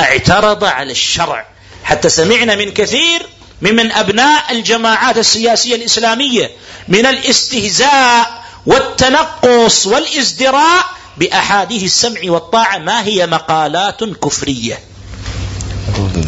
[0.00, 1.46] اعترض على الشرع.
[1.84, 3.26] حتى سمعنا من كثير
[3.62, 6.50] ممن أبناء الجماعات السياسية الإسلامية
[6.88, 10.84] من الاستهزاء والتنقص والإزدراء
[11.16, 12.78] بأحاديث السمع والطاعة.
[12.78, 14.78] ما هي مقالات كفرية؟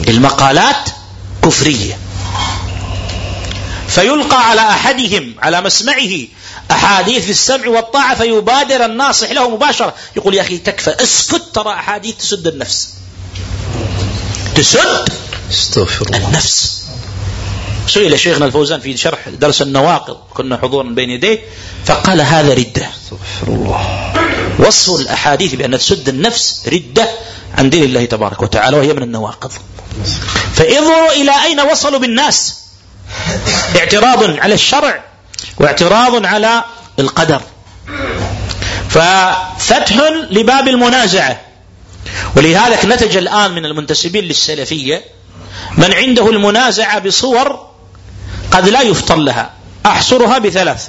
[0.08, 0.90] المقالات
[1.44, 1.98] كفرية.
[3.88, 6.10] فيلقى على أحدهم على مسمعه
[6.70, 9.94] أحاديث السمع والطاعة فيبادر الناصح له مباشرة.
[10.16, 12.88] يقول يا أخي تكفى اسكت ترى أحاديث تسد النفس.
[14.54, 15.08] تسد
[15.50, 16.28] استغفر الله.
[16.28, 16.82] النفس.
[17.86, 21.38] سئل شيخنا الفوزان في شرح درس النواقض كنا حضورا بين يديه
[21.84, 22.88] فقال هذا ردة.
[23.04, 24.12] استغفر الله.
[24.58, 27.08] وصف الأحاديث بأن تسد النفس ردة
[27.58, 29.52] عن دين الله تبارك وتعالى وهي من النواقض.
[30.54, 32.54] فانظروا إلى أين وصلوا بالناس؟
[33.76, 35.04] اعتراض على الشرع
[35.58, 36.64] واعتراض على
[36.98, 37.42] القدر.
[38.88, 39.92] ففتح
[40.30, 41.40] لباب المنازعة.
[42.36, 45.04] ولهذا نتج الآن من المنتسبين للسلفية
[45.76, 47.68] من عنده المنازعة بصور
[48.50, 49.50] قد لا يفطن لها.
[49.86, 50.88] أحصرها بثلاث.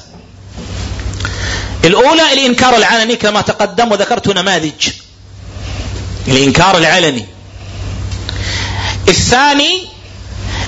[1.85, 4.90] الأولى الإنكار العلني كما تقدم وذكرت نماذج.
[6.27, 7.26] الإنكار العلني.
[9.07, 9.81] الثاني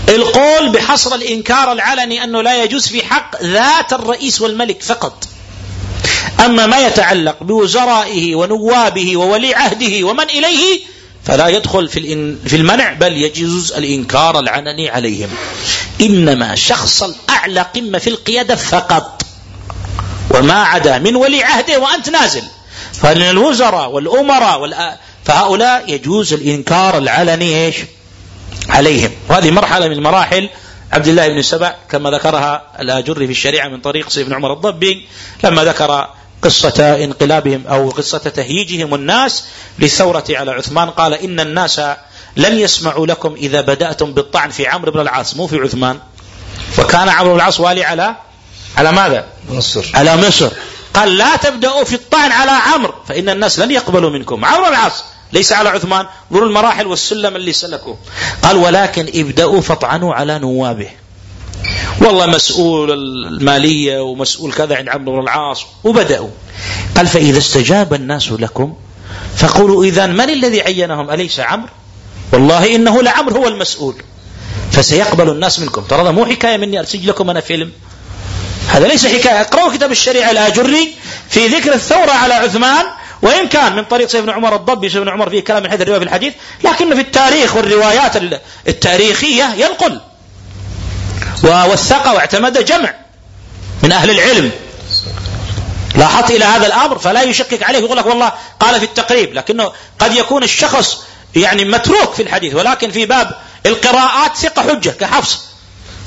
[0.10, 5.28] القول بحصر الإنكار العلني أنه لا يجوز في حق ذات الرئيس والملك فقط.
[6.45, 10.80] أما ما يتعلق بوزرائه ونوابه وولي عهده ومن إليه
[11.26, 11.99] فلا يدخل في
[12.45, 15.30] في المنع بل يجوز الإنكار العلني عليهم.
[16.02, 19.22] إنما شخص الأعلى قمة في القيادة فقط.
[20.31, 22.43] وما عدا من ولي عهده وأنت نازل.
[22.93, 27.76] فمن الوزراء والأمراء فهؤلاء يجوز الإنكار العلني إيش؟
[28.69, 29.11] عليهم.
[29.30, 30.49] وهذه مرحلة من مراحل
[30.96, 35.08] عبد الله بن سبع كما ذكرها الآجري في الشريعة من طريق سيد بن عمر الضبي
[35.44, 36.10] لما ذكر
[36.42, 39.44] قصة انقلابهم أو قصة تهييجهم الناس
[39.80, 41.82] للثورة على عثمان قال إن الناس
[42.38, 46.00] لن يسمعوا لكم إذا بدأتم بالطعن في عمرو بن العاص مو في عثمان.
[46.80, 48.16] وكان عمرو بن العاص والي على
[48.78, 49.92] على ماذا؟ مصر.
[49.94, 50.50] على مصر.
[50.94, 54.46] قال لا تبدأوا في الطعن على عمرو فإن الناس لن يقبلوا منكم.
[54.46, 56.06] عمرو بن العاص ليس على عثمان.
[56.34, 57.97] ذو المراحل والسلم اللي سلكوه.
[58.43, 60.89] قال ولكن ابدأوا فاطعنوا على نوابه.
[62.02, 65.65] والله مسؤول المالية ومسؤول كذا عند عمرو بن العاص.
[65.84, 66.30] وبدأوا.
[66.97, 68.73] قال فإذا استجاب الناس لكم
[69.38, 71.69] فقولوا إذا من الذي عينهم؟ أليس عمرو؟
[72.34, 73.95] والله إنه لعمر هو المسؤول.
[74.72, 75.81] فسيقبل الناس منكم.
[75.81, 77.72] ترى هذا مو حكاية مني أرسل لكم أنا فيلم.
[78.68, 79.41] هذا ليس حكاية.
[79.41, 80.93] اقرأوا كتاب الشريعة الآجري
[81.30, 82.85] في ذكر الثورة على عثمان.
[83.26, 86.06] وإن كان من طريق سيدنا عمر الضبي سيدنا عمر فيه كلام من حيث الرواية في
[86.06, 86.34] الحديث
[86.64, 88.14] لكنه في التاريخ والروايات
[88.68, 90.02] التاريخية ينقل.
[91.43, 92.93] ووثق واعتمد جمع
[93.84, 94.52] من أهل العلم.
[95.95, 100.15] لاحظت إلى هذا الأمر فلا يشكك عليه يقول لك والله قال في التقريب لكنه قد
[100.15, 100.97] يكون الشخص
[101.35, 103.31] يعني متروك في الحديث ولكن في باب
[103.65, 105.45] القراءات ثقة حجة كحفص.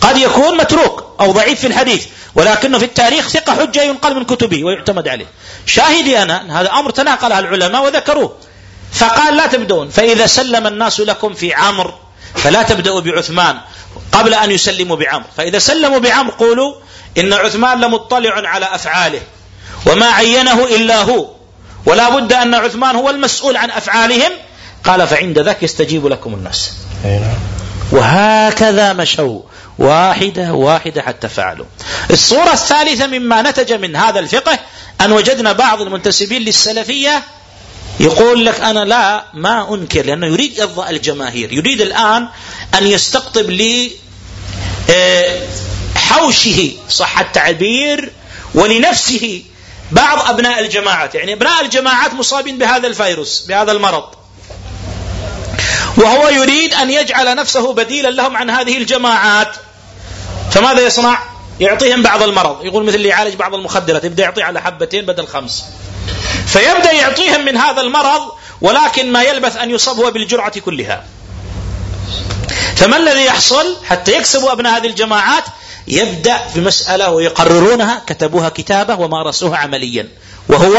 [0.00, 4.64] قد يكون متروك أو ضعيف في الحديث ولكنه في التاريخ ثقة حجة ينقل من كتبه
[4.64, 5.26] ويعتمد عليه.
[5.66, 8.36] شاهدي أنا هذا أمر تناقلها العلماء وذكروه.
[8.92, 11.94] فقال لا تبدون فإذا سلم الناس لكم في عمر
[12.34, 13.58] فلا تبدأوا بعثمان
[14.12, 16.74] قبل أن يسلموا بعمر فإذا سلموا بعمر قولوا
[17.18, 19.20] إن عثمان لمطلع على أفعاله
[19.86, 21.26] وما عينه إلا هو
[21.86, 24.32] ولا بد أن عثمان هو المسؤول عن أفعالهم.
[24.84, 26.72] قال فعند ذاك يستجيب لكم الناس.
[27.04, 27.38] نعم.
[27.92, 29.40] وهكذا مشوا.
[29.78, 31.66] واحدة واحدة حتى فعلوا.
[32.10, 34.58] الصورة الثالثة مما نتج من هذا الفقه
[35.00, 37.22] أن وجدنا بعض المنتسبين للسلفية
[38.00, 42.28] يقول لك أنا لا ما أنكر لأنه يريد إرضاء الجماهير يريد الآن
[42.74, 43.90] أن يستقطب لي
[44.90, 45.40] آه،
[45.94, 48.12] حوشه صح التعبير
[48.54, 49.42] ولنفسه
[49.92, 51.14] بعض أبناء الجماعات.
[51.14, 54.04] يعني أبناء الجماعات مصابين بهذا الفيروس بهذا المرض.
[55.96, 59.56] وهو يريد أن يجعل نفسه بديلا لهم عن هذه الجماعات.
[60.50, 61.18] فماذا يصنع؟
[61.60, 62.64] يعطيهم بعض المرض.
[62.64, 65.64] يقول مثل اللي يعالج بعض المخدرات يبدأ يعطيه على حبتين بدل خمس.
[66.46, 68.22] فيبدأ يعطيهم من هذا المرض
[68.60, 71.04] ولكن ما يلبث أن يصاب هو بالجرعة كلها.
[72.76, 75.44] فما الذي يحصل؟ حتى يكسبوا أبناء هذه الجماعات
[75.88, 80.08] يبدأ في مسألة ويقررونها كتبوها كتابة ومارسوها عمليا.
[80.48, 80.78] وهو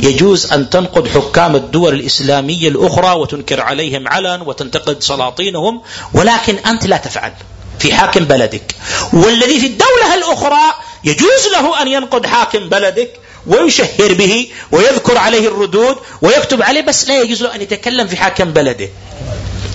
[0.00, 5.82] يجوز أن تنقد حكام الدول الإسلامية الأخرى وتنكر عليهم علن وتنتقد سلاطينهم
[6.14, 7.32] ولكن أنت لا تفعل.
[7.78, 8.74] في حاكم بلدك.
[9.12, 10.74] والذي في الدولة الأخرى
[11.04, 13.10] يجوز له أن ينقد حاكم بلدك
[13.46, 18.44] ويشهر به ويذكر عليه الردود ويكتب عليه بس لا يجوز له أن يتكلم في حاكم
[18.52, 18.88] بلده.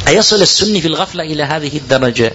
[0.08, 2.34] أيصل السني في الغفلة إلى هذه الدرجة؟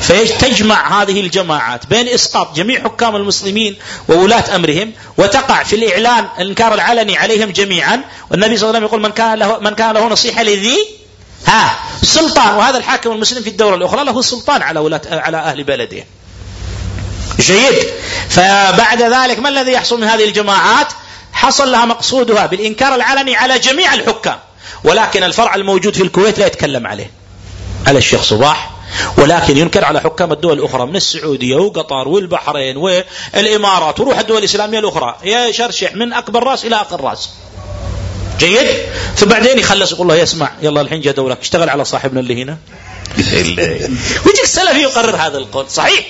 [0.00, 3.76] فتجمع هذه الجماعات بين إسقاط جميع حكام المسلمين
[4.08, 8.00] وولاة أمرهم وتقع في الإعلان الانكار العلني عليهم جميعا
[8.30, 10.76] والنبي صلى الله عليه وسلم يقول من كان له من كان له نصيحة لذي
[11.46, 16.04] ها سلطان وهذا الحاكم المسلم في الدولة الأخرى له سلطان على ولاة على أهل بلده.
[17.40, 17.74] جيد.
[18.28, 20.92] فبعد ذلك ما الذي يحصل من هذه الجماعات؟
[21.32, 24.38] حصل لها مقصودها بالإنكار العلني على جميع الحكام.
[24.84, 27.10] ولكن الفرع الموجود في الكويت لا يتكلم عليه.
[27.86, 28.70] على الشيخ صباح.
[29.18, 35.16] ولكن ينكر على حكام الدول الأخرى من السعودية وقطر والبحرين والإمارات وروح الدول الإسلامية الأخرى.
[35.24, 37.30] يشرشح من أكبر راس إلى آخر راس
[38.38, 38.66] جيد؟
[39.16, 42.58] ثم بعدين يخلص يقول له يسمع يلا الحين جاء دورك اشتغل على صاحبنا اللي هنا.
[44.24, 46.06] ويجيك السلفي يقرر هذا القول صحيح؟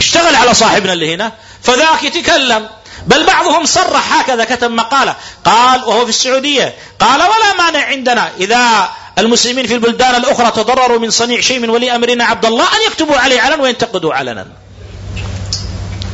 [0.00, 1.32] اشتغل على صاحبنا اللي هنا
[1.62, 2.68] فذاك يتكلم.
[3.06, 8.88] بل بعضهم صرح هكذا كتب مقالة قال وهو في السعودية قال ولا مانع عندنا إذا
[9.18, 13.16] المسلمين في البلدان الأخرى تضرروا من صنيع شيء من ولي أمرنا عبد الله أن يكتبوا
[13.16, 14.46] عليه علنا وينتقدوا علنا.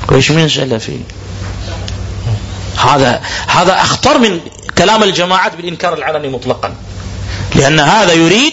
[0.09, 1.01] وإيش من سلفي؟
[2.77, 4.41] هذا هذا أخطر من
[4.79, 6.75] كلام الجماعات بالإنكار العلني مطلقا.
[7.55, 8.53] لأن هذا يريد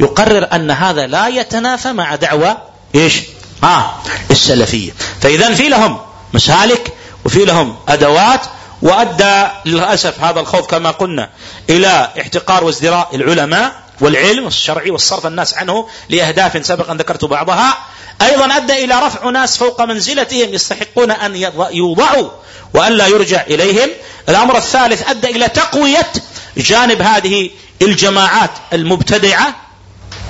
[0.00, 2.56] يقرر أن هذا لا يتنافى مع دعوة
[2.94, 3.20] إيش؟
[3.64, 3.94] آه
[4.30, 4.92] السلفية.
[5.20, 5.98] فإذا في لهم
[6.34, 6.92] مسالك
[7.24, 8.40] وفي لهم أدوات
[8.82, 11.30] وأدى للأسف هذا الخوض كما قلنا
[11.70, 17.78] إلى احتقار وازدراء العلماء والعلم الشرعي والصرف الناس عنه لأهداف سبقا ذكرت بعضها.
[18.22, 22.30] أيضا أدى إلى رفع ناس فوق منزلتهم يستحقون أن يوضعوا
[22.74, 23.90] وألا يرجع إليهم.
[24.28, 26.12] الأمر الثالث أدى إلى تقوية
[26.56, 27.50] جانب هذه
[27.82, 29.56] الجماعات المبتدعة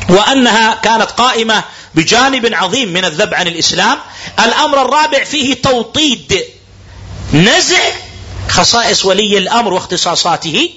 [0.08, 3.98] وأنها كانت قائمة بجانب عظيم من الذب عن الإسلام.
[4.44, 6.44] الأمر الرابع فيه توطيد
[7.34, 7.80] نزع
[8.48, 10.70] خصائص ولي الأمر واختصاصاته.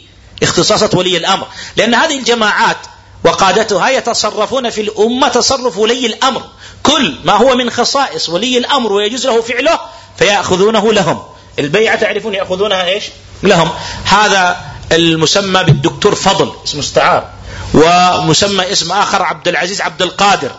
[0.43, 1.47] اختصاصات ولي الأمر.
[1.75, 2.77] لأن هذه الجماعات
[3.23, 6.41] وقادتها يتصرفون في الأمة تصرف ولي الأمر.
[6.83, 9.79] كل ما هو من خصائص ولي الأمر ويجوز له فعله
[10.17, 11.23] فيأخذونه لهم.
[11.59, 13.03] البيعة تعرفون يأخذونها إيش؟
[13.43, 13.71] لهم.
[14.05, 14.57] هذا
[14.91, 17.29] المسمى بالدكتور فضل اسم استعار
[17.73, 20.51] ومسمى اسم آخر عبد العزيز عبد القادر.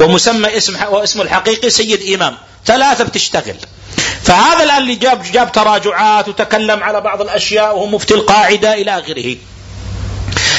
[0.00, 2.36] ومسمى اسم واسمه الحقيقي سيد إمام.
[2.66, 3.56] ثلاثة بتشتغل.
[4.24, 9.36] فهذا الآن اللي جاب جاب تراجعات وتكلم على بعض الأشياء وهو مفتي القاعدة إلى آخره.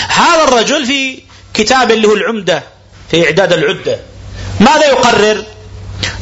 [0.10, 1.20] هذا الرجل في
[1.54, 2.64] كتاب اللي هو العمدة
[3.12, 4.00] في إعداد العدة.
[4.60, 5.46] ماذا يقرر؟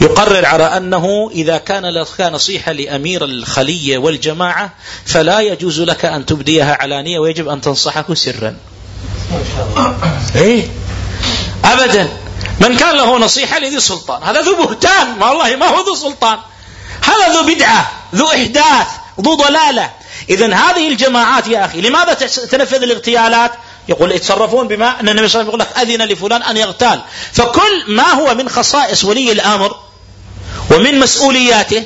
[0.02, 4.74] يقرر على أنه إذا كان لك نصيحة لأمير الخلية والجماعة
[5.06, 8.56] فلا يجوز لك أن تبديها علانية ويجب أن تنصحه سرا.
[10.36, 10.68] إيه؟
[11.66, 12.10] أبدا.
[12.60, 14.24] من كان له نصيحة لذي سلطان.
[14.24, 15.20] هذا ذو بهتان.
[15.20, 16.38] ما والله ما هو ذو سلطان.
[17.04, 18.88] هذا ذو بدعة ذو إحداث
[19.22, 19.90] ذو ضلالة.
[20.30, 22.14] إذا هذه الجماعات يا أخي لماذا
[22.52, 23.52] تنفذ الاغتيالات؟
[23.90, 27.02] يقول يتصرفون بما أن النبي صلى الله عليه وسلم يقول لك أذن لفلان أن يغتال.
[27.34, 29.76] فكل ما هو من خصائص ولي الأمر
[30.72, 31.84] ومن مسؤولياته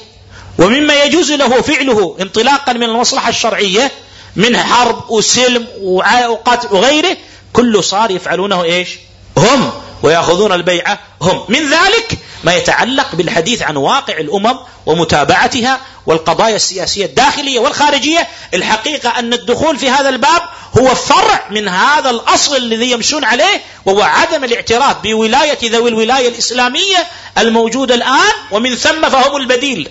[0.59, 3.91] ومما يجوز له فعله انطلاقا من المصلحة الشرعية
[4.35, 7.17] من حرب وسلم وقتل وغيره
[7.53, 8.89] كله صار يفعلونه إيش؟
[9.37, 9.71] هم
[10.03, 11.45] ويأخذون البيعة هم.
[11.49, 19.33] من ذلك ما يتعلق بالحديث عن واقع الأمم ومتابعتها والقضايا السياسية الداخلية والخارجية الحقيقة أن
[19.33, 20.41] الدخول في هذا الباب
[20.79, 27.07] هو فرع من هذا الأصل الذي يمشون عليه وهو عدم الاعتراف بولاية ذوي الولاية الإسلامية
[27.37, 29.89] الموجودة الآن ومن ثم فهم البديل.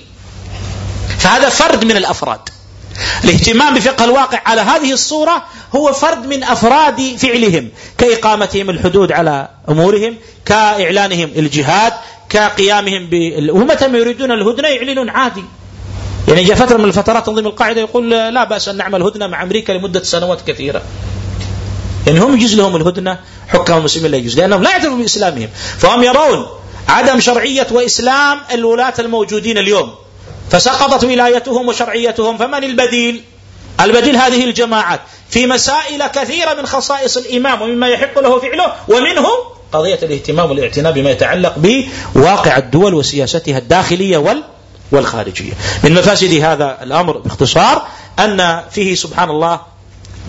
[1.19, 2.41] فهذا فرد من الأفراد.
[3.25, 5.43] الاهتمام بفقه الواقع على هذه الصورة
[5.75, 10.17] هو فرد من أفراد فعلهم كإقامتهم الحدود على أمورهم
[10.47, 11.93] كإعلانهم الجهاد
[12.29, 13.51] كقيامهم بال...
[13.51, 15.45] ومتى ما يريدون الهدنة يعلنون عادي.
[16.29, 19.73] يعني جاء فترة من الفترات تنظيم القاعدة يقول لا بأس أن نعمل هدنة مع أمريكا
[19.73, 20.83] لمدة سنوات كثيرة.
[22.07, 25.49] يعني هم يجوز لهم الهدنة حكام المسلمين لا يجوز لأنهم لا يعترفون بإسلامهم.
[25.79, 26.47] فهم يرون
[26.89, 29.95] عدم شرعية وإسلام الولاة الموجودين اليوم.
[30.51, 33.23] فسقطت ولايتهم وشرعيتهم فمن البديل؟
[33.81, 35.01] البديل هذه الجماعات.
[35.31, 39.27] في مسائل كثيرة من خصائص الإمام ومما يحق له فعله ومنه
[39.73, 41.55] قضية الاهتمام والاعتناء بما يتعلق
[42.15, 44.45] بواقع الدول وسياستها الداخلية وال
[44.93, 45.53] والخارجية.
[45.85, 47.83] من مفاسد هذا الأمر باختصار
[48.19, 49.61] أن فيه سبحان الله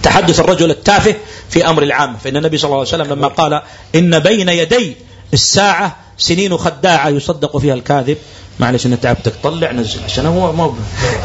[0.03, 1.15] تحدث الرجل التافه
[1.49, 3.61] في أمر العام فإن النبي صلى الله عليه وسلم لما قال
[3.95, 4.95] إن بين يدي
[5.33, 8.17] الساعة سنين خداعة يصدق فيها الكاذب
[8.59, 10.73] معلش أنا تعبتك طلع نزل عشان هو ما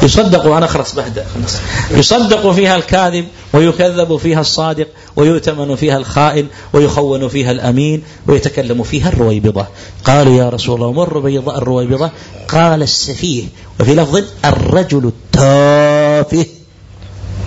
[0.02, 1.56] يصدق وأنا خلاص بهدأ خلاص.
[1.90, 9.66] يصدق فيها الكاذب ويكذب فيها الصادق ويؤتمن فيها الخائن ويخون فيها الأمين ويتكلم فيها الرويبضة.
[10.04, 12.10] قالوا يا رسول الله ما الرويبضه الرويبضة؟
[12.48, 13.44] قال السفيه
[13.80, 16.46] وفي لفظ الرجل التافه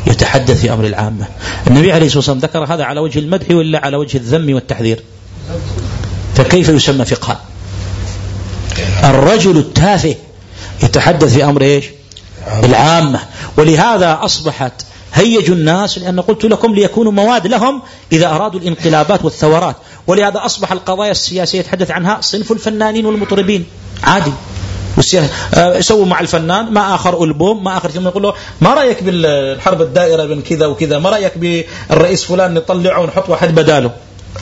[0.08, 1.28] يتحدث في أمر العامة.
[1.68, 5.04] النبي عليه الصلاة والسلام ذكر هذا على وجه المدح ولا على وجه الذم والتحذير؟
[6.36, 7.42] فكيف يسمى فقها
[9.04, 10.16] الرجل التافه
[10.84, 11.86] يتحدث في أمر إيش؟
[12.64, 13.20] العامة.
[13.58, 14.74] ولهذا أصبحت
[15.14, 17.82] هيجوا الناس لأن قلت لكم ليكونوا مواد لهم
[18.12, 19.76] إذا أرادوا الانقلابات والثورات.
[20.08, 23.66] ولهذا أصبح القضايا السياسية يتحدث عنها صنف الفنانين والمطربين.
[24.04, 24.32] عادي.
[25.54, 29.82] آه، يسووا مع الفنان ما آخر ألبوم ما آخر ثم يقول له ما رأيك بالحرب
[29.82, 33.92] الدائرة بين كذا وكذا؟ ما رأيك بالرئيس فلان نطلعه ونحط واحد بداله؟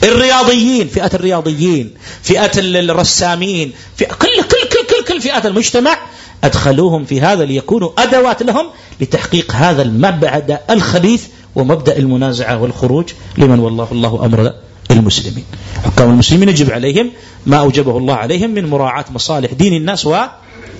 [0.02, 5.98] الرياضيين فئة الرياضيين فئة الرسامين في كل كل كل كل كل فئات المجتمع
[6.44, 8.66] أدخلوهم في هذا ليكونوا أدوات لهم
[9.00, 13.04] لتحقيق هذا المبعد الخبيث ومبدأ المنازعة والخروج
[13.38, 14.52] لمن والله الله أمر
[14.90, 15.44] المسلمين.
[15.84, 17.10] حكام المسلمين يجب عليهم
[17.46, 20.16] ما أوجبه الله عليهم من مراعاة مصالح دين الناس و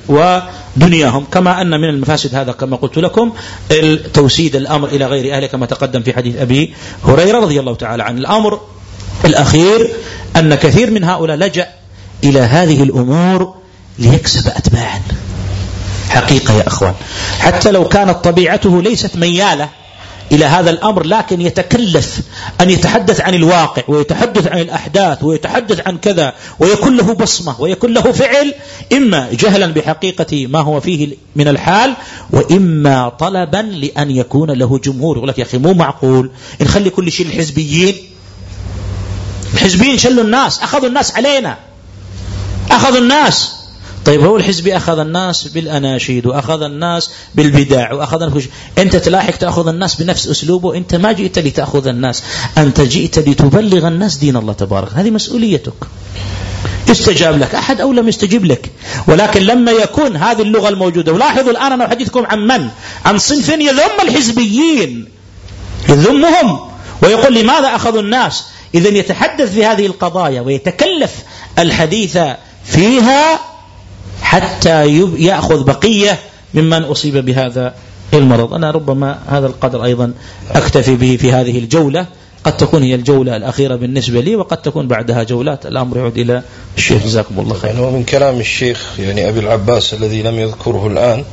[0.08, 3.32] ودنياهم كما أن من المفاسد هذا كما قلت لكم
[4.14, 6.74] توسيد الأمر إلى غير أهله كما تقدم في حديث أبي
[7.04, 8.60] هريرة رضي الله تعالى عن الأمر
[9.24, 9.90] الأخير
[10.36, 11.68] أن كثير من هؤلاء لجأ
[12.24, 13.54] إلى هذه الأمور
[13.98, 15.02] ليكسب أتباعا.
[16.08, 16.94] حقيقة يا أخوان.
[17.38, 19.68] حتى لو كانت طبيعته ليست ميالة
[20.32, 22.20] إلى هذا الأمر لكن يتكلف
[22.60, 28.12] أن يتحدث عن الواقع ويتحدث عن الأحداث ويتحدث عن كذا ويكون له بصمة ويكون له
[28.12, 28.54] فعل
[28.92, 31.94] إما جهلا بحقيقة ما هو فيه من الحال
[32.30, 35.16] وإما طلبا لأن يكون له جمهور.
[35.16, 36.30] يقول لك يا أخي مو معقول.
[36.60, 37.94] نخلي كل شيء الحزبيين
[39.54, 41.58] الحزبيين شلوا الناس أخذوا الناس علينا.
[42.70, 43.52] أخذوا الناس.
[44.04, 48.44] طيب هو الحزبي أخذ الناس بالأناشيد وأخذ الناس بالبدع وأخذ الناس
[48.78, 52.22] أنت تلاحق تأخذ الناس بنفس أسلوبه أنت ما جئت لتأخذ الناس.
[52.58, 54.88] أنت جئت لتبلغ الناس دين الله تبارك.
[54.94, 55.72] هذه مسؤوليتك.
[56.90, 57.54] استجاب لك.
[57.54, 58.70] أحد أو لم يستجب لك.
[59.06, 62.68] ولكن لما يكون هذه اللغة الموجودة ولاحظوا الآن أنا أحدثكم عن من؟
[63.04, 65.08] عن صنف يذم الحزبيين.
[65.88, 66.60] يذمهم.
[67.02, 68.44] ويقول لماذا أخذوا الناس؟
[68.74, 71.24] إذا يتحدث في هذه القضايا ويتكلف
[71.58, 72.18] الحديث
[72.64, 73.40] فيها
[74.22, 74.88] حتى
[75.18, 76.18] يأخذ بقية
[76.54, 77.74] ممن أصيب بهذا
[78.14, 78.54] المرض.
[78.54, 80.12] أنا ربما هذا القدر أيضا
[80.50, 82.06] أكتفي به في هذه الجولة.
[82.44, 85.66] قد تكون هي الجولة الأخيرة بالنسبة لي وقد تكون بعدها جولات.
[85.66, 86.42] الأمر يعود إلى
[86.76, 87.04] الشيخ.
[87.04, 91.24] جزاكم الله خير ومن كلام الشيخ يعني أبي العباس الذي لم يذكره الآن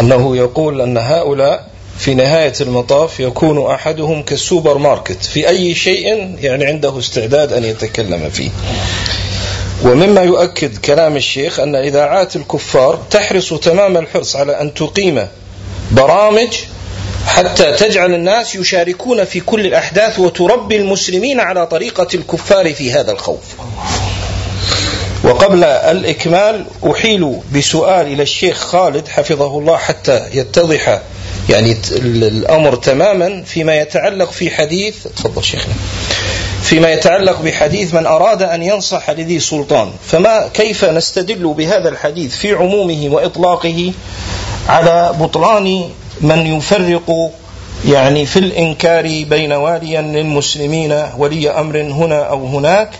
[0.00, 6.64] أنه يقول أن هؤلاء في نهاية المطاف يكون أحدهم كالسوبر ماركت في أي شيء يعني
[6.64, 8.50] عنده استعداد أن يتكلم فيه.
[9.82, 15.26] ومما يؤكد كلام الشيخ أن إذاعات الكفار تحرص تمام الحرص على أن تقيم
[15.90, 16.48] برامج
[17.26, 23.42] حتى تجعل الناس يشاركون في كل الأحداث وتربي المسلمين على طريقة الكفار في هذا الخوف.
[25.24, 31.00] وقبل الإكمال أحيل بسؤال إلى الشيخ خالد حفظه الله حتى يتضح
[31.50, 35.74] يعني الأمر تماما فيما يتعلق في حديث تفضل شيخنا.
[36.62, 39.90] فيما يتعلق بحديث من أراد أن ينصح لذي سلطان.
[40.06, 43.92] فما كيف نستدل بهذا الحديث في عمومه وإطلاقه
[44.68, 45.90] على بطلان
[46.20, 47.30] من يفرق
[47.88, 52.90] يعني في الإنكار بين واليا للمسلمين ولي أمر هنا أو هناك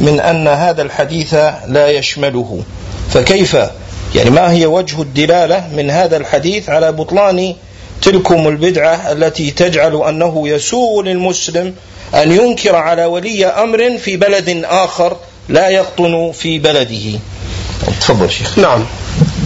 [0.00, 1.34] من أن هذا الحديث
[1.66, 2.62] لا يشمله.
[3.10, 3.56] فكيف؟
[4.14, 7.54] يعني ما هي وجه الدلالة من هذا الحديث على بطلان
[8.04, 11.74] تلكم البدعة التي تجعل أنه يسوء للمسلم
[12.14, 15.16] أن ينكر على ولي أمر في بلد آخر
[15.48, 17.18] لا يقطن في بلده.
[18.00, 18.58] تفضل شيخ.
[18.58, 18.84] نعم.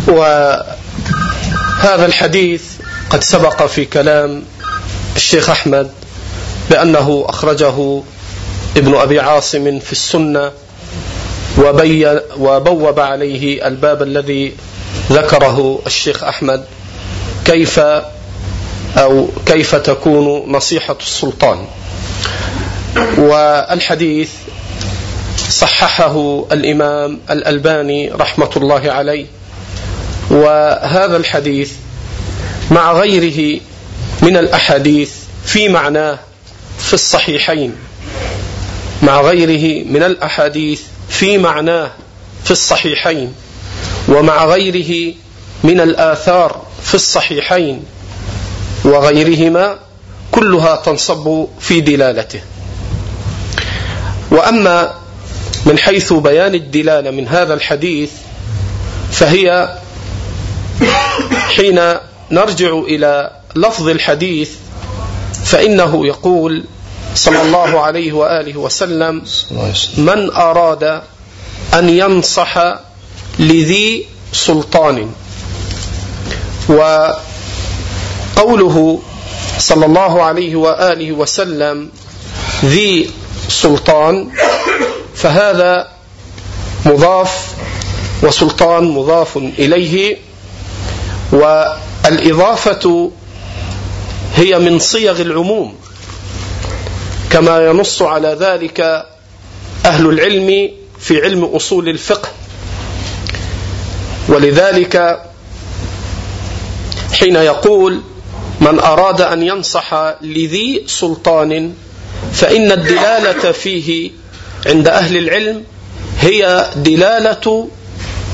[0.08, 2.62] وهذا الحديث
[3.10, 4.42] قد سبق في كلام
[5.16, 5.90] الشيخ أحمد
[6.70, 8.02] بأنه أخرجه
[8.76, 10.52] ابن أبي عاصم في السنة
[11.58, 14.52] وبي وبوب عليه الباب الذي
[15.12, 16.64] ذكره الشيخ أحمد
[17.44, 17.80] كيف
[18.98, 21.66] أو كيف تكون نصيحة السلطان.
[23.18, 24.30] والحديث
[25.50, 29.26] صححه الإمام الألباني رحمة الله عليه.
[30.30, 31.72] وهذا الحديث
[32.70, 33.60] مع غيره
[34.22, 35.10] من الأحاديث
[35.44, 36.18] في معناه
[36.78, 37.74] في الصحيحين.
[39.02, 41.90] مع غيره من الأحاديث في معناه
[42.44, 43.34] في الصحيحين.
[44.08, 45.14] ومع غيره
[45.64, 47.84] من الآثار في الصحيحين.
[48.84, 49.78] وغيرهما
[50.32, 52.40] كلها تنصب في دلالته.
[54.30, 54.94] وأما
[55.66, 58.10] من حيث بيان الدلاله من هذا الحديث
[59.12, 59.78] فهي
[61.56, 61.80] حين
[62.30, 64.50] نرجع إلى لفظ الحديث
[65.44, 66.64] فإنه يقول
[67.14, 69.22] صلى الله عليه وآله وسلم
[69.96, 71.02] من أراد
[71.74, 72.58] أن ينصح
[73.38, 75.10] لذي سلطان.
[78.38, 79.00] وقوله
[79.58, 81.88] صلى الله عليه وآله وسلم
[82.64, 83.10] ذي
[83.48, 84.30] سلطان
[85.14, 85.88] فهذا
[86.86, 87.46] مضاف
[88.22, 90.16] وسلطان مضاف إليه
[91.32, 93.10] والإضافة
[94.36, 95.74] هي من صيغ العموم
[97.30, 98.80] كما ينص على ذلك
[99.86, 102.28] أهل العلم في علم أصول الفقه.
[104.28, 105.22] ولذلك
[107.12, 108.02] حين يقول
[108.60, 111.74] من أراد أن ينصح لذي سلطان
[112.32, 114.10] فإن الدلالة فيه
[114.66, 115.64] عند أهل العلم
[116.20, 117.68] هي دلالة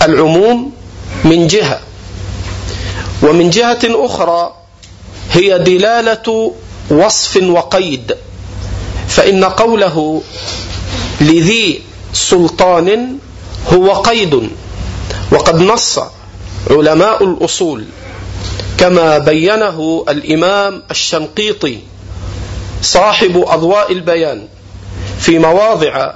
[0.02, 0.72] العموم
[1.24, 1.80] من جهة.
[3.22, 4.54] ومن جهة أخرى
[5.30, 6.54] هي دلالة
[6.90, 8.16] وصف وقيد
[9.08, 10.22] فإن قوله
[11.20, 11.80] لذي
[12.12, 13.18] سلطان
[13.72, 14.50] هو قيد.
[15.32, 16.00] وقد نص
[16.70, 17.84] علماء الأصول
[18.78, 21.78] كما بينه الإمام الشنقيطي
[22.82, 24.48] صاحب أضواء البيان
[25.20, 26.12] في مواضع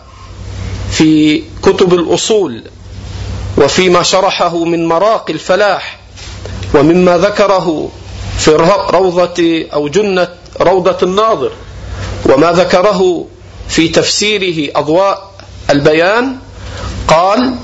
[0.90, 2.62] في كتب الأصول
[3.58, 5.98] وفيما شرحه من مراق الفلاح
[6.74, 7.90] ومما ذكره
[8.38, 8.50] في
[8.90, 10.28] روضة أو جنة
[10.60, 11.52] روضة الناظر
[12.26, 13.26] وما ذكره
[13.68, 15.30] في تفسيره أضواء
[15.70, 16.36] البيان
[17.08, 17.54] قال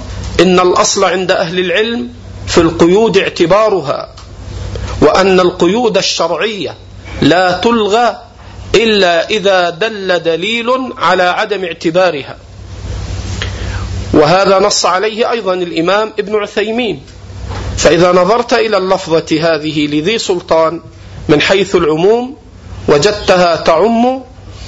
[0.40, 2.08] إن الأصل عند أهل العلم
[2.46, 4.13] في القيود اعتبارها
[5.04, 6.74] وأن القيود الشرعية
[7.22, 8.20] لا تلغى
[8.74, 12.36] إلا إذا دل دليل على عدم اعتبارها.
[14.12, 17.02] وهذا نص عليه أيضا الإمام ابن عثيمين.
[17.76, 20.80] فإذا نظرت إلى اللفظة هذه لذي سلطان
[21.28, 22.36] من حيث العموم
[22.88, 24.22] وجدتها تعم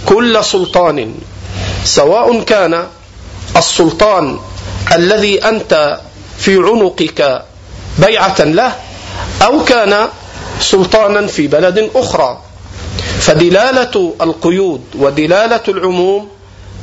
[0.07, 1.15] كل سلطان
[1.85, 2.87] سواء كان
[3.57, 4.39] السلطان
[4.95, 6.01] الذي أنت
[6.39, 7.43] في عنقك
[7.99, 8.73] بيعة له
[9.43, 10.09] أو كان
[10.61, 12.43] سلطانا في بلد أخرى.
[13.21, 16.29] فدلالة القيود ودلالة العموم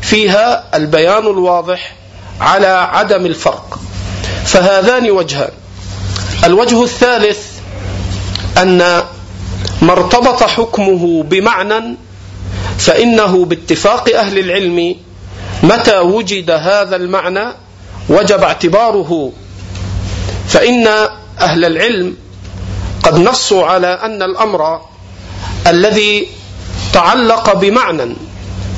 [0.02, 1.96] فيها البيان الواضح
[2.42, 3.80] على عدم الفرق.
[4.46, 5.52] فهذان وجهان.
[6.44, 7.40] الوجه الثالث
[8.58, 8.78] أن
[9.82, 11.96] ما ارتبط حكمه بمعنى
[12.78, 14.96] فإنه باتفاق أهل العلم
[15.64, 17.46] متى وجد هذا المعنى
[18.10, 19.32] وجب اعتباره.
[20.48, 20.88] فإن
[21.42, 22.16] أهل العلم
[23.04, 24.82] قد نصوا على أن الأمر
[25.68, 26.28] الذي
[26.94, 28.16] تعلق بمعنى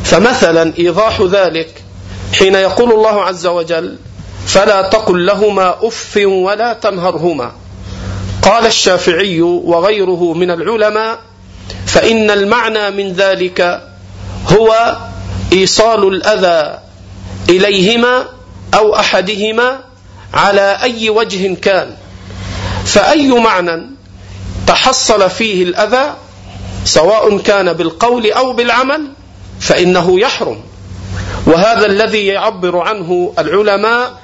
[0.03, 1.83] فمثلا إيضاح ذلك
[2.33, 3.97] حين يقول الله عز وجل
[4.47, 7.51] فلا تقل لهما أف ولا تنهرهما
[8.41, 11.19] قال الشافعي وغيره من العلماء
[11.85, 13.81] فإن المعنى من ذلك
[14.47, 14.97] هو
[15.53, 16.79] إيصال الأذى
[17.49, 18.25] إليهما
[18.73, 19.79] أو أحدهما
[20.33, 21.95] على أي وجه كان
[22.85, 23.95] فأي معنى
[24.67, 26.13] تحصل فيه الأذى
[26.85, 29.11] سواء كان بالقول أو بالعمل
[29.59, 30.61] فإنه يحرم.
[31.47, 34.21] وهذا الذي يعبر عنه العلماء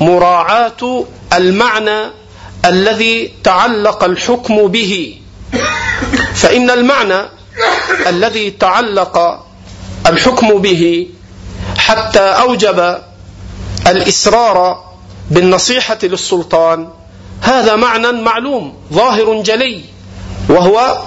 [0.00, 2.10] مراعاة المعنى
[2.64, 5.20] الذي تعلق الحكم به.
[6.34, 7.28] فإن المعنى
[8.06, 9.44] الذي تعلق
[10.06, 11.08] الحكم به
[11.78, 12.98] حتى أوجب
[13.86, 14.84] الإسرار
[15.30, 16.88] بالنصيحة للسلطان
[17.44, 19.80] هذا معنى معلوم ظاهر جلي
[20.48, 20.98] وهو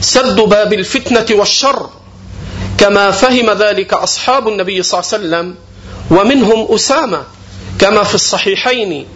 [0.00, 1.90] سد باب الفتنة والشر.
[2.78, 5.54] كما فهم ذلك أصحاب النبي صلى الله عليه وسلم
[6.10, 7.22] ومنهم أسامة
[7.78, 9.06] كما في الصحيحين.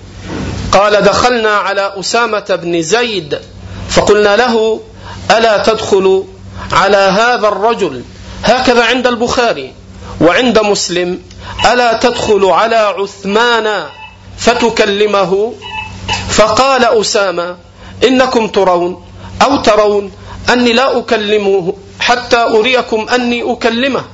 [0.73, 3.39] قال دخلنا على أسامة بن زيد
[3.91, 4.81] فقلنا له
[5.31, 6.25] ألا تدخل
[6.73, 8.03] على هذا الرجل؟
[8.45, 9.73] هكذا عند البخاري
[10.21, 11.23] وعند مسلم
[11.73, 13.85] ألا تدخل على عثمان
[14.39, 15.55] فتكلمه
[16.39, 17.57] فقال أسامة
[18.05, 19.05] إنكم ترون
[19.43, 20.13] أو ترون
[20.53, 24.05] أني لا أكلمه حتى أريكم أني أكلمه.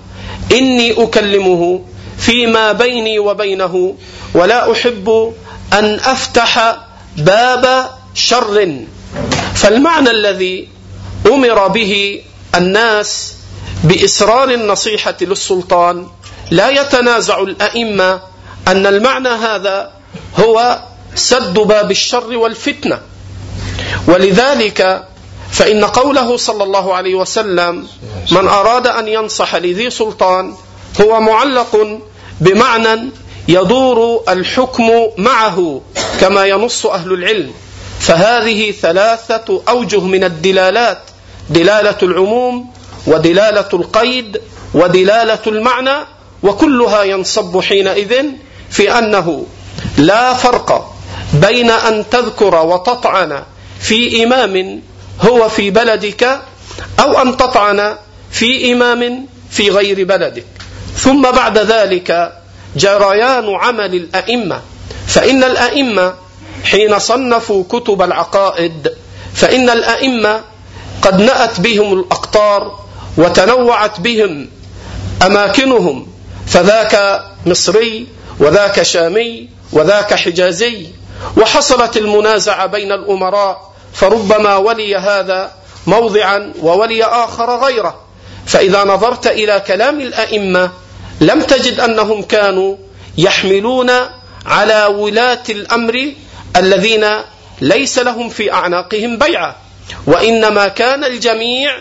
[0.53, 1.81] إني أكلمه
[2.19, 3.95] فيما بيني وبينه
[4.35, 5.35] ولا أحب
[5.73, 6.77] أن أفتح
[7.17, 8.85] باب شر.
[9.55, 10.69] فالمعنى الذي
[11.27, 12.23] أمر به
[12.55, 13.35] الناس
[13.85, 16.07] بإسرار النصيحة للسلطان
[16.51, 18.21] لا يتنازع الأئمة
[18.69, 19.93] أن المعنى هذا
[20.37, 20.79] هو
[21.15, 23.01] سد باب الشر والفتنة.
[24.09, 25.05] ولذلك
[25.51, 27.87] فإن قوله صلى الله عليه وسلم
[28.31, 30.55] من أراد أن ينصح لذي سلطان
[31.01, 32.01] هو معلق
[32.41, 33.11] بمعنى
[33.49, 35.81] يدور الحكم معه
[36.21, 37.53] كما ينص أهل العلم.
[38.01, 40.99] فهذه ثلاثة أوجه من الدلالات
[41.51, 42.71] دلالة العموم
[43.07, 44.41] ودلالة القيد
[44.75, 46.07] ودلالة المعنى
[46.43, 48.25] وكلها ينصب حينئذ
[48.71, 49.47] في أنه
[49.99, 50.94] لا فرق
[51.35, 53.43] بين أن تذكر وتطعن
[53.81, 54.83] في إمام
[55.21, 56.41] هو في بلدك
[57.01, 57.97] أو أن تطعن
[58.31, 60.45] في إمام في غير بلدك.
[60.97, 62.33] ثم بعد ذلك
[62.77, 64.61] جريان عمل الأئمة.
[65.07, 66.15] فإن الأئمة
[66.65, 68.93] حين صنفوا كتب العقائد
[69.35, 70.41] فإن الأئمة
[71.03, 72.85] قد نأت بهم الأقطار
[73.17, 74.49] وتنوعت بهم
[75.23, 76.07] أماكنهم.
[76.47, 78.07] فذاك مصري
[78.41, 80.87] وذاك شامي وذاك حجازي
[81.37, 85.53] وحصلت المنازعة بين الأمراء فربما ولي هذا
[85.87, 88.01] موضعا وولي آخر غيره.
[88.47, 90.71] فإذا نظرت إلى كلام الأئمة
[91.21, 92.77] لم تجد أنهم كانوا
[93.19, 93.91] يحملون
[94.47, 96.13] على ولاة الأمر
[96.57, 97.07] الذين
[97.61, 99.57] ليس لهم في أعناقهم بيعة.
[100.07, 101.79] وإنما كان الجميع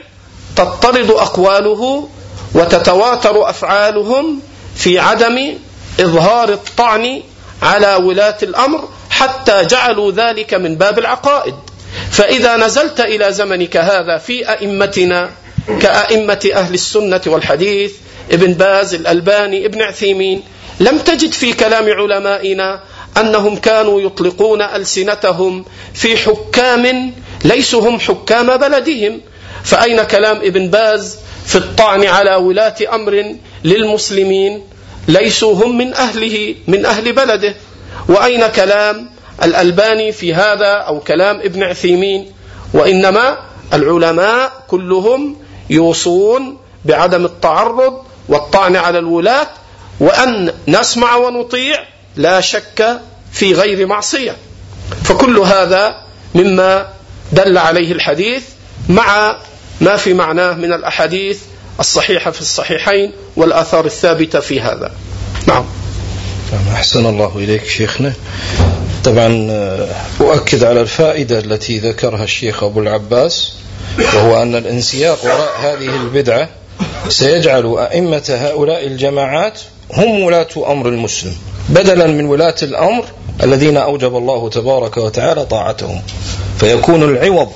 [0.56, 2.10] تضطرد أقواله
[2.56, 4.40] وتتواتر أفعالهم
[4.76, 5.58] في عدم
[6.00, 7.22] إظهار الطعن
[7.62, 8.90] على ولاة الأمر.
[9.24, 11.56] حتى جعلوا ذلك من باب العقائد.
[12.12, 15.30] فإذا نزلت إلى زمنك هذا في أئمتنا
[15.82, 17.92] كأئمة أهل السنة والحديث
[18.32, 20.44] ابن باز الألباني ابن عثيمين
[20.80, 22.84] لم تجد في كلام علمائنا
[23.18, 27.14] أنهم كانوا يطلقون ألسنتهم في حكام
[27.46, 29.22] ليسوا هم حكام بلدهم.
[29.64, 34.62] فأين كلام ابن باز في الطعن على ولاة أمر للمسلمين؟
[35.08, 37.56] ليسوا هم من أهله من أهل بلده.
[38.10, 39.13] وأين كلام
[39.44, 42.32] الألباني في هذا أو كلام ابن عثيمين
[42.74, 43.38] وإنما
[43.74, 45.36] العلماء كلهم
[45.70, 49.48] يوصون بعدم التعرض والطعن على الولاة
[50.00, 51.84] وأن نسمع ونطيع
[52.16, 53.02] لا شك
[53.32, 54.36] في غير معصية.
[55.04, 55.96] فكل هذا
[56.36, 56.88] مما
[57.32, 58.44] دل عليه الحديث
[58.90, 59.38] مع
[59.82, 61.40] ما في معناه من الأحاديث
[61.80, 64.92] الصحيحة في الصحيحين والآثار الثابتة في هذا.
[65.48, 65.66] نعم.
[66.74, 68.14] أحسن الله إليك شيخنا.
[69.04, 69.88] طبعا آه،
[70.22, 73.54] أؤكد على الفائدة التي ذكرها الشيخ أبو العباس
[74.00, 76.50] وهو أن الانسياق وراء هذه البدعة
[77.10, 79.60] سيجعل أئمة هؤلاء الجماعات
[79.94, 81.36] هم ولاة أمر المسلم
[81.70, 83.06] بدلا من ولاة الأمر
[83.44, 86.02] الذين أوجب الله تبارك وتعالى طاعتهم.
[86.60, 87.52] فيكون العوض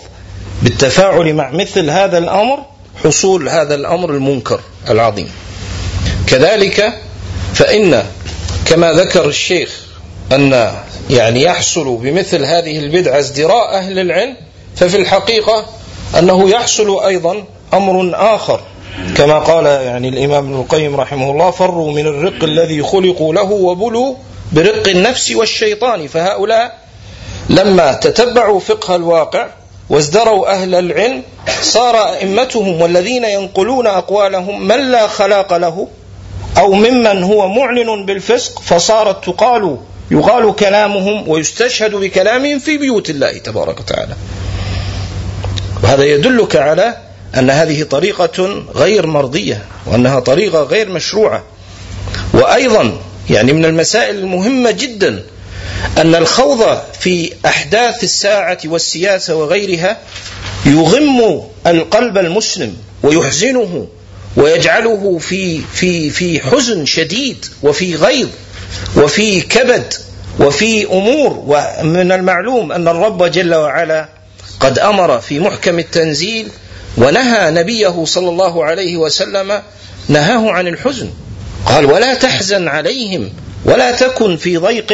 [0.63, 2.59] بالتفاعل مع مثل هذا الأمر
[3.03, 4.59] حصول هذا الأمر المنكر
[4.89, 5.29] العظيم.
[6.27, 6.93] كذلك
[7.53, 8.03] فإن
[8.69, 9.81] كما ذكر الشيخ
[10.31, 10.71] أن
[11.09, 14.35] يعني يحصل بمثل هذه البدعة ازدراء أهل العلم
[14.75, 15.65] ففي الحقيقة
[16.19, 18.61] أنه يحصل أيضا أمر آخر.
[19.17, 24.15] كما قال يعني الإمام ابن القيم رحمه الله فروا من الرق الذي خلقوا له وبلوا
[24.51, 26.77] برق النفس والشيطان فهؤلاء
[27.49, 29.47] لما تتبعوا فقه الواقع
[29.89, 31.23] وازدروا أهل العلم
[31.61, 35.87] صار أئمتهم والذين ينقلون أقوالهم من لا خلاق له؟
[36.57, 39.77] أو ممن هو معلن بالفسق فصارت تقال
[40.11, 44.15] يقال كلامهم ويستشهد بكلامهم في بيوت الله تبارك وتعالى.
[45.83, 46.97] وهذا يدلك على
[47.37, 51.43] أن هذه طريقة غير مرضية وأنها طريقة غير مشروعة.
[52.33, 52.97] وأيضا
[53.29, 55.23] يعني من المسائل المهمة جدا
[55.97, 59.97] أن الخوض في أحداث الساعة والسياسة وغيرها
[60.65, 63.87] يغم القلب المسلم ويحزنه
[64.37, 68.27] ويجعله في في في حزن شديد وفي غيظ
[68.97, 69.93] وفي كبد
[70.39, 71.43] وفي أمور.
[71.47, 74.09] ومن المعلوم أن الرب جل وعلا
[74.59, 76.47] قد أمر في محكم التنزيل
[76.97, 79.61] ونهى نبيه صلى الله عليه وسلم
[80.07, 81.09] نهاه عن الحزن.
[81.65, 83.29] قال ولا تحزن عليهم
[83.65, 84.93] ولا تكن في ضيق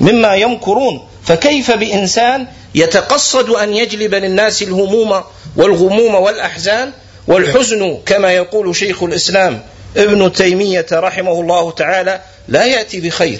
[0.00, 1.08] مما يمكرون.
[1.24, 5.22] فكيف بإنسان يتقصد أن يجلب للناس الهموم
[5.56, 6.92] والغموم والأحزان
[7.28, 9.62] والحزن كما يقول شيخ الإسلام
[9.96, 13.38] ابن تيمية رحمه الله تعالى لا يأتي بخير.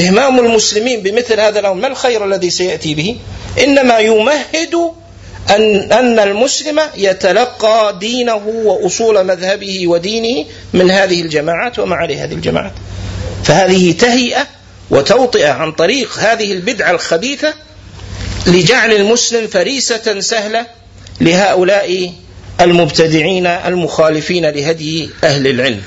[0.00, 3.16] إهمام المسلمين بمثل هذا الأمر ما الخير الذي سيأتي به؟
[3.64, 4.74] إنما يمهد
[5.50, 12.72] أن أن المسلم يتلقى دينه وأصول مذهبه ودينه من هذه الجماعات ومع هذه الجماعات.
[13.44, 14.46] فهذه تهيئة
[14.90, 17.54] وتوطئة عن طريق هذه البدعة الخبيثة
[18.46, 20.66] لجعل المسلم فريسة سهلة
[21.20, 22.12] لهؤلاء
[22.60, 25.80] المبتدعين المخالفين لهدي أهل العلم.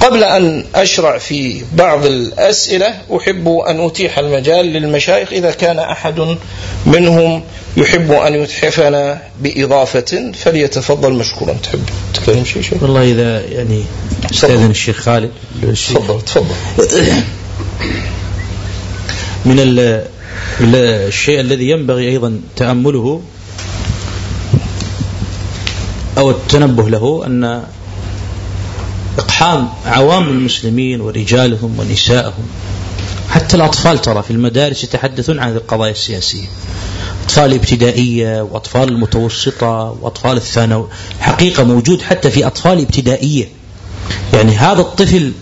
[0.00, 5.32] قبل أن أشرع في بعض الأسئلة أحب أن أتيح المجال للمشايخ.
[5.32, 6.36] إذا كان أحد
[6.86, 7.42] منهم
[7.76, 11.56] يحب أن يتحفنا بإضافة فليتفضل مشكورا.
[11.62, 11.82] تحب
[12.14, 13.84] تكلم شيء شيء والله إذا يعني
[14.32, 15.30] استاذن الشيخ خالد.
[15.62, 16.54] تفضل تفضل.
[19.46, 19.56] من
[20.74, 23.22] الشيء الذي ينبغي أيضا تأمله
[26.18, 27.62] أو التنبه له أن
[29.18, 32.46] إقحام عوام المسلمين ورجالهم ونسائهم.
[33.30, 36.46] حتى الأطفال ترى في المدارس يتحدثون عن القضايا السياسية.
[37.24, 40.86] أطفال ابتدائية وأطفال المتوسطة وأطفال الثانوي.
[41.20, 43.48] حقيقة موجود حتى في أطفال ابتدائية.
[44.32, 45.32] يعني هذا الطفل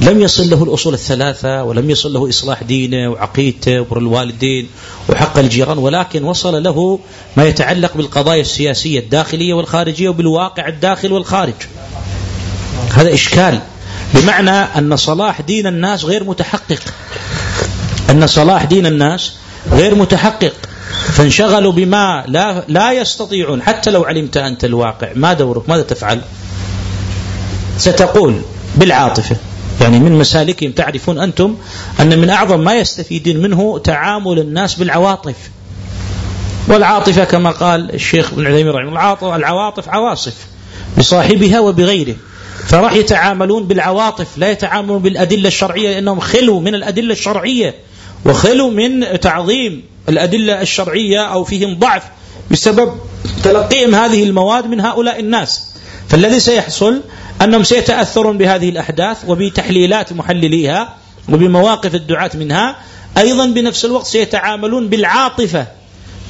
[0.00, 4.68] لم يصل له الأصول الثلاثة ولم يصل له إصلاح دينه وعقيدته وبر الوالدين
[5.08, 6.98] وحق الجيران ولكن وصل له
[7.36, 11.54] ما يتعلق بالقضايا السياسية الداخلية والخارجية وبالواقع الداخل والخارج.
[12.94, 13.60] هذا إشكال.
[14.14, 16.80] بمعنى أن صلاح دين الناس غير متحقق.
[18.10, 19.32] أن صلاح دين الناس
[19.72, 20.54] غير متحقق.
[21.12, 23.62] فانشغلوا بما لا, لا يستطيعون.
[23.62, 26.20] حتى لو علمت أنت الواقع ما دورك؟ ماذا تفعل؟
[27.78, 28.40] ستقول
[28.76, 29.36] بالعاطفة.
[29.80, 31.56] يعني من مسالكهم تعرفون أنتم
[32.00, 35.36] أن من أعظم ما يستفيدون منه تعامل الناس بالعواطف.
[36.68, 40.34] والعاطفة كما قال الشيخ ابن عثيمين رحمه الله العواطف عواصف
[40.98, 42.16] بصاحبها وبغيره.
[42.66, 47.74] فراح يتعاملون بالعواطف لا يتعاملون بالأدلة الشرعية لأنهم خلوا من الأدلة الشرعية
[48.26, 52.02] وخلوا من تعظيم الأدلة الشرعية أو فيهم ضعف
[52.50, 52.94] بسبب
[53.44, 55.70] تلقيهم هذه المواد من هؤلاء الناس.
[56.08, 57.00] فالذي سيحصل
[57.42, 60.96] أنهم سيتأثرون بهذه الأحداث وبتحليلات محلليها
[61.28, 62.76] وبمواقف الدعاة منها.
[63.18, 65.66] أيضا بنفس الوقت سيتعاملون بالعاطفة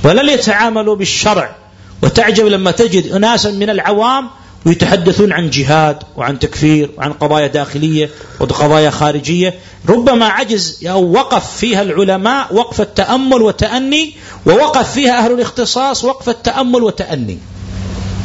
[0.05, 1.57] ولن يتعاملوا بالشرع.
[2.03, 4.31] وتعجب لما تجد أناسا من العوام
[4.67, 8.11] ويتحدثون عن جهاد وعن تكفير وعن قضايا داخلية
[8.41, 9.55] وقضايا خارجية.
[9.89, 14.15] ربما عجز أو وقف فيها العلماء وقف التأمل والتأني
[14.47, 17.39] ووقف فيها أهل الاختصاص وقف التأمل والتأني.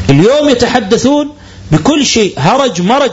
[0.10, 1.30] اليوم يتحدثون
[1.72, 3.12] بكل شيء هرج مرج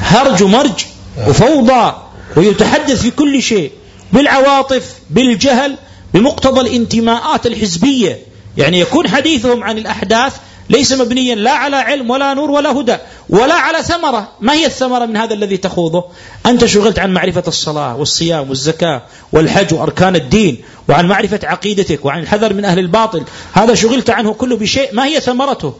[0.00, 0.84] هرج ومرج
[1.28, 1.94] وفوضى
[2.36, 3.72] ويتحدث في كل شيء
[4.12, 5.76] بالعواطف بالجهل
[6.14, 8.18] بمقتضى الانتماءات الحزبية.
[8.56, 10.36] يعني يكون حديثهم عن الأحداث
[10.70, 12.96] ليس مبنيا لا على علم ولا نور ولا هدى
[13.28, 14.28] ولا على ثمرة.
[14.40, 16.04] ما هي الثمرة من هذا الذي تخوضه؟
[16.46, 22.54] أنت شغلت عن معرفة الصلاة والصيام والزكاة والحج وأركان الدين وعن معرفة عقيدتك وعن الحذر
[22.54, 23.22] من أهل الباطل.
[23.52, 24.94] هذا شغلت عنه كله بشيء.
[24.94, 25.74] ما هي ثمرته؟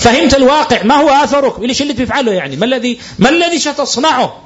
[0.00, 4.36] فهمت الواقع ما هو آثرك؟ ليش اللي تفعله يعني؟ ما الذي ما الذي ستصنعه؟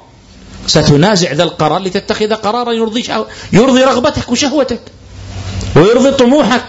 [0.67, 3.05] ستنازع ذا القرار لتتخذ قرارا يرضي
[3.53, 4.81] يرضي رغبتك وشهوتك
[5.75, 6.65] ويرضي طموحك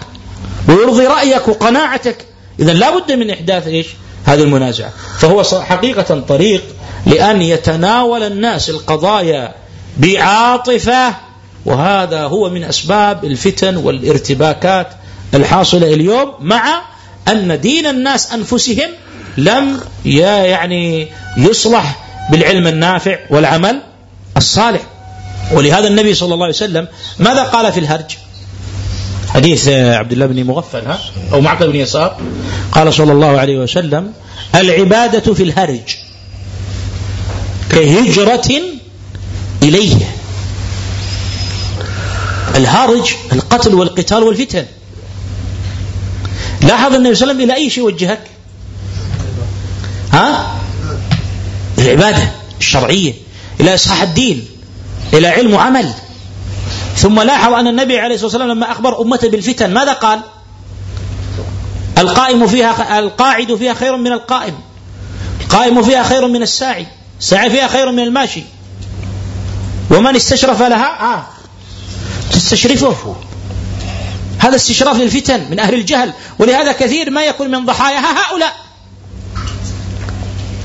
[0.69, 2.25] ويرضي رأيك وقناعتك.
[2.59, 3.87] إذا لا بد من إحداث إيش؟
[4.25, 4.93] هذه المنازعة.
[5.19, 6.63] فهو حقيقة طريق
[7.05, 9.55] لأن يتناول الناس القضايا
[9.97, 11.15] بعاطفة
[11.65, 14.87] وهذا هو من أسباب الفتن والارتباكات
[15.33, 16.81] الحاصلة اليوم مع
[17.27, 18.89] أن دين الناس أنفسهم
[19.37, 21.99] لم يعني يصلح
[22.31, 23.81] بالعلم النافع والعمل
[24.37, 24.81] الصالح.
[25.51, 26.87] ولهذا النبي صلى الله عليه وسلم
[27.19, 28.17] ماذا قال في الهرج؟
[29.29, 30.99] حديث عبد الله بن مغفل ها؟
[31.33, 32.17] أو معقل بن يسار.
[32.71, 34.13] قال صلى الله عليه وسلم
[34.55, 35.95] العبادة في الهرج
[37.71, 38.61] كهجرة
[39.63, 39.95] إليه.
[42.55, 44.65] الهرج القتل والقتال والفتن.
[46.67, 48.21] لاحظ النبي صلى الله عليه وسلم إلى أي شيء وجهك؟
[50.13, 50.55] ها؟
[51.77, 53.13] العبادة الشرعية
[53.59, 54.47] إلى إصحاح الدين
[55.13, 55.93] إلى علم وعمل.
[56.95, 60.19] ثم لاحظ أن النبي عليه الصلاة والسلام لما أخبر أمته بالفتن ماذا قال؟
[61.97, 64.53] القائم فيها القاعد فيها خير من القائم.
[65.41, 66.87] القائم فيها خير من الساعي
[67.19, 68.43] الساعي فيها خير من الماشي.
[69.91, 71.27] ومن استشرف لها؟ آه.
[72.31, 73.15] تستشرفه.
[74.39, 78.55] هذا استشراف للفتن من أهل الجهل ولهذا كثير ما يكون من ضحاياها هؤلاء.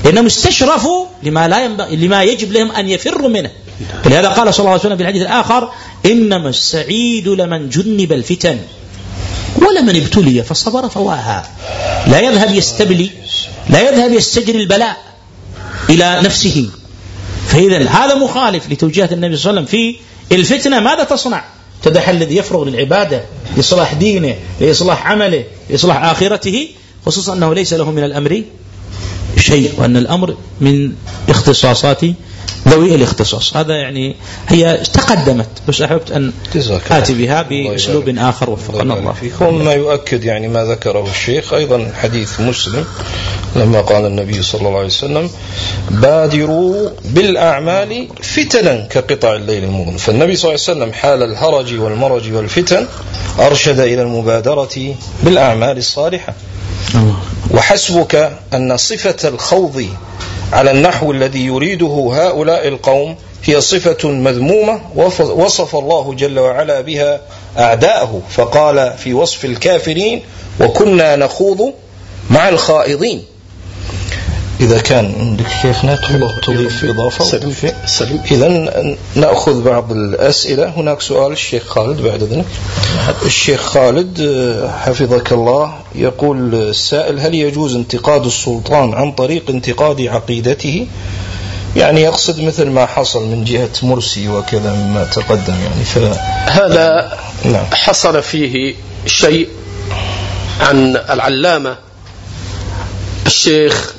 [0.05, 3.51] لأنهم استشرفوا لما لا ينبغي لما يجب لهم أن يفروا منه.
[4.05, 5.71] ولهذا قال صلى الله عليه وسلم في الحديث الآخر
[6.05, 8.59] إنما السعيد لمن جنب الفتن.
[9.55, 11.49] ولمن ابتلي فصبر فواها.
[12.07, 13.09] لا يذهب يستبلي
[13.69, 14.97] لا يذهب يستجري البلاء
[15.89, 16.69] إلى نفسه.
[17.47, 19.97] فإذا هذا مخالف لتوجيهات النبي صلى الله عليه وسلم
[20.29, 20.79] في الفتنة.
[20.79, 21.43] ماذا تصنع؟
[21.83, 23.23] تدح الذي يفرغ للعبادة
[23.55, 26.67] لإصلاح دينه لإصلاح عمله لإصلاح آخرته
[27.05, 28.43] خصوصا أنه ليس له من الأمر
[29.37, 30.93] شيء وأن الأمر من
[31.29, 32.01] اختصاصات
[32.67, 33.57] ذوي الاختصاص.
[33.57, 34.15] هذا يعني
[34.47, 35.49] هي تقدمت.
[35.67, 36.33] بس أحببت أن
[36.91, 41.53] آتي بها بأسلوب آخر وفقنا الله فيكم ما يؤكد يعني ما ذكره الشيخ.
[41.53, 42.85] أيضا حديث مسلم
[43.55, 45.29] لما قال النبي صلى الله عليه وسلم
[45.89, 52.87] بادروا بالأعمال فتنا كقطع الليل المظلم فالنبي صلى الله عليه وسلم حال الهرج والمرج والفتن
[53.39, 56.33] أرشد إلى المبادرة بالأعمال الصالحة.
[57.51, 59.85] وحسبك أن صفة الخوض
[60.53, 64.81] على النحو الذي يريده هؤلاء القوم هي صفة مذمومة
[65.15, 67.21] وصف الله جل وعلا بها
[67.57, 68.21] أعداءه.
[68.29, 70.23] فقال في وصف الكافرين
[70.59, 71.73] وكنا نخوض
[72.29, 73.23] مع الخائضين.
[74.59, 75.95] إذا كان عندك شيخنا
[76.43, 77.53] تضيف إضافة سلم.
[77.85, 78.21] سلم.
[78.31, 78.47] إذا
[79.15, 82.45] نأخذ بعض الأسئلة هناك سؤال الشيخ خالد بعد ذلك
[83.25, 84.21] الشيخ خالد
[84.81, 90.87] حفظك الله يقول السائل هل يجوز انتقاد السلطان عن طريق انتقاد عقيدته
[91.75, 95.97] يعني يقصد مثل ما حصل من جهة مرسي وكذا مما تقدم يعني ف...
[96.49, 97.65] هذا نعم.
[97.73, 98.75] حصل فيه
[99.05, 99.47] شيء
[100.59, 101.75] عن العلامة
[103.25, 103.93] الشيخ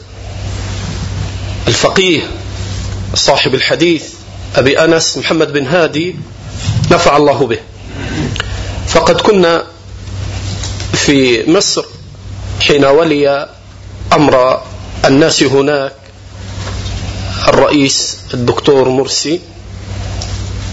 [1.68, 2.30] الفقيه
[3.14, 4.04] صاحب الحديث
[4.56, 6.16] أبي أنس محمد بن هادي
[6.90, 7.58] نفع الله به.
[8.86, 9.64] فقد كنا
[10.92, 11.84] في مصر
[12.60, 13.48] حين ولي
[14.12, 14.62] أمر
[15.04, 15.92] الناس هناك
[17.48, 19.40] الرئيس الدكتور مرسي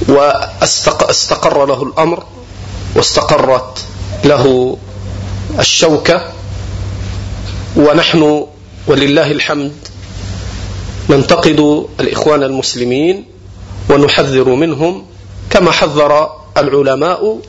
[0.08, 2.24] واستقر له الأمر
[2.96, 3.86] واستقرت
[4.26, 4.78] له
[5.60, 6.32] الشوكة
[7.76, 8.46] ونحن
[8.88, 9.74] ولله الحمد
[11.12, 13.26] ننتقد الإخوان المسلمين
[13.90, 15.06] ونحذر منهم
[15.50, 17.40] كما حذر العلماء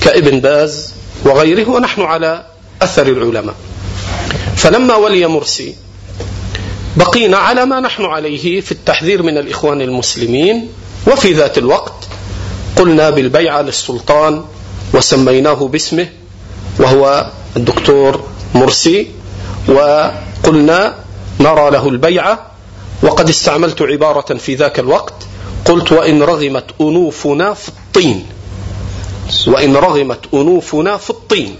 [0.00, 2.46] كابن باز وغيره ونحن على
[2.82, 3.54] أثر العلماء.
[4.56, 5.74] فلما ولي مرسي
[6.96, 10.68] بقينا على ما نحن عليه في التحذير من الإخوان المسلمين
[11.06, 12.08] وفي ذات الوقت
[12.76, 14.44] قلنا بالبيعة للسلطان
[14.94, 16.08] وسميناه باسمه
[16.78, 17.26] وهو
[17.56, 18.24] الدكتور
[18.54, 19.10] مرسي
[19.68, 20.94] وقلنا
[21.40, 22.55] نرى له البيعة
[23.02, 25.14] وقد استعملت عبارة في ذاك الوقت
[25.64, 28.26] قلت وإن رغمت أنوفنا في الطين.
[29.46, 31.56] وإن رغمت أنوفنا في الطين.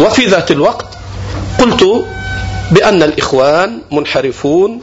[0.00, 0.86] وفي ذات الوقت
[1.60, 2.04] قلت
[2.70, 4.80] بأن الإخوان منحرفون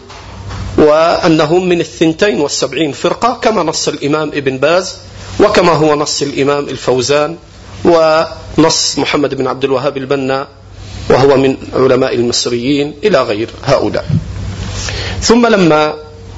[0.77, 4.95] وأنهم من الثنتين والسبعين فرقة كما نص الإمام ابن باز
[5.39, 7.37] وكما هو نص الإمام الفوزان
[7.85, 10.47] ونص محمد بن عبد الوهاب البنا
[11.09, 14.05] وهو من علماء المصريين إلى غير هؤلاء.
[15.21, 15.93] ثم لما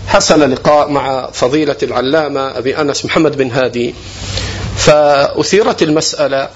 [0.07, 3.93] حصل لقاء مع فضيلة العلامة أبي أنس محمد بن هادي
[4.77, 6.49] فأثيرت المسألة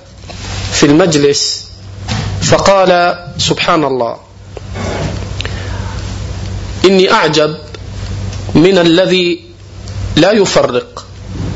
[0.71, 1.65] في المجلس
[2.41, 4.17] فقال سبحان الله
[6.85, 7.55] إني أعجب
[8.55, 9.41] من الذي
[10.15, 11.05] لا يفرق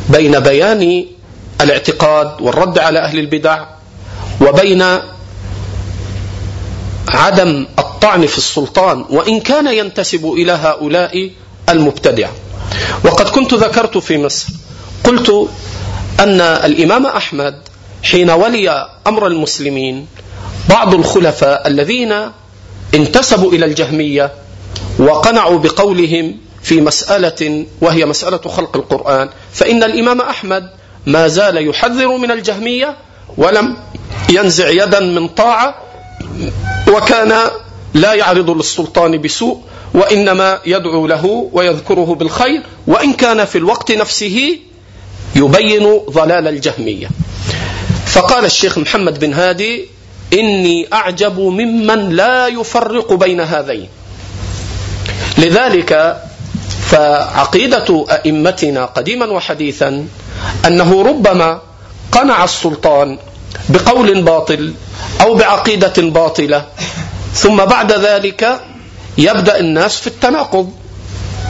[0.10, 1.06] بين بيان
[1.62, 3.66] الاعتقاد والرد على أهل البدع
[4.42, 4.84] وبين
[7.14, 11.32] عدم الطعن في السلطان وإن كان ينتسب إلى هؤلاء
[11.70, 12.30] المبتدع.
[13.06, 14.48] وقد كنت ذكرت في مصر
[15.04, 15.50] قلت
[16.20, 17.56] أن الإمام أحمد
[18.04, 20.08] حين ولي أمر المسلمين
[20.70, 22.14] بعض الخلفاء الذين
[22.96, 24.32] انتسبوا إلى الجهمية
[25.00, 30.70] وقنعوا بقولهم في مسألة وهي مسألة خلق القرآن فإن الإمام أحمد
[31.06, 32.98] ما زال يحذر من الجهمية
[33.38, 33.78] ولم
[34.30, 35.76] ينزع يدا من طاعة
[36.94, 37.34] وكان
[37.94, 39.62] لا يعرض للسلطان بسوء
[39.94, 44.58] وإنما يدعو له ويذكره بالخير وإن كان في الوقت نفسه
[45.36, 47.08] يبين ضلال الجهمية.
[48.06, 49.86] فقال الشيخ محمد بن هادي
[50.34, 53.88] إني أعجب ممن لا يفرق بين هذين.
[55.38, 56.22] لذلك
[56.90, 60.08] فعقيدة أئمتنا قديما وحديثا
[60.66, 61.62] أنه ربما
[62.12, 63.18] قنع السلطان
[63.70, 64.74] بقول باطل
[65.22, 66.66] أو بعقيدة باطلة.
[67.34, 68.62] ثم بعد ذلك
[69.18, 70.72] يبدأ الناس في التناقض.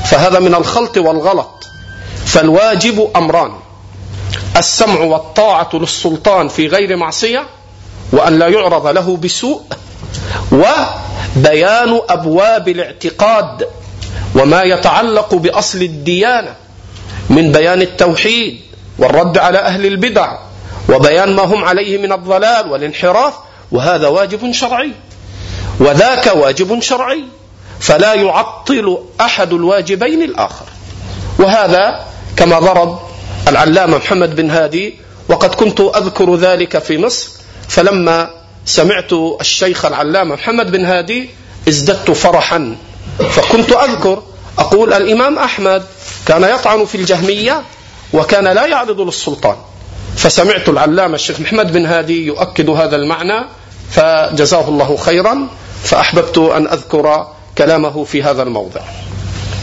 [0.05, 1.67] فهذا من الخلط والغلط.
[2.25, 3.51] فالواجب أمران.
[4.57, 7.47] السمع والطاعة للسلطان في غير معصية
[8.11, 9.61] وأن لا يعرض له بسوء
[10.51, 13.67] وبيان أبواب الاعتقاد
[14.35, 16.55] وما يتعلق بأصل الديانة
[17.29, 18.59] من بيان التوحيد
[18.99, 20.37] والرد على أهل البدع.
[20.89, 23.33] وبيان ما هم عليه من الضلال والانحراف
[23.71, 24.91] وهذا واجب شرعي.
[25.79, 27.23] وذاك واجب شرعي.
[27.79, 30.65] فلا يعطل أحد الواجبين الآخر.
[31.39, 32.05] وهذا
[32.37, 32.99] كما ضرب
[33.47, 34.95] العلامة محمد بن هادي
[35.29, 37.29] وقد كنت أذكر ذلك في مصر
[37.67, 38.29] فلما
[38.65, 41.29] سمعت الشيخ العلامة محمد بن هادي
[41.67, 42.75] ازددت فرحا.
[43.29, 44.23] فكنت أذكر
[44.57, 45.83] أقول الإمام أحمد
[46.25, 47.61] كان يطعن في الجهمية
[48.13, 49.55] وكان لا يعرض للسلطان.
[50.19, 53.45] فسمعت العلامة الشيخ محمد بن هادي يؤكد هذا المعنى
[53.91, 55.47] فجزاه الله خيرا
[55.83, 57.27] فأحببت أن أذكر
[57.57, 58.81] كلامه في هذا الموضع.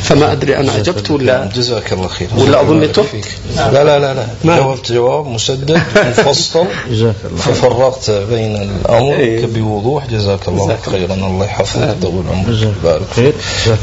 [0.07, 2.29] فما أدري أنا أجبت ولا جزاك الله خير.
[2.39, 4.27] ولا أظن لا لا لا لا.
[4.45, 6.67] ما جاوبت جواب مسدد مفصل.
[6.91, 9.47] جزاك الله ففرقت بين الأمر إيه.
[9.47, 10.07] بوضوح.
[10.07, 11.15] جزاك الله خيرا.
[11.15, 11.97] الله يحفظك.
[12.03, 13.33] طول عمرك بارك خير.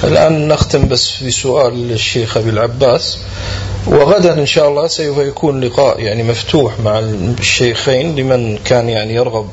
[0.03, 3.17] الآن نختم بس في سؤال الشيخ أبي العباس.
[3.87, 9.47] وغدا إن شاء الله سوف يكون لقاء يعني مفتوح مع الشيخين لمن كان يعني يرغب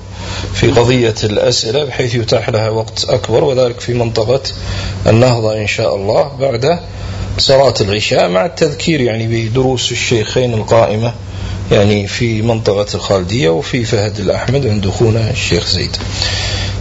[0.55, 4.43] في قضية الأسئلة بحيث يتاح لها وقت أكبر وذلك في منطقة
[5.07, 6.60] النهضة إن شاء الله بعد
[7.39, 11.13] صلاة العشاء مع التذكير يعني بدروس الشيخين القائمة
[11.73, 15.97] يعني في منطقة الخالدية وفي فهد الأحمد عند أخونا الشيخ زيد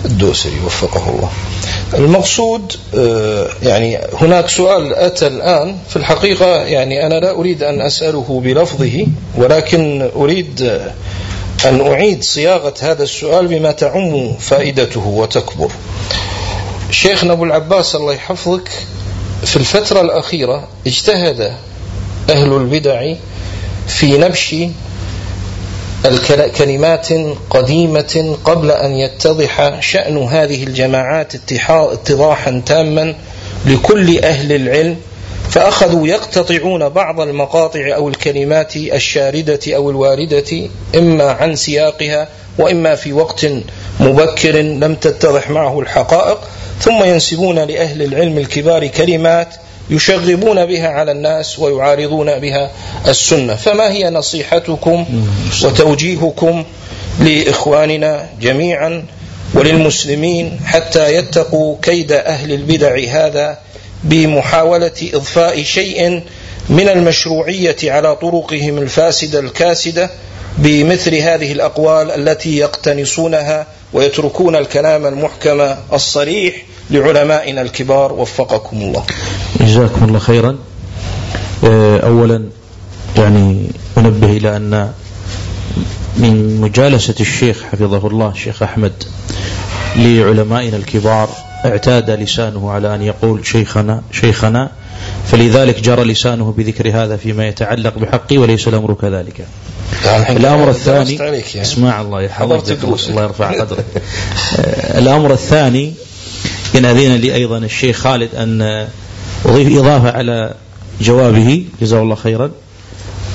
[0.06, 1.30] الدوسري وفقه الله.
[1.94, 8.42] المقصود آه، يعني هناك سؤال أتى الآن في الحقيقة يعني أنا لا أريد أن أسأله
[8.44, 9.08] بلفظه
[9.38, 10.62] ولكن أريد
[11.66, 15.72] أن أعيد صياغة هذا السؤال بما تعم فائدته وتكبر.
[16.92, 18.70] شيخنا أبو العباس الله يحفظك
[19.46, 20.02] في الفترة
[26.48, 27.08] كلمات
[27.50, 31.36] قديمة قبل أن يتضح شأن هذه الجماعات
[31.94, 33.16] اتضاحا تاما
[33.66, 34.98] لكل أهل العلم
[35.50, 43.46] فأخذوا يقتطعون بعض المقاطع أو الكلمات الشاردة أو الواردة إما عن سياقها وإما في وقت
[44.00, 46.40] مبكر لم تتضح معه الحقائق.
[46.82, 49.56] ثم ينسبون لأهل العلم الكبار كلمات
[49.90, 52.72] يشغبون بها على الناس ويعارضون بها
[53.08, 53.56] السنة.
[53.56, 55.06] فما هي نصيحتكم
[55.64, 56.64] وتوجيهكم
[57.20, 59.06] لإخواننا جميعا
[59.54, 63.58] وللمسلمين حتى يتقوا كيد أهل البدع هذا
[64.04, 66.22] بمحاولة إضفاء شيء
[66.70, 70.10] من المشروعية على طرقهم الفاسدة الكاسدة
[70.58, 76.56] بمثل هذه الأقوال التي يقتنصونها ويتركون الكلام المحكم الصريح
[76.90, 78.14] لعلمائنا الكبار.
[78.14, 79.04] وفقكم الله.
[79.62, 80.58] جزاكم الله خيرا.
[81.64, 82.44] آه، أولا
[83.18, 84.92] يعني أنبه إلى أن
[86.18, 88.94] من مجالسة الشيخ حفظه الله الشيخ أحمد
[89.96, 91.30] لعلمائنا الكبار
[91.66, 94.72] اعتاد لسانه على أن يقول شيخنا شيخنا
[95.26, 99.48] فلذلك جرى لسانه بذكر هذا فيما يتعلق بحقي وليس الأمر كذلك.
[100.30, 101.62] الأمر الثاني يعني.
[101.62, 103.86] اسمع الله يحفظك الله يرفع قدرك
[104.60, 105.94] آه، الأمر الثاني
[106.76, 108.88] إن أذين لي أيضا الشيخ خالد أن
[109.46, 110.54] أضيف إضافة على
[111.02, 111.66] جوابه.
[111.82, 112.52] جزاه الله خيرا.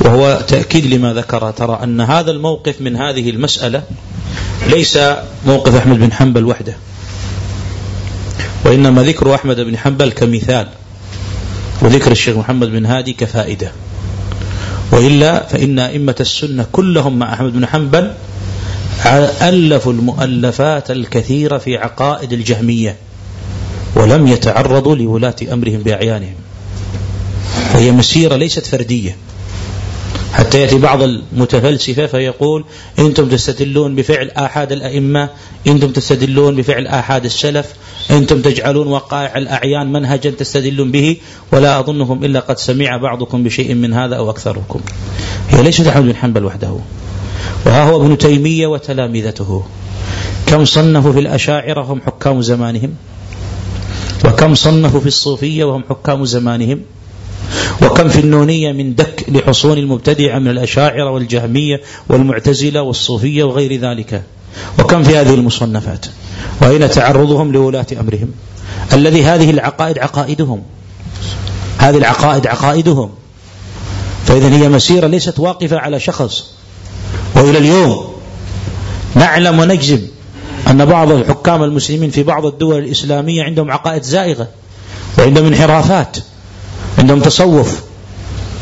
[0.01, 1.51] وهو تأكيد لما ذكر.
[1.51, 3.82] ترى أن هذا الموقف من هذه المسألة
[4.66, 4.98] ليس
[5.47, 6.77] موقف أحمد بن حنبل وحده.
[8.65, 10.66] وإنما ذكر أحمد بن حنبل كمثال.
[11.83, 13.73] وذكر الشيخ محمد بن هادي كفائدة.
[14.93, 18.13] وإلا فإن أئمة السنة كلهم مع أحمد بن حنبل
[19.43, 22.97] ألفوا المؤلفات الكثيرة في عقائد الجهمية
[23.95, 26.35] ولم يتعرضوا لولاة أمرهم بأعيانهم.
[27.75, 29.17] وهي مسيرة ليست فردية.
[30.35, 32.65] حتى يأتي بعض المتفلسفة فيقول
[32.98, 35.28] أنتم تستدلون بفعل آحاد الأئمة
[35.66, 37.66] أنتم تستدلون بفعل آحاد السلف
[38.11, 41.16] أنتم تجعلون وقائع الأعيان منهجا تستدلون به
[41.52, 44.81] ولا أظنكم إلا قد سمع بعضكم بشيء من هذا أو أكثركم.
[45.48, 46.77] هي ليست أحمد بن حنبل وحده.
[47.66, 49.65] وها هو ابن تيمية وتلامذته.
[50.47, 52.94] كم صنفوا في الأشاعرة هم حكام زمانهم؟
[54.24, 56.81] وكم صنفوا في الصوفية وهم حكام زمانهم؟
[57.82, 64.23] وكم في النونية من دك لحصون المبتدعة من الأشاعرة والجهمية والمعتزلة والصوفية وغير ذلك.
[64.78, 66.07] وكم في هذه المصنفات؟
[66.62, 68.31] وأين تعرضهم لولاة أمرهم؟
[68.93, 70.62] الذي هذه العقائد عقائدهم.
[71.78, 73.11] هذه العقائد عقائدهم.
[74.27, 76.45] فإذا هي مسيرة ليست واقفة على شخص.
[77.36, 78.15] وإلى اليوم
[79.15, 80.01] نعلم ونجزم
[80.70, 84.49] أن بعض الحكام المسلمين في بعض الدول الإسلامية عندهم عقائد زائغة
[85.19, 86.16] وعندهم انحرافات.
[87.05, 87.81] عندهم تصوف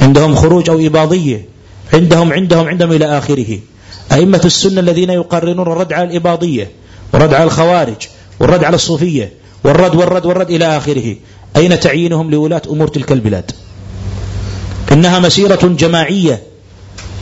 [0.01, 1.45] عندهم خروج أو إباضية
[1.93, 3.59] عندهم عندهم عندهم إلى آخره.
[4.13, 6.71] أئمة السنة الذين يقررون الرد على الإباضية
[7.13, 7.97] والرد على الخوارج
[8.41, 9.33] والرد على الصوفية
[9.65, 11.17] والرد والرد والرد إلى آخره.
[11.57, 13.51] أين تعيينهم لولاة أمور تلك البلاد؟
[14.93, 16.43] إنها مسيرة جماعية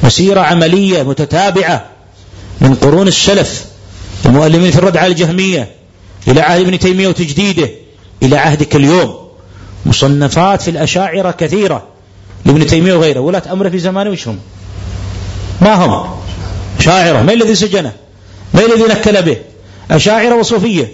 [0.02, 1.86] مسيرة عملية متتابعة
[2.60, 3.64] من قرون السلف
[4.26, 5.70] المؤلمين في الرد على الجهمية
[6.28, 7.70] إلى عهد ابن تيمية وتجديده
[8.22, 9.29] إلى عهدك اليوم.
[9.86, 11.86] مصنفات في الأشاعرة كثيرة
[12.44, 14.38] لابن تيمية وغيره ولاة أمره في زمانه وش هم
[15.60, 16.10] ما هم؟
[16.80, 17.22] شاعرة.
[17.22, 17.92] ما الذي سجنه؟
[18.54, 19.36] ما الذي نكل به؟
[19.90, 20.92] أشاعرة وصوفية.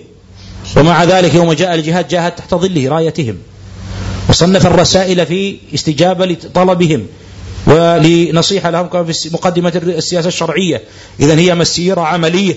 [0.77, 3.39] ومع ذلك يوم جاء الجهاد جاهد تحت ظله رايتهم.
[4.29, 7.07] وصنف الرسائل في استجابة لطلبهم
[7.67, 10.83] ولنصيحة لهم كما في مقدمة السياسة الشرعية.
[11.21, 12.55] إذا هي مسيرة عملية.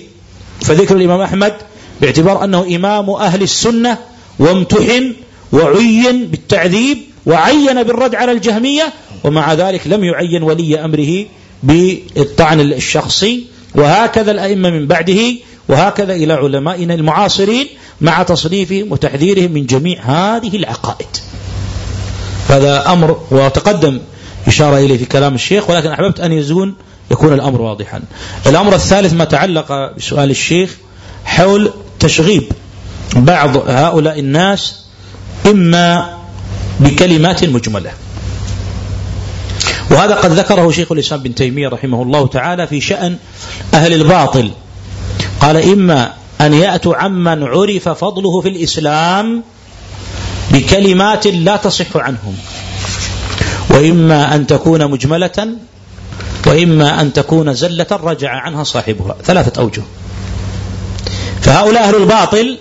[0.60, 1.52] فذكر الإمام أحمد
[2.00, 3.98] باعتبار أنه إمام أهل السنة
[4.38, 5.14] وامتحن
[5.52, 8.92] وعين بالتعذيب وعين بالرد على الجهمية
[9.24, 11.26] ومع ذلك لم يعين ولي أمره
[11.62, 13.46] بالطعن الشخصي.
[13.74, 15.34] وهكذا الأئمة من بعده
[15.68, 17.66] وهكذا إلى علمائنا المعاصرين
[18.00, 21.06] مع تصنيفهم وتحذيرهم من جميع هذه العقائد.
[22.48, 24.00] هذا أمر وتقدم
[24.46, 26.74] إشارة إليه في كلام الشيخ ولكن أحببت أن يزون
[27.10, 28.02] يكون الأمر واضحا.
[28.46, 30.76] الأمر الثالث ما تعلق بسؤال الشيخ
[31.24, 31.70] حول
[32.00, 32.42] تشغيب
[33.16, 34.89] بعض هؤلاء الناس
[35.46, 36.14] إما
[36.80, 37.90] بكلمات مجملة.
[39.90, 43.16] وهذا قد ذكره شيخ الإسلام بن تيمية رحمه الله تعالى في شأن
[43.74, 44.50] أهل الباطل.
[45.40, 49.42] قال إما أن يأتوا عمن عرف فضله في الإسلام
[50.50, 52.36] بكلمات لا تصح عنهم.
[53.70, 55.48] وإما أن تكون مجملة
[56.46, 59.16] وإما أن تكون زلة رجع عنها صاحبها.
[59.24, 59.82] ثلاثة أوجه.
[61.42, 62.58] فهؤلاء أهل الباطل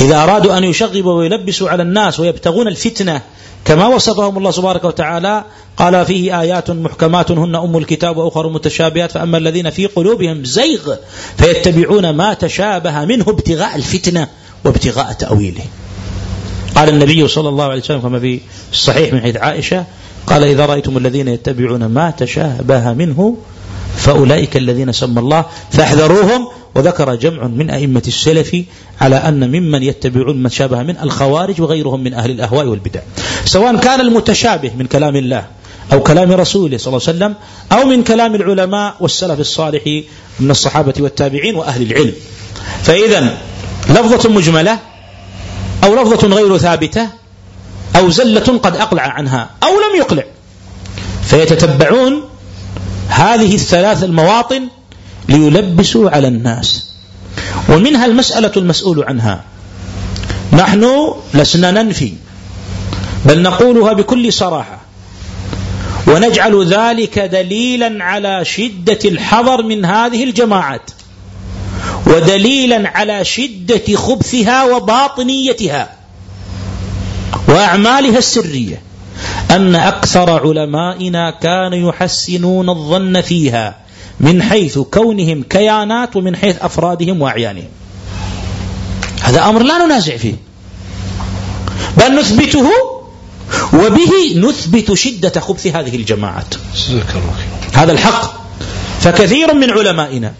[0.00, 3.20] إذا أرادوا أن يشغبوا ويلبسوا على الناس ويبتغون الفتنة
[3.64, 5.44] كما وصفهم الله سبحانه وتعالى
[5.76, 10.94] قال فيه آيات محكمات هن أم الكتاب وأخر متشابهات فأما الذين في قلوبهم زيغ
[11.38, 14.28] فيتبعون ما تشابه منه ابتغاء الفتنة
[14.64, 15.64] وابتغاء تأويله.
[16.76, 18.40] قال النبي صلى الله عليه وسلم كما في
[18.72, 19.84] الصحيح من حيث عائشة
[20.26, 23.36] قال إذا رأيتم الذين يتبعون ما تشابه منه
[23.96, 28.56] فأولئك الذين سمى الله فاحذروهم وذكر جمع من أئمة السلف
[29.00, 33.00] على أن ممن يتبعون ما شابه من الخوارج وغيرهم من أهل الأهواء والبدع.
[33.44, 35.46] سواء كان المتشابه من كلام الله
[35.92, 37.34] أو كلام رسوله صلى الله عليه وسلم
[37.72, 39.82] أو من كلام العلماء والسلف الصالح
[40.40, 42.14] من الصحابة والتابعين وأهل العلم.
[42.82, 43.38] فإذا
[43.90, 44.78] لفظة مجملة
[45.84, 47.08] أو لفظة غير ثابتة
[47.96, 50.24] أو زلة قد أقلع عنها أو لم يقلع.
[51.24, 52.22] فيتتبعون
[53.08, 54.68] هذه الثلاث المواطن
[55.28, 56.90] ليلبسوا على الناس.
[57.68, 59.44] ومنها المسألة المسؤول عنها.
[60.52, 62.12] نحن لسنا ننفي
[63.24, 64.80] بل نقولها بكل صراحة.
[66.06, 70.90] ونجعل ذلك دليلا على شدة الحذر من هذه الجماعات.
[72.06, 75.90] ودليلا على شدة خبثها وباطنيتها
[77.48, 78.82] وأعمالها السرية.
[79.50, 83.85] أن أكثر علمائنا كانوا يحسنون الظن فيها.
[84.20, 87.68] من حيث كونهم كيانات ومن حيث أفرادهم وأعيانهم.
[89.22, 90.34] هذا أمر لا ننازع فيه.
[91.96, 92.70] بل نثبته
[93.72, 96.54] وبه نثبت شدة خبث هذه الجماعات.
[97.72, 98.46] هذا الحق.
[99.00, 100.32] فكثير من علمائنا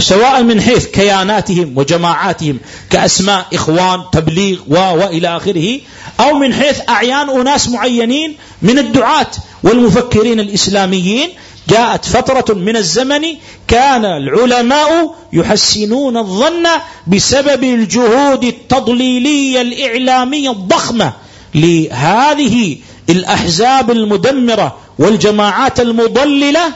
[0.00, 2.58] سواء من حيث كياناتهم وجماعاتهم
[2.90, 5.80] كأسماء إخوان تبليغ و وإلى آخره
[6.20, 9.30] أو من حيث أعيان أناس معينين من الدعاة
[9.62, 11.28] والمفكرين الإسلاميين
[11.68, 13.22] جاءت فترة من الزمن
[13.68, 16.66] كان العلماء يحسنون الظن
[17.06, 21.12] بسبب الجهود التضليلية الإعلامية الضخمة
[21.54, 22.76] لهذه
[23.10, 26.74] الأحزاب المدمرة والجماعات المضللة.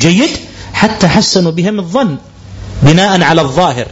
[0.00, 0.30] جيد.
[0.72, 2.16] حتى حسنوا بهم الظن
[2.82, 3.86] بناء على الظاهر.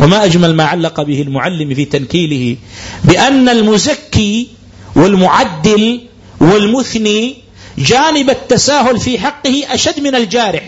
[0.00, 2.56] وما أجمل ما علق به المعلم في تنكيله
[3.04, 4.48] بأن المزكي
[4.96, 6.00] والمعدل
[6.40, 7.36] والمثني
[7.78, 10.62] جانب التساهل في حقه أشد من الجارح.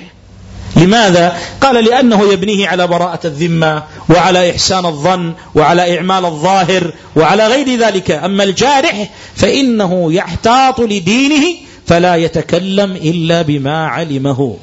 [0.76, 7.78] لماذا؟ قال لأنه يبنيه على براءة الذمة وعلى إحسان الظن وعلى إعمال الظاهر وعلى غير
[7.78, 8.10] ذلك.
[8.10, 11.46] أما الجارح فإنه يحتاط لدينه
[11.86, 14.56] فلا يتكلم إلا بما علمه.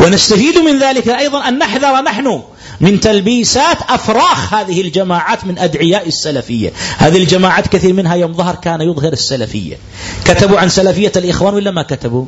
[0.00, 2.42] ونستفيد من ذلك أيضا أن نحذر نحن
[2.80, 6.72] من تلبيسات أفراخ هذه الجماعات من أدعياء السلفية.
[6.98, 9.78] هذه الجماعات كثير منها يوم ظهر كان يظهر السلفية.
[10.24, 12.24] كتبوا عن سلفية الإخوان ولا ما كتبوا؟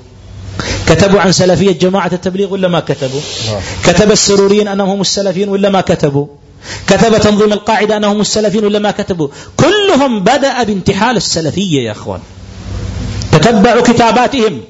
[0.88, 3.20] كتبوا عن سلفية جماعة التبليغ ولا ما كتبوا؟
[3.84, 6.26] كتب السروريين أنهم هم السلفيين ولا ما كتبوا؟
[6.86, 12.20] كتب تنظيم القاعدة أنهم السلفيين ولا ما كتبوا؟ كلهم بدأ بانتحال السلفية يا أخوان.
[13.32, 14.60] تتبعوا كتاباتهم.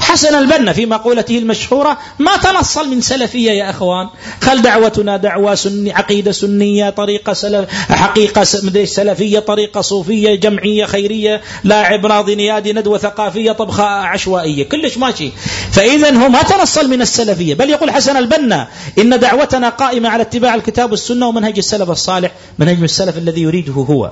[0.00, 4.08] حسن البنا في مقولته المشهورة ما تنصل من سلفية يا أخوان؟
[4.42, 8.44] خل دعوتنا دعوة سني عقيدة سنية طريقة سلف حقيقة
[8.84, 15.30] سلفية طريقة صوفية جمعية خيرية لاعب راضي نيادي ندوة ثقافية طبخة عشوائية كلش ماشي.
[15.72, 20.54] فإذا هو ما تنصل من السلفية بل يقول حسن البنا إن دعوتنا قائمة على اتباع
[20.54, 22.32] الكتاب والسنة ومنهج السلف الصالح.
[22.58, 24.10] منهج السلف الذي يريده هو.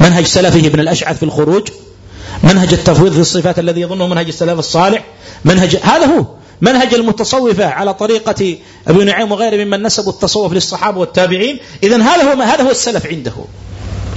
[0.00, 1.68] منهج سلفه ابن الأشعث في الخروج.
[2.42, 5.04] منهج التفويض في الصفات الذي يظنه منهج السلف الصالح.
[5.44, 6.24] منهج هذا هو.
[6.60, 8.56] منهج المتصوفة على طريقة
[8.88, 11.58] أبي نعيم وغيره ممن نسبوا التصوف للصحابة والتابعين.
[11.82, 13.32] إذا هذا هو هذا هو السلف عنده.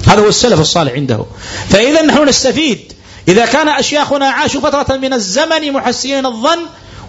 [0.07, 1.25] هذا هو السلف الصالح عنده.
[1.69, 2.93] فإذا نحن نستفيد.
[3.27, 6.59] إذا كان أشياخنا عاشوا فترة من الزمن محسنين الظن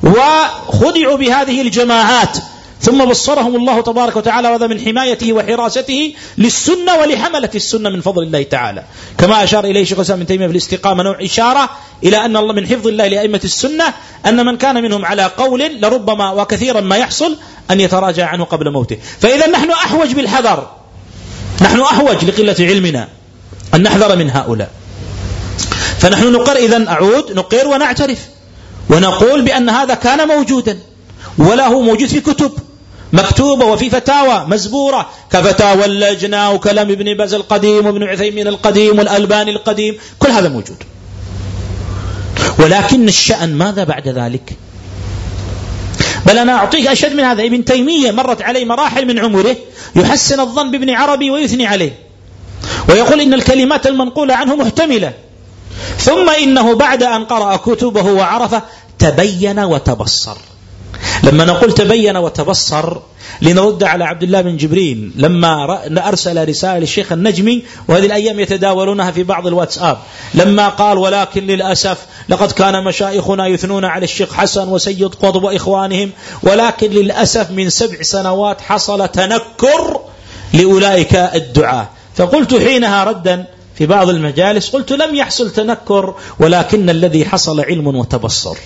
[0.03, 2.39] وخدعوا بهذه الجماعات
[2.81, 8.43] ثم بصرهم الله تبارك وتعالى وهذا من حمايته وحراسته للسنة ولحملة السنة من فضل الله
[8.43, 8.85] تعالى.
[9.19, 11.71] كما أشار إليه شيخ الإسلام ابن تيمية في الاستقامة نوع إشارة
[12.05, 13.85] إلى أن الله من حفظ الله لأئمة السنة
[14.27, 17.37] أن من كان منهم على قول لربما وكثيرا ما يحصل
[17.71, 18.99] أن يتراجع عنه قبل موته.
[19.21, 20.71] فإذا نحن أحوج بالحذر.
[21.61, 23.09] نحن أحوج لقلة علمنا
[23.75, 24.71] أن نحذر من هؤلاء.
[25.99, 28.19] فنحن نقر إذا أعود نقر ونعترف
[28.91, 30.79] ونقول بأن هذا كان موجودا
[31.39, 32.53] وله موجود في كتب.
[33.13, 35.09] مكتوبة وفي فتاوى مزبورة.
[35.33, 39.99] كفتاوى اللجنة وكلام ابن باز القديم وابن عثيمين القديم والألباني القديم.
[40.19, 40.83] كل هذا موجود.
[42.59, 44.57] ولكن الشأن ماذا بعد ذلك؟
[46.27, 47.45] بل أنا أعطيك أشد من هذا.
[47.45, 49.57] ابن تيمية مرت عليه مراحل من عمره.
[49.97, 51.99] يحسن الظن بابن عربي ويثني عليه.
[52.89, 55.13] ويقول إن الكلمات المنقولة عنه محتملة.
[55.99, 58.63] ثم إنه بعد أن قرأ كتبه وعرفه
[58.99, 60.37] تبين وتبصر.
[61.23, 62.99] لما نقول تبين وتبصر
[63.43, 69.23] لنرد على عبد الله بن جبريل لما أرسل رسالة للشيخ النجمي وهذه الأيام يتداولونها في
[69.23, 69.99] بعض الواتساب.
[70.35, 71.99] لما قال ولكن للأسف
[72.29, 76.11] لقد كان مشايخنا يثنون على الشيخ حسن وسيد قطب وإخوانهم
[76.43, 80.01] ولكن للأسف من سبع سنوات حصل تنكر
[80.53, 81.89] لأولئك الدعاة.
[82.17, 83.45] فقلت حينها ردا
[83.75, 88.57] في بعض المجالس قلت لم يحصل تنكر ولكن الذي حصل علم وتبصر.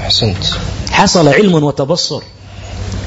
[0.00, 0.44] أحسنت.
[1.00, 2.22] حصل علم وتبصر.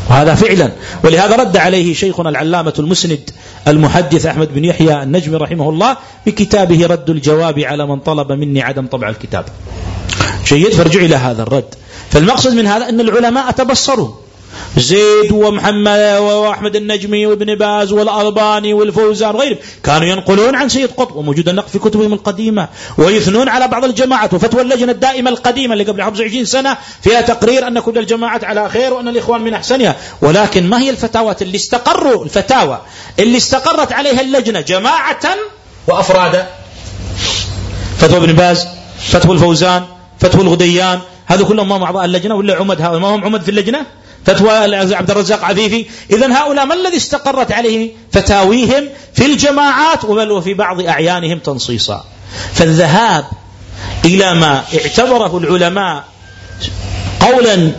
[0.09, 0.71] وهذا فعلا.
[1.03, 3.29] ولهذا رد عليه شيخنا العلامة المسند
[3.67, 8.87] المحدث أحمد بن يحيى النجمي رحمه الله بكتابه رد الجواب على من طلب مني عدم
[8.87, 9.45] طبع الكتاب.
[10.45, 11.75] جيد؟ فارجع إلى هذا الرد.
[12.09, 14.22] فالمقصد من هذا أن العلماء تبصروا.
[14.77, 21.49] زيد ومحمد وأحمد النجمي وابن باز والألباني والفوزان وغيرهم كانوا ينقلون عن سيد قطب وموجود
[21.49, 22.67] النقل في كتبهم القديمة
[22.97, 27.79] ويثنون على بعض الجماعات وفتوى اللجنة الدائمة القديمة اللي قبل 25 سنة فيها تقرير أن
[27.79, 29.95] كل الجماعات على خير وأن الإخوان من أحسنها.
[30.21, 32.81] ولكن ما هي الفتاوى اللي استقروا؟ الفتاوى
[33.19, 35.21] اللي استقرت عليها اللجنة جماعة
[35.87, 36.47] وافرادا
[37.97, 38.67] فتوى ابن باز
[38.97, 39.83] فتوى الفوزان
[40.19, 43.49] فتوى الغديان هذا كلهم ما هم أعضاء اللجنة ولا عمد؟ هذا ما هم عمد في
[43.49, 43.85] اللجنة؟
[44.25, 45.85] فتوى عبد الرزاق عفيفي.
[46.11, 52.05] إذا هؤلاء ما الذي استقرت عليه فتاويهم في الجماعات بل وفي بعض أعيانهم تنصيصا.
[52.53, 53.25] فالذهاب
[54.05, 56.03] إلى ما اعتبره العلماء
[57.19, 57.71] قولا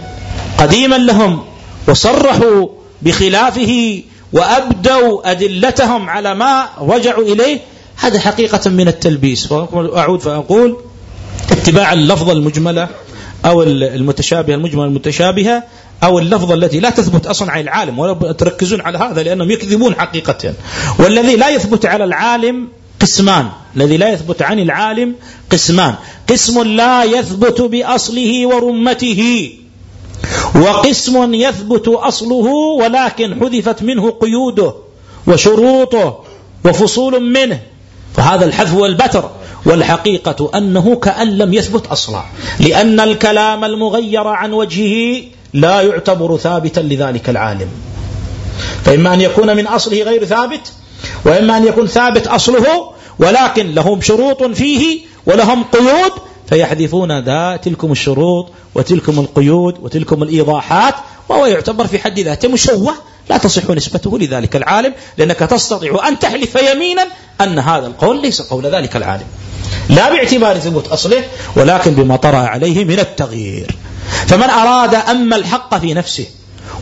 [0.59, 1.45] قديما لهم
[1.89, 2.69] وصرحوا
[3.03, 4.03] بخلافه
[4.33, 7.61] وأبدوا أدلتهم على ما رجعوا إليه
[7.97, 9.53] هذا حقيقة من التلبيس.
[9.53, 10.77] وأعود فأقول
[11.53, 12.89] اتباع اللفظة المجملة
[13.45, 15.63] أو المتشابهة المجملة المتشابهة
[16.03, 20.55] أو اللفظة التي لا تثبت أصلا عن العالم ولا تركزون على هذا لأنهم يكذبون حقيقة.
[20.99, 22.69] والذي لا يثبت على العالم
[23.01, 23.49] قسمان.
[23.77, 25.15] الذي لا يثبت عن العالم
[25.51, 25.95] قسمان.
[26.29, 29.53] قسم لا يثبت بأصله ورمته.
[30.55, 32.49] وقسم يثبت أصله
[32.81, 34.75] ولكن حذفت منه قيوده
[35.27, 36.25] وشروطه
[36.65, 37.61] وفصول منه.
[38.17, 39.31] فهذا الحذف والبتر.
[39.67, 42.23] والحقيقة أنه كأن لم يثبت أصلا
[42.61, 47.69] لأن الكلام المغير عن وجهه لا يعتبر ثابتا لذلك العالم.
[48.85, 50.73] فإما أن يكون من أصله غير ثابت
[51.25, 56.13] وإما أن يكون ثابت أصله ولكن لهم شروط فيه ولهم قيود
[56.49, 60.95] فيحذفون ذا تلكم الشروط وتلكم القيود وتلكم الإيضاحات
[61.29, 62.95] وهو يعتبر في حد ذاته مشوه
[63.31, 67.07] لا تصح نسبته لذلك العالم لأنك تستطيع أن تحلف يمينا
[67.41, 69.27] أن هذا القول ليس قول ذلك العالم.
[69.89, 71.25] لا باعتبار ثبوت أصله
[71.57, 73.77] ولكن بما طرأ عليه من التغيير.
[74.27, 76.27] فمن أراد أما الحق في نفسه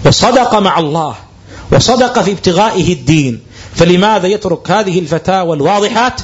[0.06, 1.14] وصدق مع الله
[1.72, 3.40] وصدق في ابتغائه الدين
[3.74, 6.20] فلماذا يترك هذه الفتاوى الواضحات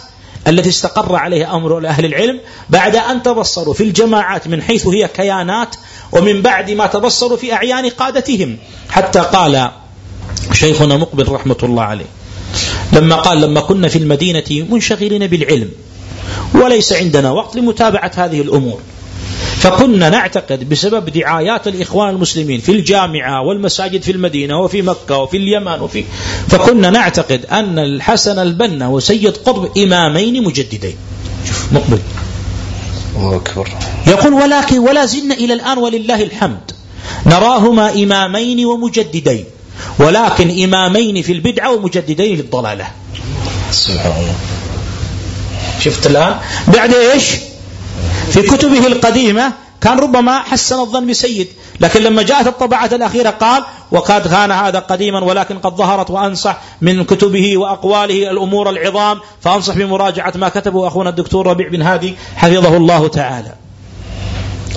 [0.48, 2.40] التي استقر عليها أمر أهل العلم
[2.70, 5.76] بعد أن تبصروا في الجماعات من حيث هي كيانات
[6.12, 8.56] ومن بعد ما تبصروا في أعيان قادتهم؟
[8.90, 9.70] حتى قال
[10.52, 12.06] شيخنا مقبل رحمة الله عليه
[12.92, 15.70] لما قال لما كنا في المدينة منشغلين بالعلم
[16.54, 18.80] وليس عندنا وقت لمتابعة هذه الأمور.
[19.56, 25.80] فكنا نعتقد بسبب دعايات الإخوان المسلمين في الجامعة والمساجد في المدينة وفي مكة وفي اليمن
[25.80, 26.04] وفي
[26.48, 30.96] فكنا نعتقد أن الحسن البنا وسيد قطب إمامين مجددين.
[31.46, 31.98] شوف مقبل.
[33.16, 33.68] الله أكبر.
[34.06, 36.70] يقول ولكن ولا زلنا إلى الآن ولله الحمد.
[37.26, 39.44] نراهما إمامين ومجددين.
[39.98, 42.86] ولكن إمامين في البدعة ومجددين للضلالة.
[43.70, 44.34] سبحان الله.
[45.80, 46.36] شفت الآن.
[46.68, 47.24] بعد إيش؟
[48.30, 51.48] في كتبه القديمة كان ربما حسن الظن بسيد
[51.80, 57.04] لكن لما جاءت الطبعة الأخيرة قال وقد كان هذا قديما ولكن قد ظهرت وأنصح من
[57.04, 63.08] كتبه وأقواله الأمور العظام فأنصح بمراجعة ما كتبه أخونا الدكتور ربيع بن هادي حفظه الله
[63.08, 63.52] تعالى.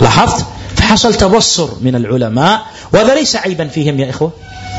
[0.01, 2.61] لاحظت؟ فحصل تبصر من العلماء
[2.93, 4.31] وهذا ليس عيبا فيهم يا إخوة.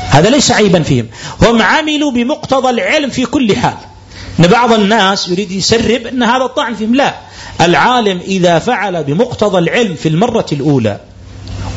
[0.09, 1.07] هذا ليس عيبا فيهم.
[1.41, 3.77] هم عملوا بمقتضى العلم في كل حال.
[4.39, 7.13] إن بعض الناس يريد يسرب إن هذا الطعن فيهم لا
[7.61, 10.99] العالم إذا فعل بمقتضى العلم في المرة الأولى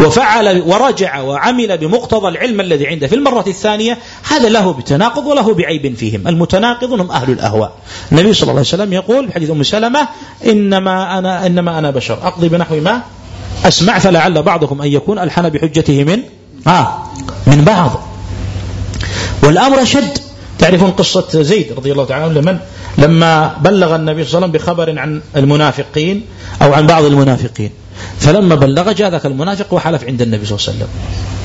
[0.00, 3.98] وفعل ورجع وعمل بمقتضى العلم الذي عنده في المرة الثانية
[4.30, 6.28] هذا له بتناقض وله بعيب فيهم.
[6.28, 7.72] المتناقض هم أهل الأهواء.
[8.12, 10.08] النبي صلى الله عليه وسلم يقول حديث أم سلمة
[10.46, 12.14] إنما أنا, إنما أنا بشر.
[12.22, 13.02] أقضي بنحو ما
[13.64, 16.22] أسمع فلعل بعضكم أن يكون ألحن بحجته من
[16.66, 17.02] آه
[17.46, 18.02] من بعض.
[19.42, 20.25] والأمر شد.
[20.58, 22.58] تعرفون قصة زيد رضي الله تعالى عنه؟ لمن؟
[22.98, 26.22] لما بلغ النبي صلى الله عليه وسلم بخبر عن المنافقين
[26.62, 27.70] أو عن بعض المنافقين.
[28.18, 30.88] فلما بلغ جاء ذاك المنافق وحلف عند النبي صلى الله عليه وسلم.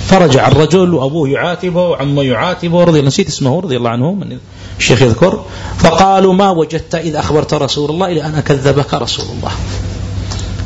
[0.07, 4.37] فرجع الرجل وأبوه يعاتبه وعمه يعاتبه رضي الله نسيت اسمه رضي الله عنه من
[4.79, 5.45] الشيخ يذكر.
[5.77, 9.51] فقالوا ما وجدت إذا أخبرت رسول الله إلا أن كذبك رسول الله.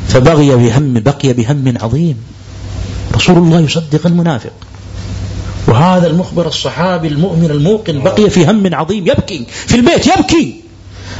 [0.08, 2.16] فبغي بهم بقي بهم عظيم.
[3.14, 4.52] رسول الله يصدق المنافق.
[5.68, 10.60] وهذا المخبر الصحابي المؤمن الموقن بقي في هم عظيم يبكي في البيت يبكي.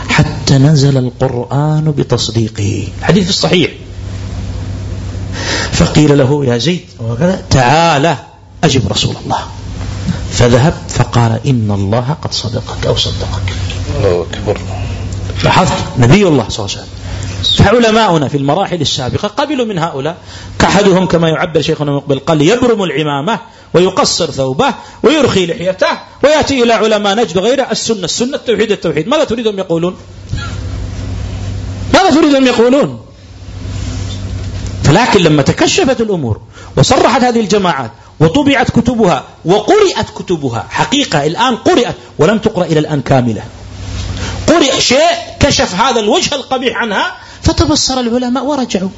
[0.09, 2.89] حتى نزل القرآن بتصديقه.
[2.99, 3.71] الحديث الصحيح.
[5.73, 6.81] فقيل له يا زيد.
[7.51, 8.17] تعال
[8.65, 9.39] أجب رسول الله.
[10.31, 13.53] فذهب فقال إن الله قد صدقك أو صدقك.
[13.97, 14.61] الله أكبر.
[15.45, 16.97] لاحظت؟ نبي الله صلى الله عليه وسلم.
[17.67, 20.17] فعلماؤنا في المراحل السابقة قبلوا من هؤلاء.
[20.59, 23.39] كأحدهم كما يعبر شيخنا مقبل قال يبرم العمامة
[23.75, 27.67] ويقصر ثوبه ويرخي لحيته ويأتي إلى علماء نجد غيره.
[27.71, 29.09] السنة السنة التوحيد التوحيد.
[29.09, 29.97] ماذا تريدهم يقولون؟
[31.95, 33.01] ماذا تريدهم يقولون؟
[34.85, 36.41] فلكن لما تكشفت الأمور
[36.77, 43.43] وصرحت هذه الجماعات وطبعت كتبها وقرئت كتبها حقيقة الآن قرئت ولم تقرأ إلى الآن كاملة.
[44.47, 48.89] قرئ شيء كشف هذا الوجه القبيح عنها فتبصر العلماء ورجعوا.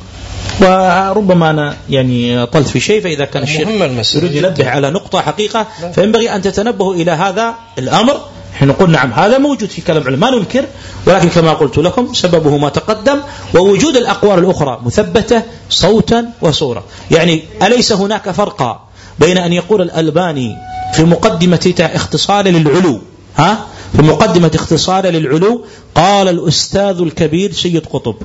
[0.60, 3.68] وربما أنا يعني طلت في شيء فإذا كان الشيخ
[4.14, 8.20] يريد ينبه على نقطة حقيقة فينبغي أن تتنبهوا إلى هذا الأمر.
[8.54, 10.64] حين نقول نعم هذا موجود في كلام العلماء ما ننكر
[11.06, 13.18] ولكن كما قلت لكم سببه ما تقدم
[13.54, 16.84] ووجود الأقوال الأخرى مثبتة صوتا وصورة.
[17.10, 18.80] يعني أليس هناك فرق
[19.18, 20.56] بين أن يقول الألباني
[20.94, 23.00] في مقدمة اختصار للعلو
[23.36, 23.58] ها؟
[23.96, 28.16] في مقدمة اختصار للعلو قال الأستاذ الكبير سيد قطب.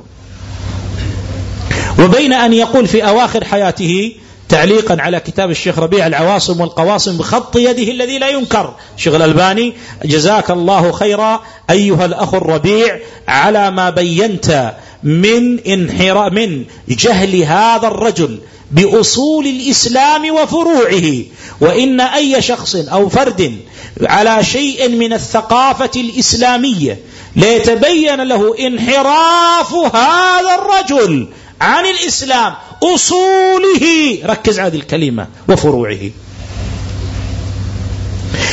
[1.98, 4.12] وبين أن يقول في أواخر حياته
[4.48, 8.74] تعليقا على كتاب الشيخ ربيع العواصم والقواصم بخط يده الذي لا ينكر.
[8.96, 9.72] شيخ الألباني
[10.04, 18.38] جزاك الله خيرا أيها الأخ الربيع على ما بينت من انحراء من جهل هذا الرجل
[18.70, 21.22] بأصول الإسلام وفروعه.
[21.60, 23.58] وإن أي شخص أو فرد
[24.02, 26.98] على شيء من الثقافة الإسلامية
[27.36, 31.28] ليتبين له انحراف هذا الرجل
[31.60, 34.18] عن الإسلام أصوله.
[34.24, 36.10] ركز على هذه الكلمة وفروعه.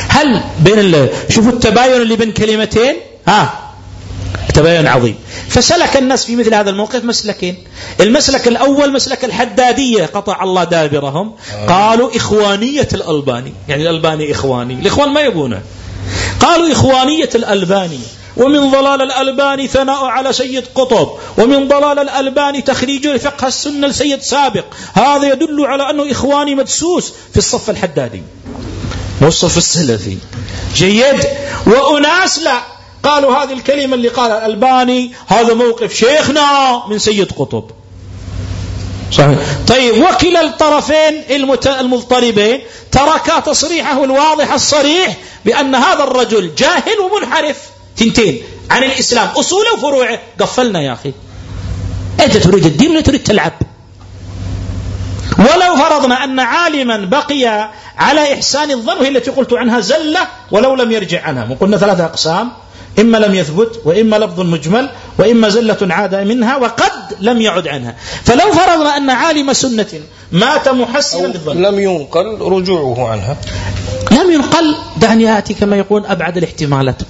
[0.08, 0.80] هل بين
[1.30, 2.96] شوفوا التباين اللي بين كلمتين؟
[3.28, 3.71] ها؟
[4.52, 5.16] تباين عظيم.
[5.50, 7.64] فسلك الناس في مثل هذا الموقف مسلكين.
[8.00, 11.36] المسلك الأول مسلك الحدادية قطع الله دابرهم.
[11.68, 13.54] قالوا إخوانية الألباني.
[13.70, 14.74] يعني الألباني إخواني.
[14.74, 15.62] الإخوان ما يبونه.
[16.40, 18.00] قالوا إخوانية الألباني.
[18.38, 21.10] ومن ضلال الألباني ثناء على سيد قطب.
[21.38, 24.66] ومن ضلال الألباني تخريج فقه السنة لسيد سابق.
[24.94, 28.24] هذا يدل على أنه إخواني مدسوس في الصف الحدادي.
[29.22, 30.18] والصف السلفي.
[30.76, 31.28] جيد.
[31.66, 32.81] وأناس لا.
[33.04, 37.64] قالوا هذه الكلمة اللي قالها الألباني هذا موقف شيخنا من سيد قطب.
[39.12, 39.38] صحيح.
[39.68, 41.24] طيب وكلا الطرفين
[41.80, 47.58] المضطربين تركا تصريحه الواضح الصريح بأن هذا الرجل جاهل ومنحرف.
[47.98, 48.42] تنتين.
[48.70, 49.28] عن الإسلام.
[49.28, 50.20] أصوله وفروعه.
[50.40, 51.14] قفلنا يا أخي.
[52.20, 53.54] أنت تريد الدين ولا تريد تلعب؟
[55.40, 61.24] ولو فرضنا أن عالما بقي على إحسان الظن التي قلت عنها زلة ولو لم يرجع
[61.24, 61.48] عنها.
[61.52, 62.52] وقلنا ثلاثة أقسام.
[63.00, 64.90] إما لم يثبت وإما لفظ مجمل
[65.20, 67.96] وإما زلة عاد منها وقد لم يعد عنها.
[68.24, 69.88] فلو فرضنا أن عالم سنة
[70.32, 71.62] مات محسنا للظن.
[71.62, 73.38] لم ينقل رجوعه عنها.
[74.12, 77.02] لم ينقل دعني آتي كما يقول أبعد الاحتمالات.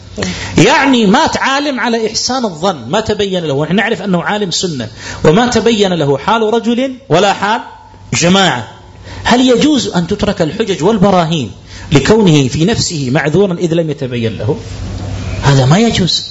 [0.58, 3.54] يعني مات عالم على إحسان الظن ما تبين له.
[3.54, 4.88] ونحن نعرف أنه عالم سنة.
[5.26, 7.62] وما تبين له حال رجل ولا حال
[8.14, 8.68] جماعة.
[9.24, 11.52] هل يجوز أن تترك الحجج والبراهين
[11.92, 14.58] لكونه في نفسه معذورا إذ لم يتبين له؟
[15.44, 16.26] هذا ما يجوز.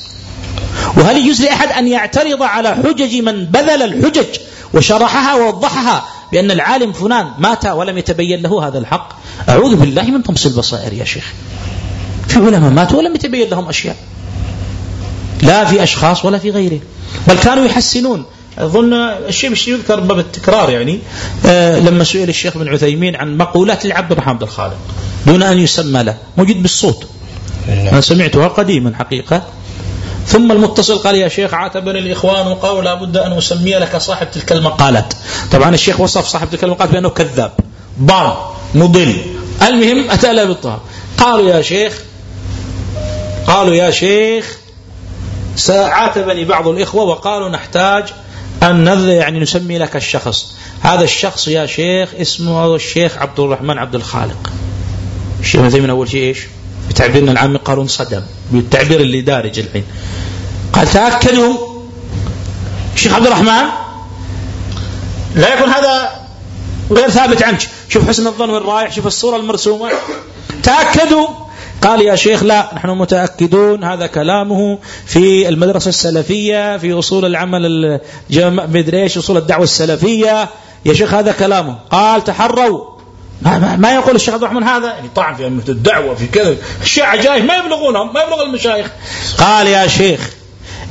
[0.96, 4.26] وهل يجوز لأحد أن يعترض على حجج من بذل الحجج
[4.74, 9.08] وشرحها ووضحها بأن العالم فلان مات ولم يتبين له هذا الحق؟
[9.48, 11.32] أعوذ بالله من طمس البصائر يا شيخ.
[12.28, 13.96] في علماء ماتوا ولم يتبين لهم أشياء.
[15.42, 16.80] لا في أشخاص ولا في غيره.
[17.28, 18.24] بل كانوا يحسنون.
[18.58, 18.94] أظن
[19.28, 20.98] الشيء مش يذكر باب التكرار يعني.
[21.46, 24.78] آه لما سئل الشيخ بن عثيمين عن مقولات لعبد الرحمن بن الخالق
[25.26, 26.16] دون أن يسمى له.
[26.36, 27.06] موجود بالصوت.
[27.70, 29.42] أنا سمعتها قديما حقيقة.
[30.26, 35.14] ثم المتصل قال يا شيخ عاتبني الإخوان وقالوا لابد أن أسمي لك صاحب تلك المقالات.
[35.52, 37.52] طبعا الشيخ وصف صاحب تلك المقالات بأنه كذاب
[38.02, 38.32] ضال
[38.74, 39.16] مضل.
[39.62, 40.80] المهم أتى له بالطهر
[41.18, 41.98] قالوا يا شيخ
[43.46, 44.56] قالوا يا شيخ
[45.68, 48.04] عاتبني بعض الإخوة وقالوا نحتاج
[48.62, 50.54] أن يعني نسمي لك الشخص.
[50.80, 54.50] هذا الشخص يا شيخ اسمه الشيخ عبد الرحمن عبد الخالق.
[55.40, 56.38] الشيخ من أول شيء إيش؟
[56.90, 59.84] بتعبيرنا العامي قالوا انصدم بالتعبير اللي دارج الحين.
[60.72, 61.54] قال تأكدوا.
[62.94, 63.68] الشيخ عبد الرحمن
[65.34, 66.10] لا يكون هذا
[66.90, 67.68] غير ثابت عنك.
[67.88, 69.90] شوف حسن الظن وين رايح شوف الصورة المرسومة.
[70.62, 71.28] تأكدوا.
[71.82, 78.00] قال يا شيخ لا نحن متأكدون هذا كلامه في المدرسة السلفية في أصول العمل
[78.46, 80.48] مدري إيش أصول الدعوة السلفية.
[80.84, 81.78] يا شيخ هذا كلامه.
[81.90, 82.99] قال تحروا.
[83.42, 86.56] ما, يقول الشيخ عبد الرحمن هذا؟ يعني طعن في أمة الدعوة في كذا.
[86.82, 88.86] الشيعة عجائب ما يبلغونهم ما يبلغ المشايخ.
[89.38, 90.30] قال يا شيخ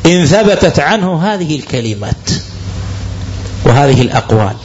[0.05, 2.29] إن ثبتت عنه هذه الكلمات
[3.65, 4.55] وهذه الأقوال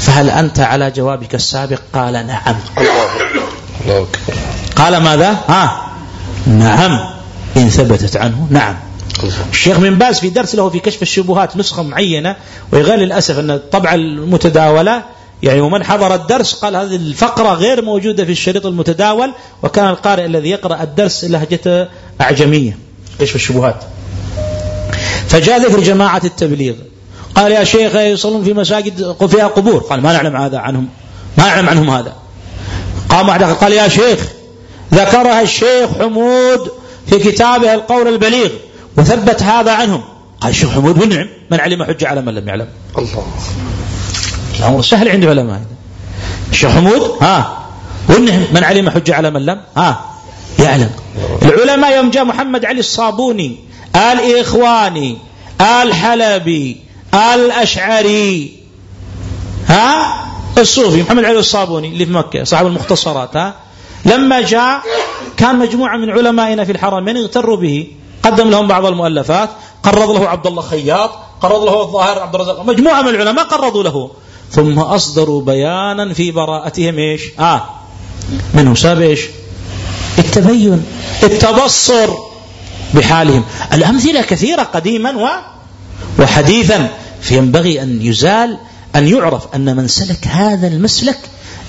[0.00, 2.56] فهل أنت على جوابك السابق؟ قال نعم.
[4.76, 5.90] قال ماذا؟ ها؟
[6.46, 7.14] نعم.
[7.56, 8.76] إن ثبتت عنه نعم.
[9.50, 12.36] الشيخ من باز في درس له في كشف الشبهات نسخة معينة
[12.72, 15.02] ويغال للأسف أن الطبعة المتداولة
[15.44, 19.32] يعني ومن حضر الدرس قال هذه الفقرة غير موجودة في الشريط المتداول
[19.62, 21.88] وكان القارئ الذي يقرأ الدرس لهجته
[22.20, 22.78] أعجمية.
[23.20, 23.84] كشف الشبهات؟
[25.28, 26.74] فجاء ذكر جماعة التبليغ.
[27.34, 29.80] قال يا شيخ يصلون في مساجد فيها قبور.
[29.80, 30.88] قال ما نعلم هذا عنهم.
[31.38, 32.12] ما نعلم عنهم هذا.
[33.08, 34.18] قام واحد قال يا شيخ
[34.94, 36.70] ذكرها الشيخ حمود
[37.06, 38.50] في كتابه القول البليغ
[38.96, 40.02] وثبت هذا عنهم.
[40.40, 42.66] قال الشيخ حمود منعم من علم حجة على من لم يعلم.
[42.98, 43.26] الله.
[44.58, 45.60] الأمر سهل عند علماء
[46.50, 47.58] الشيخ حمود؟ ها.
[48.08, 50.04] والنعم من علم حجة على من لم؟ ها.
[50.58, 50.90] يعلم.
[51.42, 53.56] العلماء يوم جاء محمد علي الصابوني
[53.96, 55.18] الإخواني
[55.60, 56.80] الحلبي
[57.14, 58.60] الأشعري
[59.66, 60.14] ها؟
[60.58, 63.54] الصوفي محمد علي الصابوني اللي في مكة صاحب المختصرات ها؟
[64.04, 64.80] لما جاء
[65.36, 67.86] كان مجموعة من علمائنا في الحرمين اغتروا به.
[68.22, 69.50] قدم لهم بعض المؤلفات.
[69.82, 71.10] قرض له عبد الله خياط
[71.40, 72.64] قرض له الظاهر عبد الرزاق.
[72.66, 74.10] مجموعة من العلماء قرضوا له.
[74.54, 77.64] ثم أصدروا بيانا في براءتهم إيش؟ آه.
[78.54, 78.74] منه.
[78.74, 79.20] ساب إيش؟
[80.18, 80.84] التبين.
[81.22, 82.10] التبصر
[82.94, 83.44] بحالهم.
[83.72, 85.28] الأمثلة كثيرة قديما و
[86.22, 86.88] وحديثا.
[87.22, 88.58] فينبغي أن يزال
[88.96, 91.18] أن يعرف أن من سلك هذا المسلك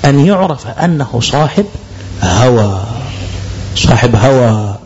[0.05, 1.65] أن يعرف أنه صاحب
[2.21, 2.85] هوى.
[3.75, 4.77] صاحب هوى.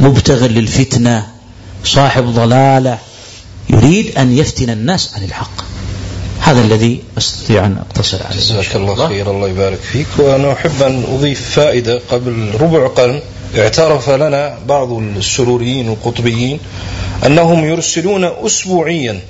[0.00, 1.26] مبتغ للفتنة.
[1.84, 2.98] صاحب ضلالة.
[3.70, 5.73] يريد أن يفتن الناس عن الحق.
[6.44, 8.36] هذا الذي أستطيع أن أقتصر عليه.
[8.36, 10.06] جزاك الله خير الله يبارك فيك.
[10.18, 13.20] وأنا أحب أن أضيف فائدة قبل ربع قرن.
[13.58, 16.58] اعترف لنا بعض السروريين القطبيين
[17.26, 19.20] أنهم يرسلون أسبوعيا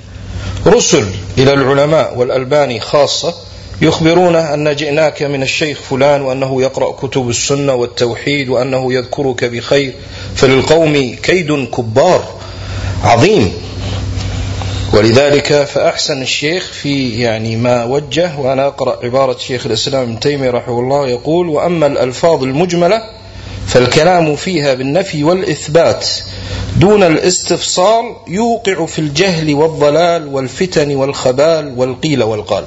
[0.67, 1.05] رسل
[1.37, 3.33] إلى العلماء والألباني خاصة
[3.81, 9.93] يخبرون أن جئناك من الشيخ فلان وأنه يقرأ كتب السنة والتوحيد وأنه يذكرك بخير.
[10.35, 12.23] فللقوم كيد كبار
[13.03, 13.53] عظيم.
[14.95, 20.79] ولذلك فأحسن الشيخ في يعني ما وجه وأنا أقرأ عبارة شيخ الإسلام ابن تيمية رحمه
[20.79, 23.01] الله يقول وأما الألفاظ المجملة
[23.67, 26.07] فالكلام فيها بالنفي والإثبات
[26.77, 32.63] دون الاستفصال يوقع في الجهل والضلال والفتن والخبال والقيل والقال.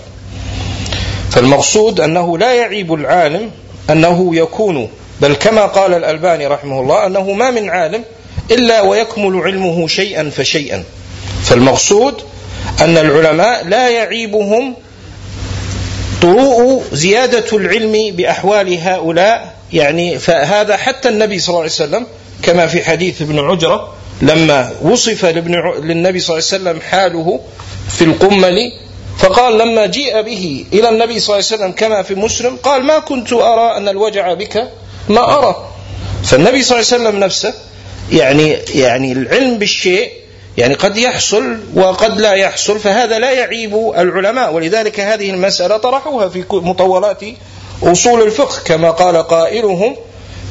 [1.30, 3.50] فالمقصود أنه لا يعيب العالم
[3.90, 4.88] أنه يكون
[5.20, 8.04] بل كما قال الألباني رحمه الله أنه ما من عالم
[8.50, 10.84] إلا ويكمل علمه شيئا فشيئا.
[11.44, 12.22] فالمقصود
[12.80, 14.74] أن العلماء لا يعيبهم
[16.22, 22.06] طروء زيادة العلم بأحوال هؤلاء يعني فهذا حتى النبي صلى الله عليه وسلم
[22.42, 27.40] كما في حديث ابن عجرة لما وصف للنبي صلى الله عليه وسلم حاله
[27.90, 28.72] في القمل
[29.18, 32.98] فقال لما جيء به إلى النبي صلى الله عليه وسلم كما في مسلم قال ما
[32.98, 34.68] كنت أرى أن الوجع بك
[35.08, 35.68] ما أرى.
[36.24, 37.54] فالنبي صلى الله عليه وسلم نفسه
[38.12, 40.12] يعني يعني العلم بالشيء
[40.58, 44.54] يعني قد يحصل وقد لا يحصل فهذا لا يعيب العلماء.
[44.54, 47.20] ولذلك هذه المسألة طرحوها في مطولات
[47.82, 49.96] أصول الفقه كما قال قائلهم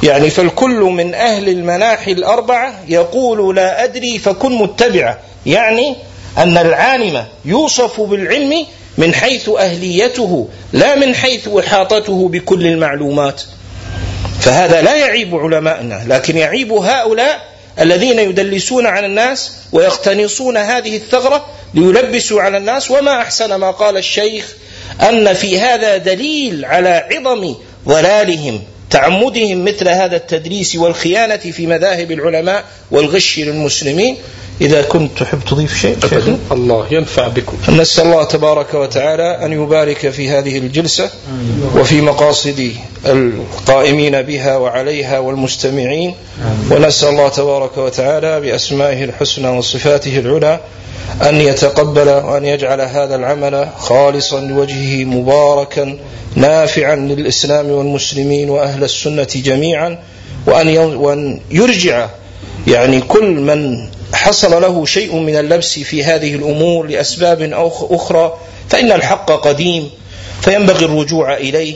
[0.04, 5.20] يعني فالكل من أهل المناحي الأربعة يقول لا أدري فكن متبعة.
[5.46, 5.96] يعني
[6.38, 8.66] أن العالم يوصف بالعلم
[8.98, 13.42] من حيث أهليته لا من حيث إحاطته بكل المعلومات.
[14.40, 22.42] فهذا لا يعيب علماءنا لكن يعيب هؤلاء الذين يدلسون على الناس ويقتنصون هذه الثغرة ليلبسوا
[22.42, 22.92] على الناس.
[22.92, 24.54] وما أحسن ما قال الشيخ
[25.02, 27.56] أن في هذا دليل على عظم
[27.88, 34.18] ضلالهم تعمدهم مثل هذا التدريس والخيانة في مذاهب العلماء والغش للمسلمين.
[34.62, 36.38] إذا كنت تحب تضيف شيء أبدا.
[36.52, 37.58] الله ينفع بكم.
[37.70, 41.10] نسأل الله تبارك وتعالى أن يبارك في هذه الجلسة
[41.76, 42.72] وفي مقاصد
[43.06, 46.14] القائمين بها وعليها والمستمعين.
[46.72, 50.60] ونسأل الله تبارك وتعالى بأسمائه الحسنى وصفاته العلى
[51.22, 55.98] أن يتقبل وأن يجعل هذا العمل خالصا لوجهه مباركا
[56.36, 60.00] نافعا للإسلام والمسلمين وأهل السنة جميعا
[60.48, 62.08] وأن يرجع
[62.68, 63.88] يعني كل من
[64.18, 67.54] حصل له شيء من اللبس في هذه الأمور لأسباب
[67.92, 68.38] أخرى
[68.70, 69.90] فإن الحق قديم
[70.42, 71.76] فينبغي الرجوع إليه.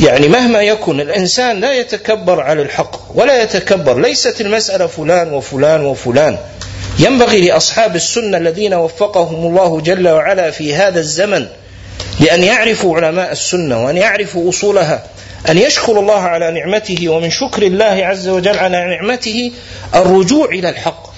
[0.00, 6.38] يعني مهما يكن الإنسان لا يتكبر على الحق ولا يتكبر ليست المسألة فلان وفلان وفلان.
[6.98, 11.46] ينبغي لأصحاب السنة الذين وفقهم الله جل وعلا في هذا الزمن
[12.20, 15.06] لأن يعرفوا علماء السنة وأن يعرفوا أصولها
[15.48, 19.52] أن يشكر الله على نعمته ومن شكر الله عز وجل على نعمته
[19.94, 21.09] الرجوع إلى الحق.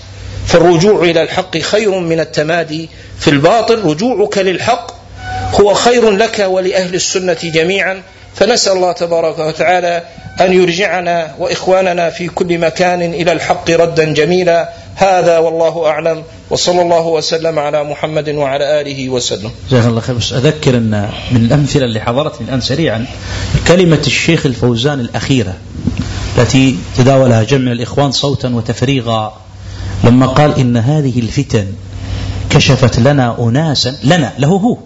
[0.52, 3.78] فالرجوع إلى الحق خير من التمادي في الباطل.
[3.84, 4.92] رجوعك للحق
[5.60, 8.02] هو خير لك ولأهل السنة جميعا.
[8.34, 10.02] فنسأل الله تبارك وتعالى
[10.40, 14.68] أن يرجعنا وإخواننا في كل مكان إلى الحق ردا جميلا.
[14.94, 16.22] هذا والله أعلم.
[16.50, 19.50] وصلى الله وسلم على محمد وعلى آله وسلم.
[19.70, 20.16] جزاك الله خير.
[20.16, 23.06] بس أذكر أن من الأمثلة اللي حضرتني الآن سريعا
[23.68, 25.54] كلمة الشيخ الفوزان الأخيرة
[26.38, 29.41] التي تداولها جمع الإخوان صوتا وتفريغا
[30.04, 31.66] لما قال إن هذه الفتن
[32.50, 34.76] كشفت لنا أناسا لنا له هو.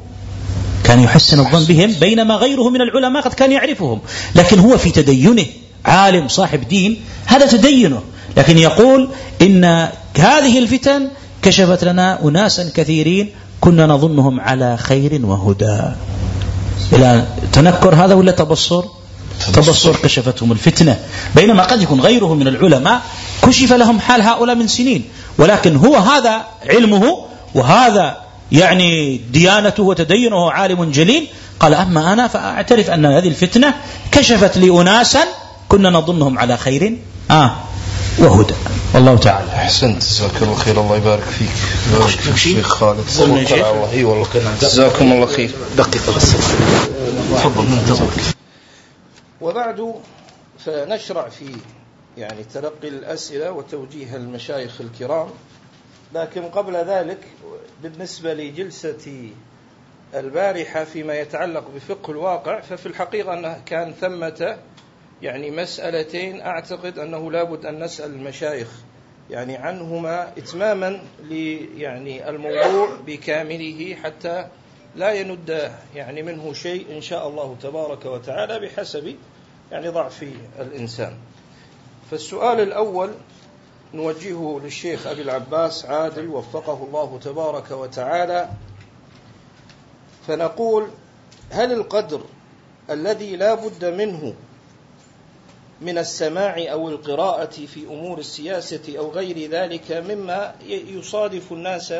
[0.84, 4.00] كان يحسن الظن بهم بينما غيره من العلماء قد كان يعرفهم.
[4.34, 5.46] لكن هو في تدينه
[5.84, 8.02] عالم صاحب دين هذا تدينه.
[8.36, 9.08] لكن يقول
[9.42, 9.64] إن
[10.18, 11.08] هذه الفتن
[11.42, 13.30] كشفت لنا أناسا كثيرين
[13.60, 15.80] كنا نظنهم على خير وهدى.
[16.92, 18.84] إلى تنكر هذا ولا تبصر.
[19.52, 20.98] تبصر كشفتهم الفتنة.
[21.34, 23.02] بينما قد يكون غيره من العلماء
[23.46, 25.04] كشف لهم حال هؤلاء من سنين.
[25.38, 28.16] ولكن هو هذا علمه وهذا
[28.52, 31.26] يعني ديانته وتدينه عالم جليل.
[31.60, 33.74] قال أما أنا فأعترف أن هذه الفتنة
[34.12, 35.24] كشفت لي أناسا
[35.68, 36.96] كنا نظنهم على خير.
[37.30, 37.56] آه
[38.18, 38.54] وهدى.
[38.94, 39.48] والله تعالى.
[39.54, 40.02] أحسنت.
[40.02, 40.80] جزاك الله خير.
[40.80, 41.48] الله يبارك فيك.
[42.34, 43.04] الشيخ خالد.
[43.20, 43.90] الله.
[43.92, 44.26] إي والله.
[44.62, 45.50] جزاكم الله خير.
[45.76, 46.32] دقيقة بس.
[47.86, 48.08] تفضل.
[49.40, 49.94] وبعد
[50.64, 51.44] فنشرع في
[52.18, 55.28] يعني تلقي الأسئلة وتوجيه المشايخ الكرام.
[56.14, 57.18] لكن قبل ذلك
[57.82, 59.30] بالنسبة لجلسة
[60.14, 64.58] البارحة فيما يتعلق بفقه الواقع ففي الحقيقة أنه كان ثمة
[65.22, 66.40] يعني مسألتين.
[66.40, 68.68] أعتقد أنه لابد أن نسأل المشايخ
[69.30, 71.02] يعني عنهما إتماما
[71.76, 74.48] يعني الموضوع بكامله حتى
[74.96, 79.16] لا يند يعني منه شيء إن شاء الله تبارك وتعالى بحسب
[79.72, 80.24] يعني ضعف
[80.58, 81.16] الإنسان.
[82.10, 83.10] فالسؤال الأول
[83.94, 88.48] نوجهه للشيخ أبي العباس عادل وفقه الله تبارك وتعالى
[90.26, 90.88] فنقول
[91.50, 92.20] هل القدر
[92.90, 94.34] الذي لا بد منه
[95.80, 101.94] من السماع أو القراءة في أمور السياسة أو غير ذلك مما يصادف الناس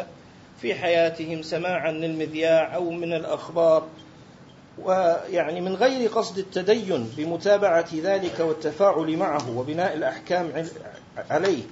[0.61, 3.87] في حياتهم سماعا للمذياع أو من الأخبار؟
[4.85, 10.67] ويعني من غير قصد التدين بمتابعة ذلك والتفاعل معه وبناء الأحكام
[11.31, 11.63] عليه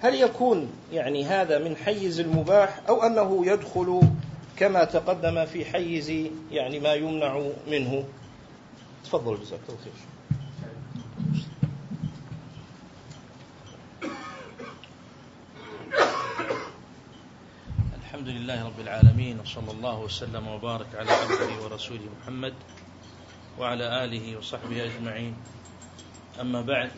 [0.00, 4.00] هل يكون يعني هذا من حيز المباح أو أنه يدخل
[4.56, 6.12] كما تقدم في حيز
[6.50, 8.04] يعني ما يمنع منه؟
[9.04, 10.09] تفضل جزاك الله خير.
[18.20, 22.54] الحمد لله رب العالمين وصلى الله وسلم وبارك على عبده ورسوله محمد
[23.58, 25.36] وعلى آله وصحبه أجمعين.
[26.40, 26.90] أما بعد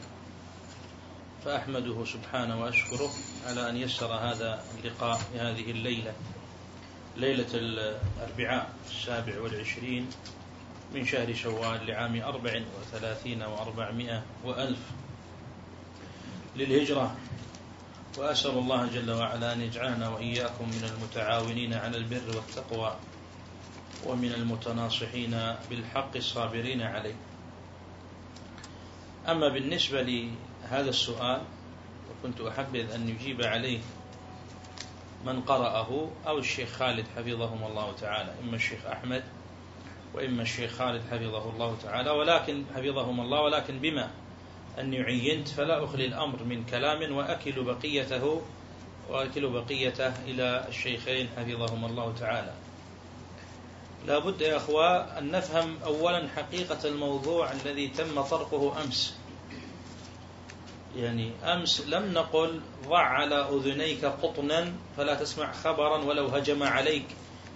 [1.44, 3.10] فأحمده سبحانه وأشكره
[3.46, 6.12] على أن يسر هذا اللقاء في هذه الليلة
[7.16, 10.10] ليلة الأربعاء السابع والعشرين
[10.94, 14.80] من شهر شوال لعام أربع وثلاثين وأربعمائة وألف
[16.56, 17.16] للهجرة
[18.18, 22.96] وأسأل الله جل وعلا أن يجعلنا وإياكم من المتعاونين على البر والتقوى
[24.06, 27.14] ومن المتناصحين بالحق الصابرين عليه.
[29.28, 30.30] أما بالنسبة
[30.62, 31.42] هذا السؤال
[32.10, 33.80] وكنت أحبذ أن يجيب عليه
[35.26, 39.24] من قرأه أو الشيخ خالد حفظهم الله تعالى إما الشيخ أحمد
[40.14, 44.10] وإما الشيخ خالد حفظه الله تعالى ولكن حفظهم الله ولكن بما؟
[44.78, 48.42] أني عينت فلا أخلي الأمر من كلام وأكل بقيته
[49.10, 52.52] وأكل بقيته إلى الشيخين حفظهم الله تعالى.
[54.06, 59.14] لا بد يا أخوة أن نفهم أولا حقيقة الموضوع الذي تم طرحه أمس.
[60.96, 67.06] يعني أمس لم نقل ضع على أذنيك قطنا فلا تسمع خبرا ولو هجم عليك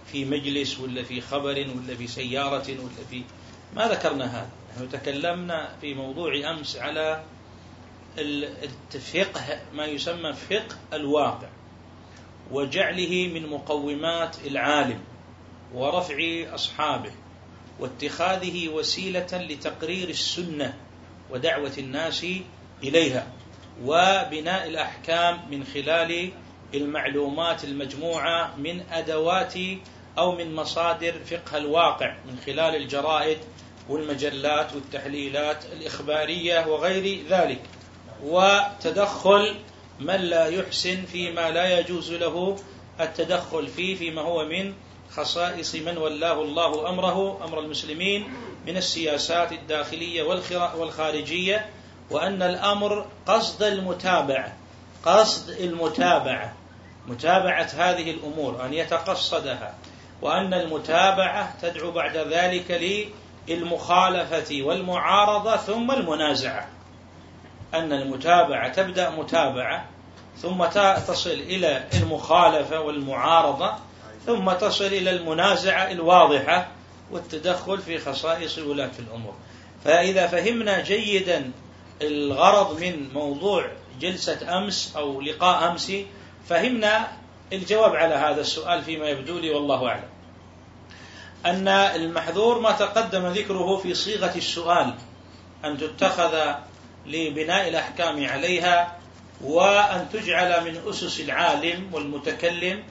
[0.06, 3.22] في مجلس ولا في خبر ولا في سيارة ولا في
[3.74, 4.50] ما ذكرنا هذا.
[4.76, 7.22] نحن تكلمنا في موضوع أمس على
[8.18, 11.48] الفقه ما يسمى فقه الواقع
[12.50, 15.00] وجعله من مقومات العالم
[15.74, 16.16] ورفع
[16.54, 17.10] أصحابه
[17.80, 20.74] واتخاذه وسيلة لتقرير السنة
[21.30, 22.26] ودعوة الناس
[22.82, 23.26] إليها
[23.82, 26.30] وبناء الأحكام من خلال
[26.74, 29.54] المعلومات المجموعة من أدوات
[30.18, 33.38] أو من مصادر فقه الواقع من خلال الجرائد
[33.88, 37.60] والمجلات والتحليلات الإخبارية وغير ذلك
[38.24, 39.54] وتدخل
[40.00, 42.56] من لا يحسن فيما لا يجوز له
[43.00, 44.74] التدخل فيه فيما هو من
[45.10, 48.28] خصائص من ولاه الله أمره أمر المسلمين
[48.66, 50.22] من السياسات الداخلية
[50.76, 51.70] والخارجية
[52.10, 54.56] وأن الأمر قصد المتابعة
[55.04, 56.54] قصد المتابعة
[57.06, 59.74] متابعة هذه الأمور أن يتقصدها
[60.22, 62.70] وأن المتابعة تدعو بعد ذلك
[63.48, 66.68] للمخالفة والمعارضة ثم المنازعة.
[67.74, 69.88] أن المتابعة تبدأ متابعة
[70.36, 70.64] ثم
[71.06, 73.74] تصل إلى المخالفة والمعارضة
[74.26, 76.68] ثم تصل إلى المنازعة الواضحة
[77.10, 79.34] والتدخل في خصائص ولاة الأمور.
[79.84, 81.50] فإذا فهمنا جيدا
[82.02, 83.66] الغرض من موضوع
[84.00, 85.92] جلسة أمس أو لقاء أمس
[86.48, 87.08] فهمنا
[87.52, 90.15] الجواب على هذا السؤال فيما يبدو لي والله أعلم.
[91.46, 94.94] أن المحذور ما تقدم ذكره في صيغة السؤال
[95.64, 96.54] أن تتخذ
[97.06, 98.96] لبناء الأحكام عليها
[99.44, 102.82] وأن تجعل من أسس العالم والمتكلم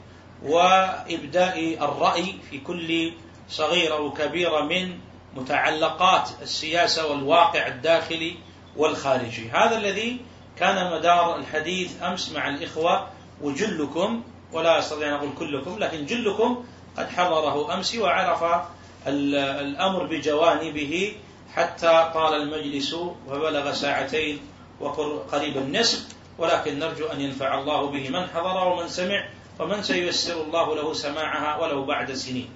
[0.43, 3.13] وإبداء الرأي في كل
[3.49, 4.97] صغيرة أو كبيرة من
[5.35, 8.35] متعلقات السياسة والواقع الداخلي
[8.77, 9.49] والخارجي.
[9.49, 10.17] هذا الذي
[10.59, 13.07] كان مدار الحديث أمس مع الإخوة
[13.41, 16.65] وجلكم ولا أستطيع أن أقول كلكم لكن جلكم
[16.97, 18.65] قد حضره أمس وعرف
[19.07, 21.13] الأمر بجوانبه
[21.55, 22.93] حتى طال المجلس
[23.27, 24.39] وبلغ ساعتين
[24.79, 26.05] وقريب النصف
[26.37, 31.57] ولكن نرجو أن ينفع الله به من حضر ومن سمع ومن سييسر الله له سماعها
[31.57, 32.49] ولو بعد سنين.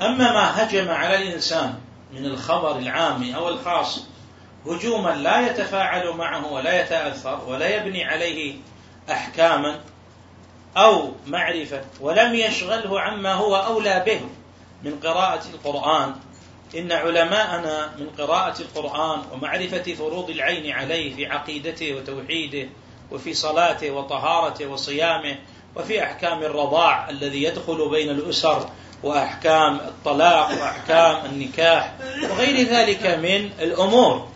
[0.00, 1.74] أما ما هجم على الإنسان
[2.12, 4.06] من الخبر العام أو الخاص
[4.66, 8.54] هجوما لا يتفاعل معه ولا يتأثر ولا يبني عليه
[9.10, 9.80] أحكاما
[10.76, 14.20] أو معرفة ولم يشغله عما هو أولى به
[14.82, 16.14] من قراءة القرآن.
[16.76, 22.68] إن علماءنا من قراءة القرآن ومعرفة فروض العين عليه في عقيدته وتوحيده
[23.10, 25.36] وفي صلاته وطهارته وصيامه
[25.76, 28.68] وفي أحكام الرضاع الذي يدخل بين الأسر
[29.02, 31.94] وأحكام الطلاق وأحكام النكاح
[32.30, 34.28] وغير ذلك من الأمور.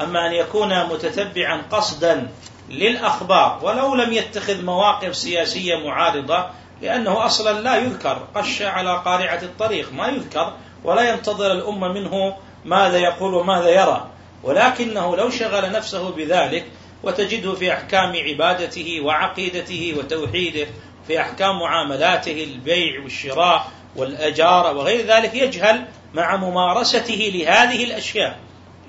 [0.00, 2.28] أما أن يكون متتبعا قصدا
[2.70, 6.46] للأخبار ولو لم يتخذ مواقف سياسية معارضة
[6.82, 8.28] لأنه أصلا لا يذكر.
[8.34, 10.52] قش على قارعة الطريق ما يذكر
[10.84, 14.06] ولا ينتظر الأمة منه ماذا يقول وماذا يرى.
[14.42, 16.64] ولكنه لو شغل نفسه بذلك
[17.02, 20.66] وتجده في أحكام عبادته وعقيدته وتوحيده
[21.06, 28.38] في أحكام معاملاته البيع والشراء والأجارة وغير ذلك يجهل مع ممارسته لهذه الأشياء.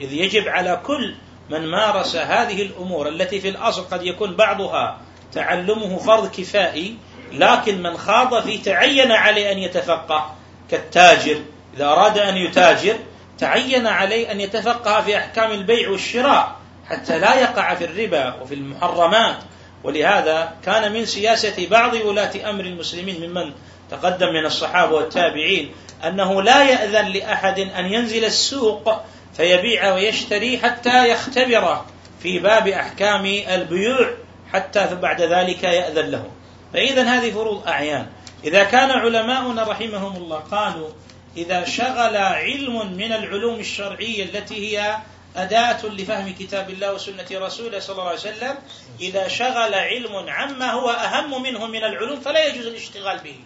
[0.02, 1.16] إذ يجب على كل
[1.50, 4.98] من مارس هذه الأمور التي في الأصل قد يكون بعضها
[5.34, 6.96] تعلمه فرض كفائي
[7.32, 10.36] لكن من خاض في تعين عليه أن يتفقه
[10.72, 11.42] كالتاجر.
[11.76, 12.96] إذا أراد أن يتاجر
[13.38, 16.56] تعين عليه أن يتفقه في أحكام البيع والشراء
[16.90, 19.38] حتى لا يقع في الربا وفي المحرمات.
[19.84, 23.54] ولهذا كان من سياسة بعض ولاة أمر المسلمين ممن
[23.92, 25.72] تقدم من الصحابة والتابعين
[26.04, 29.02] أنه لا يأذن لأحد أن ينزل السوق
[29.34, 31.86] فيبيع ويشتري حتى يختبر
[32.20, 34.14] في باب أحكام البيوع
[34.54, 36.32] حتى بعد ذلك يأذن له.
[36.74, 38.08] فإذا هذه فروض أعيان.
[38.44, 40.90] إذا كان علماؤنا رحمهم الله قالوا
[41.38, 44.98] إذا شغل علم من العلوم الشرعية التي هي
[45.36, 48.56] أداة لفهم كتاب الله وسنة رسوله صلى الله عليه وسلم
[49.02, 53.40] إذا شغل علم عما هو أهم منه من العلوم فلا يجوز الاشتغال به.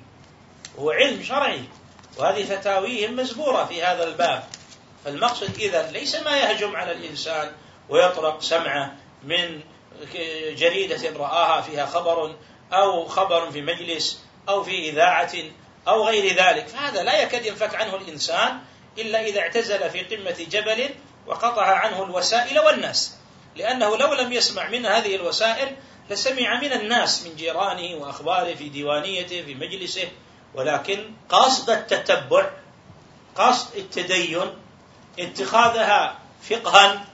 [0.80, 1.64] هو علم شرعي.
[2.18, 4.43] وهذه فتاويهم مزبورة في هذا الباب.
[5.06, 7.52] فالمقصد إذا ليس ما يهجم على الإنسان
[7.90, 9.62] ويطرق سمعه من
[10.56, 12.36] جريدة رآها فيها خبر
[12.74, 15.34] أو خبر في مجلس أو في إذاعة
[15.88, 18.60] أو غير ذلك فهذا لا يكاد ينفك عنه الإنسان
[18.98, 20.90] إلا إذا اعتزل في قمة جبل
[21.28, 23.16] وقطع عنه الوسائل والناس
[23.56, 25.76] لأنه لو لم يسمع من هذه الوسائل
[26.10, 30.08] لسمع من الناس من جيرانه وأخباره في ديوانيته في مجلسه
[30.54, 32.50] ولكن قصد التتبع
[33.36, 34.52] قصد التدين
[35.19, 37.06] اتخاذها فقها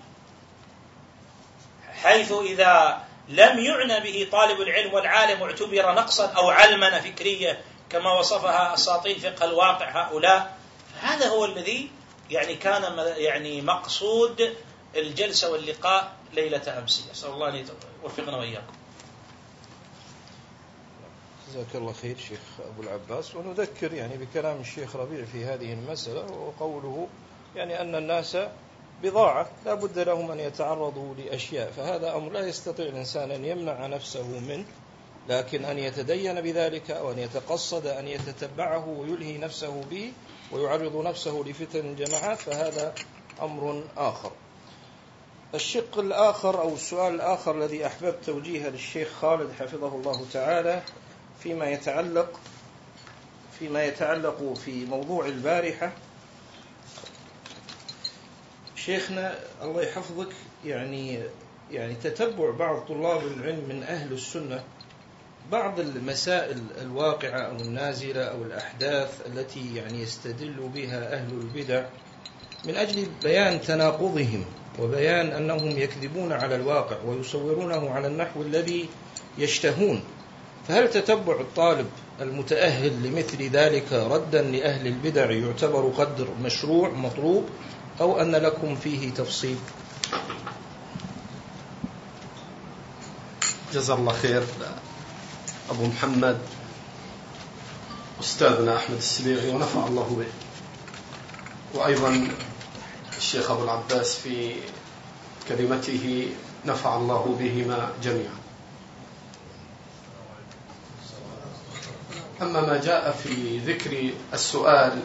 [2.04, 8.74] حيث إذا لم يعنى به طالب العلم والعالم اعتبر نقصا أو علمنة فكرية كما وصفها
[8.74, 10.58] أساطين فقه الواقع هؤلاء
[11.02, 11.90] هذا هو الذي
[12.30, 14.56] يعني كان يعني مقصود
[14.96, 17.10] الجلسة واللقاء ليلة أمس.
[17.12, 17.66] أسأل الله أن
[18.04, 18.74] يوفقنا وإياكم.
[21.50, 23.36] جزاك الله خير شيخ أبو العباس.
[23.36, 27.08] ونذكر يعني بكلام الشيخ ربيع في هذه المسألة وقوله
[27.56, 28.38] يعني أن الناس
[29.04, 34.40] بضاعة لا بد لهم أن يتعرضوا لأشياء فهذا أمر لا يستطيع الإنسان أن يمنع نفسه
[34.40, 34.66] منه
[35.30, 40.14] لكن أن يتدين بذلك أو أن يتقصد أن يتتبعه ويلهي نفسه به
[40.52, 42.94] ويعرض نفسه لفتن الجماعات فهذا
[43.42, 44.32] أمر آخر.
[45.56, 50.82] الشق الآخر أو السؤال الآخر الذي أحببت توجيهه للشيخ خالد حفظه الله تعالى
[51.40, 52.40] فيما يتعلق
[53.60, 55.92] فيما يتعلق في موضوع البارحة
[58.88, 60.28] شيخنا الله يحفظك
[60.66, 61.20] يعني
[61.72, 64.64] يعني تتبع بعض طلاب العلم من أهل السنة
[65.52, 71.86] بعض المسائل الواقعة أو النازلة أو الأحداث التي يعني يستدل بها أهل البدع
[72.66, 74.46] من أجل بيان تناقضهم
[74.80, 78.90] وبيان أنهم يكذبون على الواقع ويصورونه على النحو الذي
[79.38, 80.04] يشتهون.
[80.68, 81.90] فهل تتبع الطالب
[82.22, 87.50] المتأهل لمثل ذلك ردا لأهل البدع يعتبر قدر مشروع مطلوب
[88.02, 89.58] أو أن لكم فيه تفصيل.
[93.74, 94.44] جزا الله خير.
[95.70, 96.38] أبو محمد
[98.20, 100.32] أستاذنا أحمد السبيعي ونفع الله به.
[101.80, 102.28] وأيضا
[103.18, 104.56] الشيخ أبو العباس في
[105.50, 106.32] كلمته
[106.66, 108.38] نفع الله بهما جميعا.
[112.42, 115.02] أما ما جاء في ذكر السؤال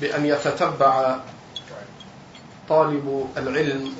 [0.00, 1.16] بأن يتتبع
[2.68, 3.94] طالب العلم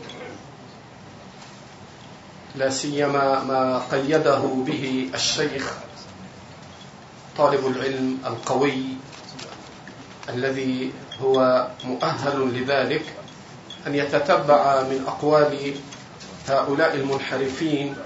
[2.56, 5.72] لا سيما ما قيده به الشيخ
[7.38, 8.82] طالب العلم القوي
[10.28, 10.92] الذي
[11.22, 13.14] هو مؤهل لذلك
[13.86, 15.74] أن يتتبع من أقوال
[16.48, 17.96] هؤلاء المنحرفين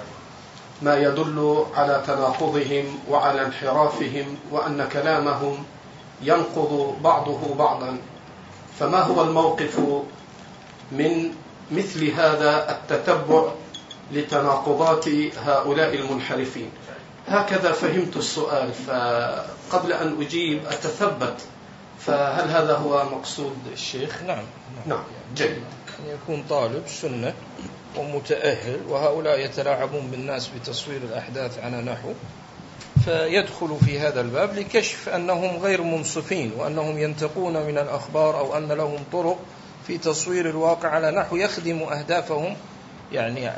[0.83, 5.65] ما يدل على تناقضهم وعلى انحرافهم وأن كلامهم
[6.23, 7.99] ينقض بعضه بعضا.
[8.79, 9.79] فما هو الموقف
[10.93, 11.31] من
[11.71, 13.49] مثل هذا التتبع
[14.13, 16.71] لتناقضات هؤلاء المنحرفين؟
[17.29, 21.37] هكذا فهمت السؤال فقبل أن أجيب أتثبت.
[22.01, 24.45] فهل هذا هو مقصود الشيخ؟ نعم
[24.87, 25.03] نعم.
[25.37, 25.63] جيد.
[26.01, 27.35] أن يكون طالب سنة
[27.97, 32.13] ومتأهل وهؤلاء يتلاعبون بالناس بتصوير الأحداث على نحو.
[33.05, 38.99] فيدخل في هذا الباب لكشف أنهم غير منصفين وأنهم ينتقون من الأخبار أو أن لهم
[39.13, 39.39] طرق
[39.87, 42.57] في تصوير الواقع على نحو يخدم أهدافهم.
[43.13, 43.51] يعني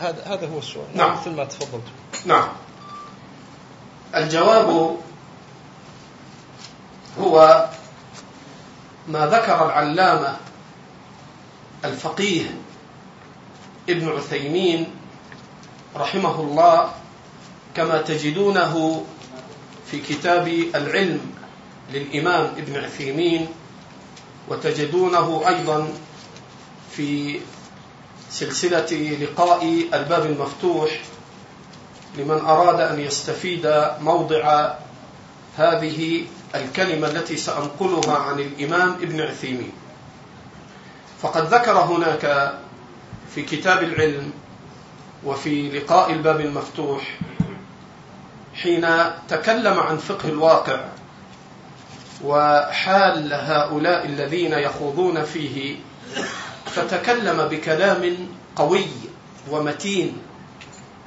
[0.00, 0.86] هذا هذا هو السؤال.
[0.94, 1.12] نعم.
[1.12, 1.84] مثل ما تفضلت.
[2.26, 2.48] نعم.
[4.14, 4.96] الجواب
[7.20, 7.66] هو
[9.08, 10.36] ما ذكر العلامة
[11.84, 12.54] الفقيه
[13.88, 14.86] ابن عثيمين
[15.96, 16.92] رحمه الله
[17.76, 19.04] كما تجدونه
[19.90, 21.20] في كتاب العلم
[21.92, 23.48] للإمام ابن عثيمين
[24.48, 25.88] وتجدونه أيضا
[26.96, 27.40] في
[28.30, 31.00] سلسلة لقاء الباب المفتوح
[32.18, 34.72] لمن أراد أن يستفيد موضع
[35.56, 39.72] هذه الكلمة التي سأنقلها عن الإمام ابن عثيمين.
[41.22, 42.54] فقد ذكر هناك
[43.34, 44.32] في كتاب العلم
[45.24, 47.18] وفي لقاء الباب المفتوح
[48.54, 48.86] حين
[49.28, 50.80] تكلم عن فقه الواقع
[52.24, 55.76] وحال هؤلاء الذين يخوضون فيه
[56.66, 58.86] فتكلم بكلام قوي
[59.50, 60.16] ومتين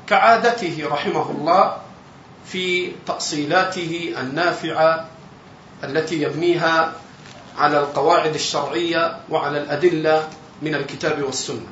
[0.07, 1.77] كعادته رحمه الله
[2.45, 5.05] في تأصيلاته النافعة
[5.83, 6.93] التي يبنيها
[7.57, 10.27] على القواعد الشرعية وعلى الأدلة
[10.61, 11.67] من الكتاب والسنة.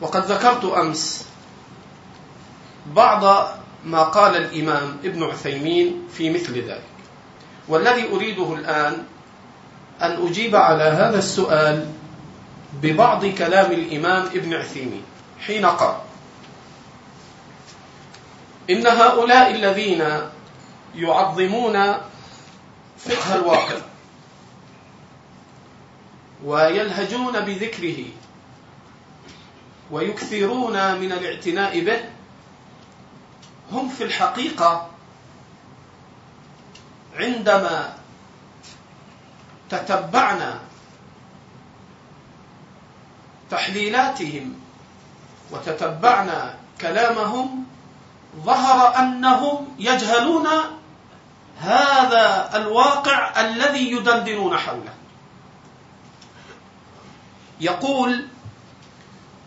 [0.00, 1.26] وقد ذكرت أمس
[2.86, 3.48] بعض
[3.84, 6.82] ما قال الإمام ابن عثيمين في مثل ذلك.
[7.68, 9.04] والذي أريده الآن
[10.02, 11.90] أن أجيب على هذا السؤال
[12.82, 15.02] ببعض كلام الإمام ابن عثيمين.
[15.46, 15.96] حين قال
[18.70, 20.04] إن هؤلاء الذين
[20.94, 21.94] يعظمون
[22.98, 23.76] فقه الواقع
[26.44, 28.04] ويلهجون بذكره
[29.90, 32.00] ويكثرون من الاعتناء به
[33.72, 34.88] هم في الحقيقة
[37.16, 37.94] عندما
[39.70, 40.60] تتبعنا
[43.50, 44.60] تحليلاتهم
[45.50, 47.64] وتتبعنا كلامهم
[48.36, 50.48] ظهر أنهم يجهلون
[51.60, 54.94] هذا الواقع الذي يدندنون حوله.
[57.60, 58.26] يقول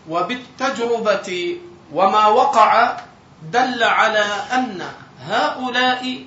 [0.08, 1.58] وبالتجربة
[1.92, 2.96] وما وقع
[3.42, 4.82] دل على أن
[5.20, 6.24] هؤلاء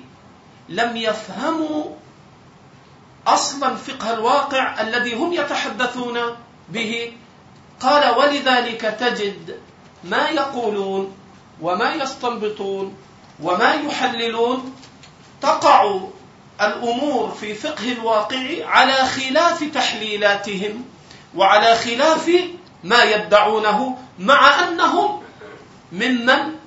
[0.68, 1.84] لم يفهموا
[3.26, 6.18] أصلا فقه الواقع الذي هم يتحدثون
[6.68, 7.12] به.
[7.80, 9.60] قال ولذلك تجد
[10.04, 11.16] ما يقولون
[11.60, 12.96] وما يستنبطون
[13.42, 14.74] وما يحللون
[15.42, 16.00] تقع
[16.60, 20.84] الأمور في فقه الواقع على خلاف تحليلاتهم
[21.36, 22.30] وعلى خلاف
[22.84, 25.22] ما يدعونه مع أنهم
[25.92, 26.59] ممن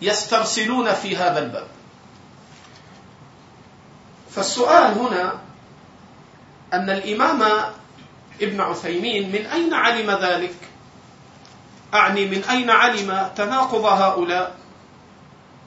[0.00, 1.66] يسترسلون في هذا الباب.
[4.30, 5.32] فالسؤال هنا
[6.72, 7.42] أن الإمام
[8.42, 10.54] ابن عثيمين من أين علم ذلك؟
[11.94, 14.56] أعني من أين علم تناقض هؤلاء؟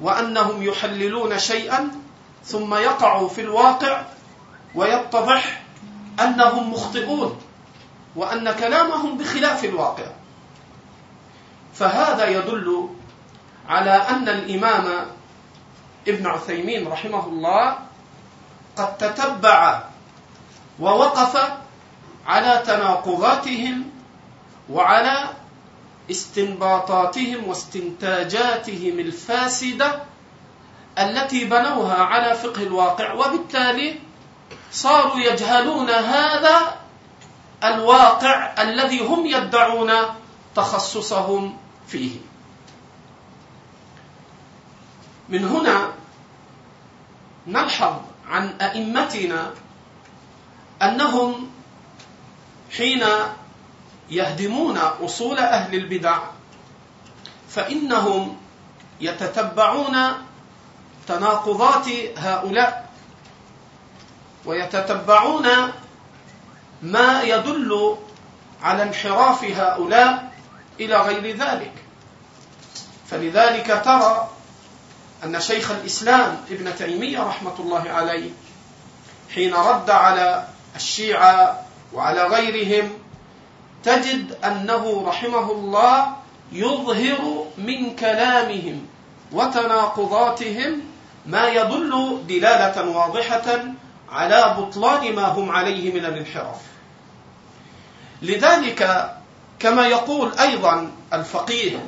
[0.02, 1.92] وأنهم يحللون شيئا
[2.46, 4.06] ثم يقع في الواقع
[4.76, 5.62] ويتضح
[6.20, 7.42] أنهم مخطئون
[8.16, 10.06] وأن كلامهم بخلاف الواقع.
[11.74, 12.90] فهذا يدل
[13.70, 15.06] على أن الإمام
[16.08, 17.78] ابن عثيمين رحمه الله
[18.78, 19.84] قد تتبع
[20.80, 21.52] ووقف
[22.28, 23.84] على تناقضاتهم
[24.70, 25.30] وعلى
[26.12, 30.00] استنباطاتهم واستنتاجاتهم الفاسدة
[31.00, 34.00] التي بنوها على فقه الواقع وبالتالي
[34.72, 36.76] صاروا يجهلون هذا
[37.64, 39.92] الواقع الذي هم يدعون
[40.56, 41.58] تخصصهم
[41.88, 42.29] فيه.
[45.30, 45.90] من هنا
[47.48, 47.94] نلحظ
[48.30, 49.54] عن أئمتنا
[50.82, 51.50] أنهم
[52.78, 53.04] حين
[54.10, 56.20] يهدمون أصول أهل البدع
[57.50, 58.38] فإنهم
[59.02, 59.98] يتتبعون
[61.08, 61.86] تناقضات
[62.18, 62.90] هؤلاء
[64.46, 65.48] ويتتبعون
[66.82, 67.98] ما يدل
[68.62, 70.32] على انحراف هؤلاء
[70.80, 71.74] إلى غير ذلك.
[73.08, 74.30] فلذلك ترى
[75.24, 78.30] أن شيخ الإسلام ابن تيمية رحمة الله عليه
[79.36, 81.62] حين رد على الشيعة
[81.94, 82.92] وعلى غيرهم
[83.84, 86.16] تجد أنه رحمه الله
[86.52, 88.86] يظهر من كلامهم
[89.32, 90.82] وتناقضاتهم
[91.26, 93.64] ما يدل دلالة واضحة
[94.12, 96.62] على بطلان ما هم عليه من الانحراف.
[98.22, 99.12] لذلك
[99.60, 101.86] كما يقول أيضا الفقيه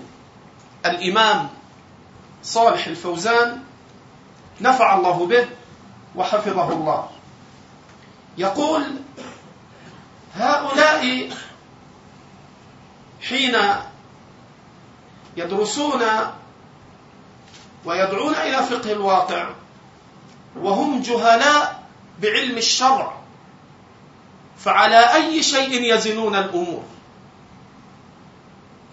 [0.85, 1.50] الإمام
[2.44, 3.64] صالح الفوزان
[4.61, 5.48] نفع الله به
[6.16, 7.10] وحفظه الله.
[8.38, 8.84] يقول
[10.36, 11.30] هؤلاء
[13.30, 13.58] حين
[15.38, 16.02] يدرسون
[17.86, 19.50] ويدعون إلى فقه الواقع
[20.60, 21.84] وهم جهلاء
[22.22, 23.14] بعلم الشرع
[24.58, 26.84] فعلى أي شيء يزنون الأمور؟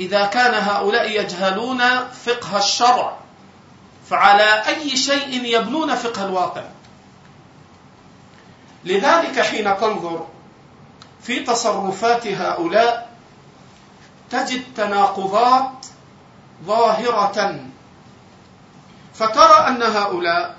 [0.01, 3.17] إذا كان هؤلاء يجهلون فقه الشرع
[4.11, 6.65] فعلى أي شيء يبنون فقه الواقع.
[8.85, 10.27] لذلك حين تنظر
[11.23, 13.11] في تصرفات هؤلاء
[14.31, 15.87] تجد تناقضات
[16.65, 17.65] ظاهرة.
[19.15, 20.57] فترى أن هؤلاء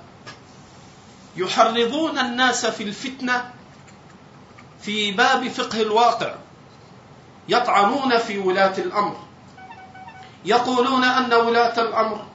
[1.35, 3.51] يحرضون الناس في الفتنة
[4.81, 6.35] في باب فقه الواقع.
[7.49, 9.17] يطعنون في ولاة الأمر.
[10.45, 12.28] يقولون أن ولاة الأمر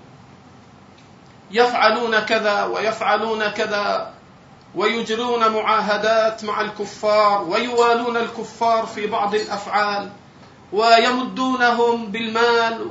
[1.50, 4.10] يفعلون كذا ويفعلون كذا
[4.74, 10.10] ويجرون معاهدات مع الكفار ويوالون الكفار في بعض الأفعال
[10.73, 12.90] ويمدونهم بالمال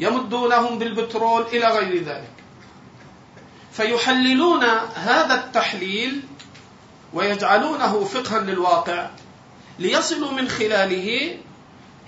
[0.00, 2.30] ويمدونهم بالبترول إلى غير ذلك.
[3.72, 6.22] فيحللون هذا التحليل
[7.12, 9.10] ويجعلونه فقها للواقع
[9.78, 11.38] ليصلوا من خلاله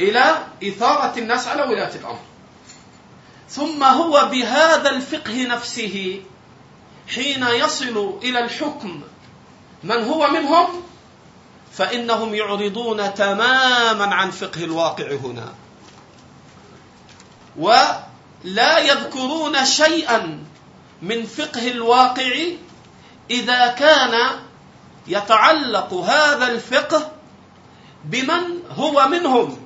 [0.01, 2.19] إلى إثارة الناس على ولايه الأمر.
[3.49, 6.23] ثم هو بهذا الفقه نفسه
[7.15, 9.03] حين يصل إلى الحكم.
[9.83, 10.83] من هو منهم؟
[11.73, 15.55] فإنهم يعرضون تماما عن فقه الواقع هنا.
[17.57, 20.45] ولا يذكرون شيئا
[21.03, 22.33] من فقه الواقع
[23.31, 24.31] إذا كان
[25.07, 27.13] يتعلق هذا الفقه
[28.05, 29.59] بمن هو منهم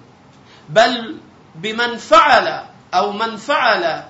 [0.68, 1.16] بل
[1.54, 4.04] بمن فعل أو من فعل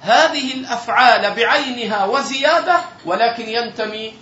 [0.00, 4.14] هذه الأفعال بعينها وزيادة ولكن ينتمي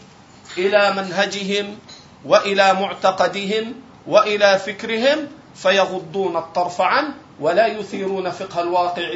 [0.59, 1.79] إلى منهجهم
[2.25, 3.75] وإلى معتقدهم
[4.07, 9.11] وإلى فكرهم فيغضون الطرف عنه ولا يثيرون فقه الواقع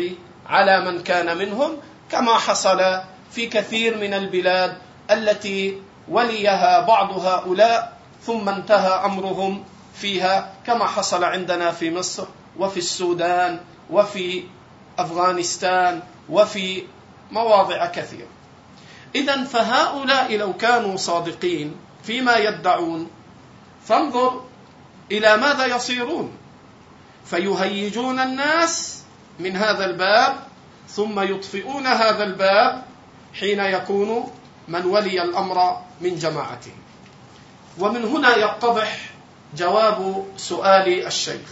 [0.47, 1.77] على من كان منهم
[2.11, 3.01] كما حصل
[3.31, 4.77] في كثير من البلاد
[5.11, 12.27] التي وليها بعض هؤلاء ثم انتهى أمرهم فيها كما حصل عندنا في مصر
[12.59, 13.61] وفي السودان
[13.91, 14.45] وفي
[14.99, 16.83] أفغانستان وفي
[17.31, 18.29] مواضع كثيرة.
[19.15, 23.11] اذا فهؤلاء لو كانوا صادقين فيما يدعون
[23.85, 24.45] فانظر
[25.13, 26.33] إلى ماذا يصيرون.
[27.25, 29.03] فيهيجون الناس
[29.41, 30.37] من هذا الباب
[30.89, 32.83] ثم يطفئون هذا الباب
[33.35, 34.33] حين يكون
[34.69, 36.73] من ولي الأمر من جماعته
[37.79, 39.11] ومن هنا يتضح
[39.57, 41.51] جواب سؤال الشيخ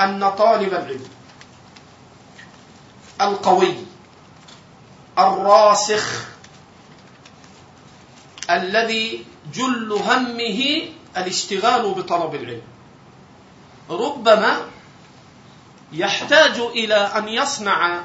[0.00, 1.13] أن طالب العلم
[3.20, 3.74] القوي
[5.18, 6.24] الراسخ
[8.50, 10.82] الذي جل همه
[11.16, 12.62] الاشتغال بطلب العلم.
[13.90, 14.60] ربما
[15.92, 18.00] يحتاج إلى أن يصنع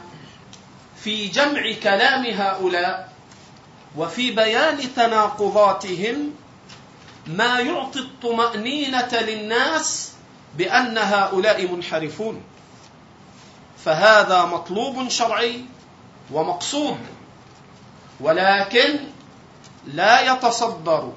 [1.04, 3.14] في جمع كلام هؤلاء
[3.98, 6.32] وفي بيان تناقضاتهم
[7.28, 10.12] ما يعطي الطمأنينة للناس
[10.58, 12.44] بأن هؤلاء منحرفون.
[13.86, 15.66] فهذا مطلوب شرعي
[16.32, 16.98] ومقصود
[18.20, 19.00] ولكن
[19.86, 21.14] لا يتصدر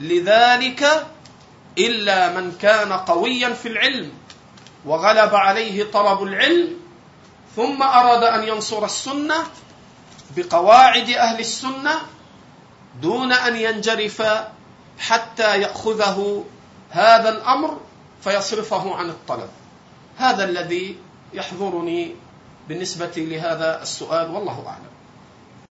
[0.00, 1.06] لذلك
[1.78, 4.12] إلا من كان قويا في العلم
[4.84, 6.76] وغلب عليه طلب العلم
[7.56, 9.34] ثم أراد أن ينصر السنة
[10.36, 12.00] بقواعد أهل السنة
[13.02, 14.22] دون أن ينجرف
[14.98, 16.44] حتى يأخذه
[16.90, 17.80] هذا الأمر
[18.24, 19.48] فيصرفه عن الطلب.
[20.18, 20.96] هذا الذي
[21.34, 22.14] يحضرني
[22.68, 24.89] بالنسبة لهذا السؤال والله أعلم.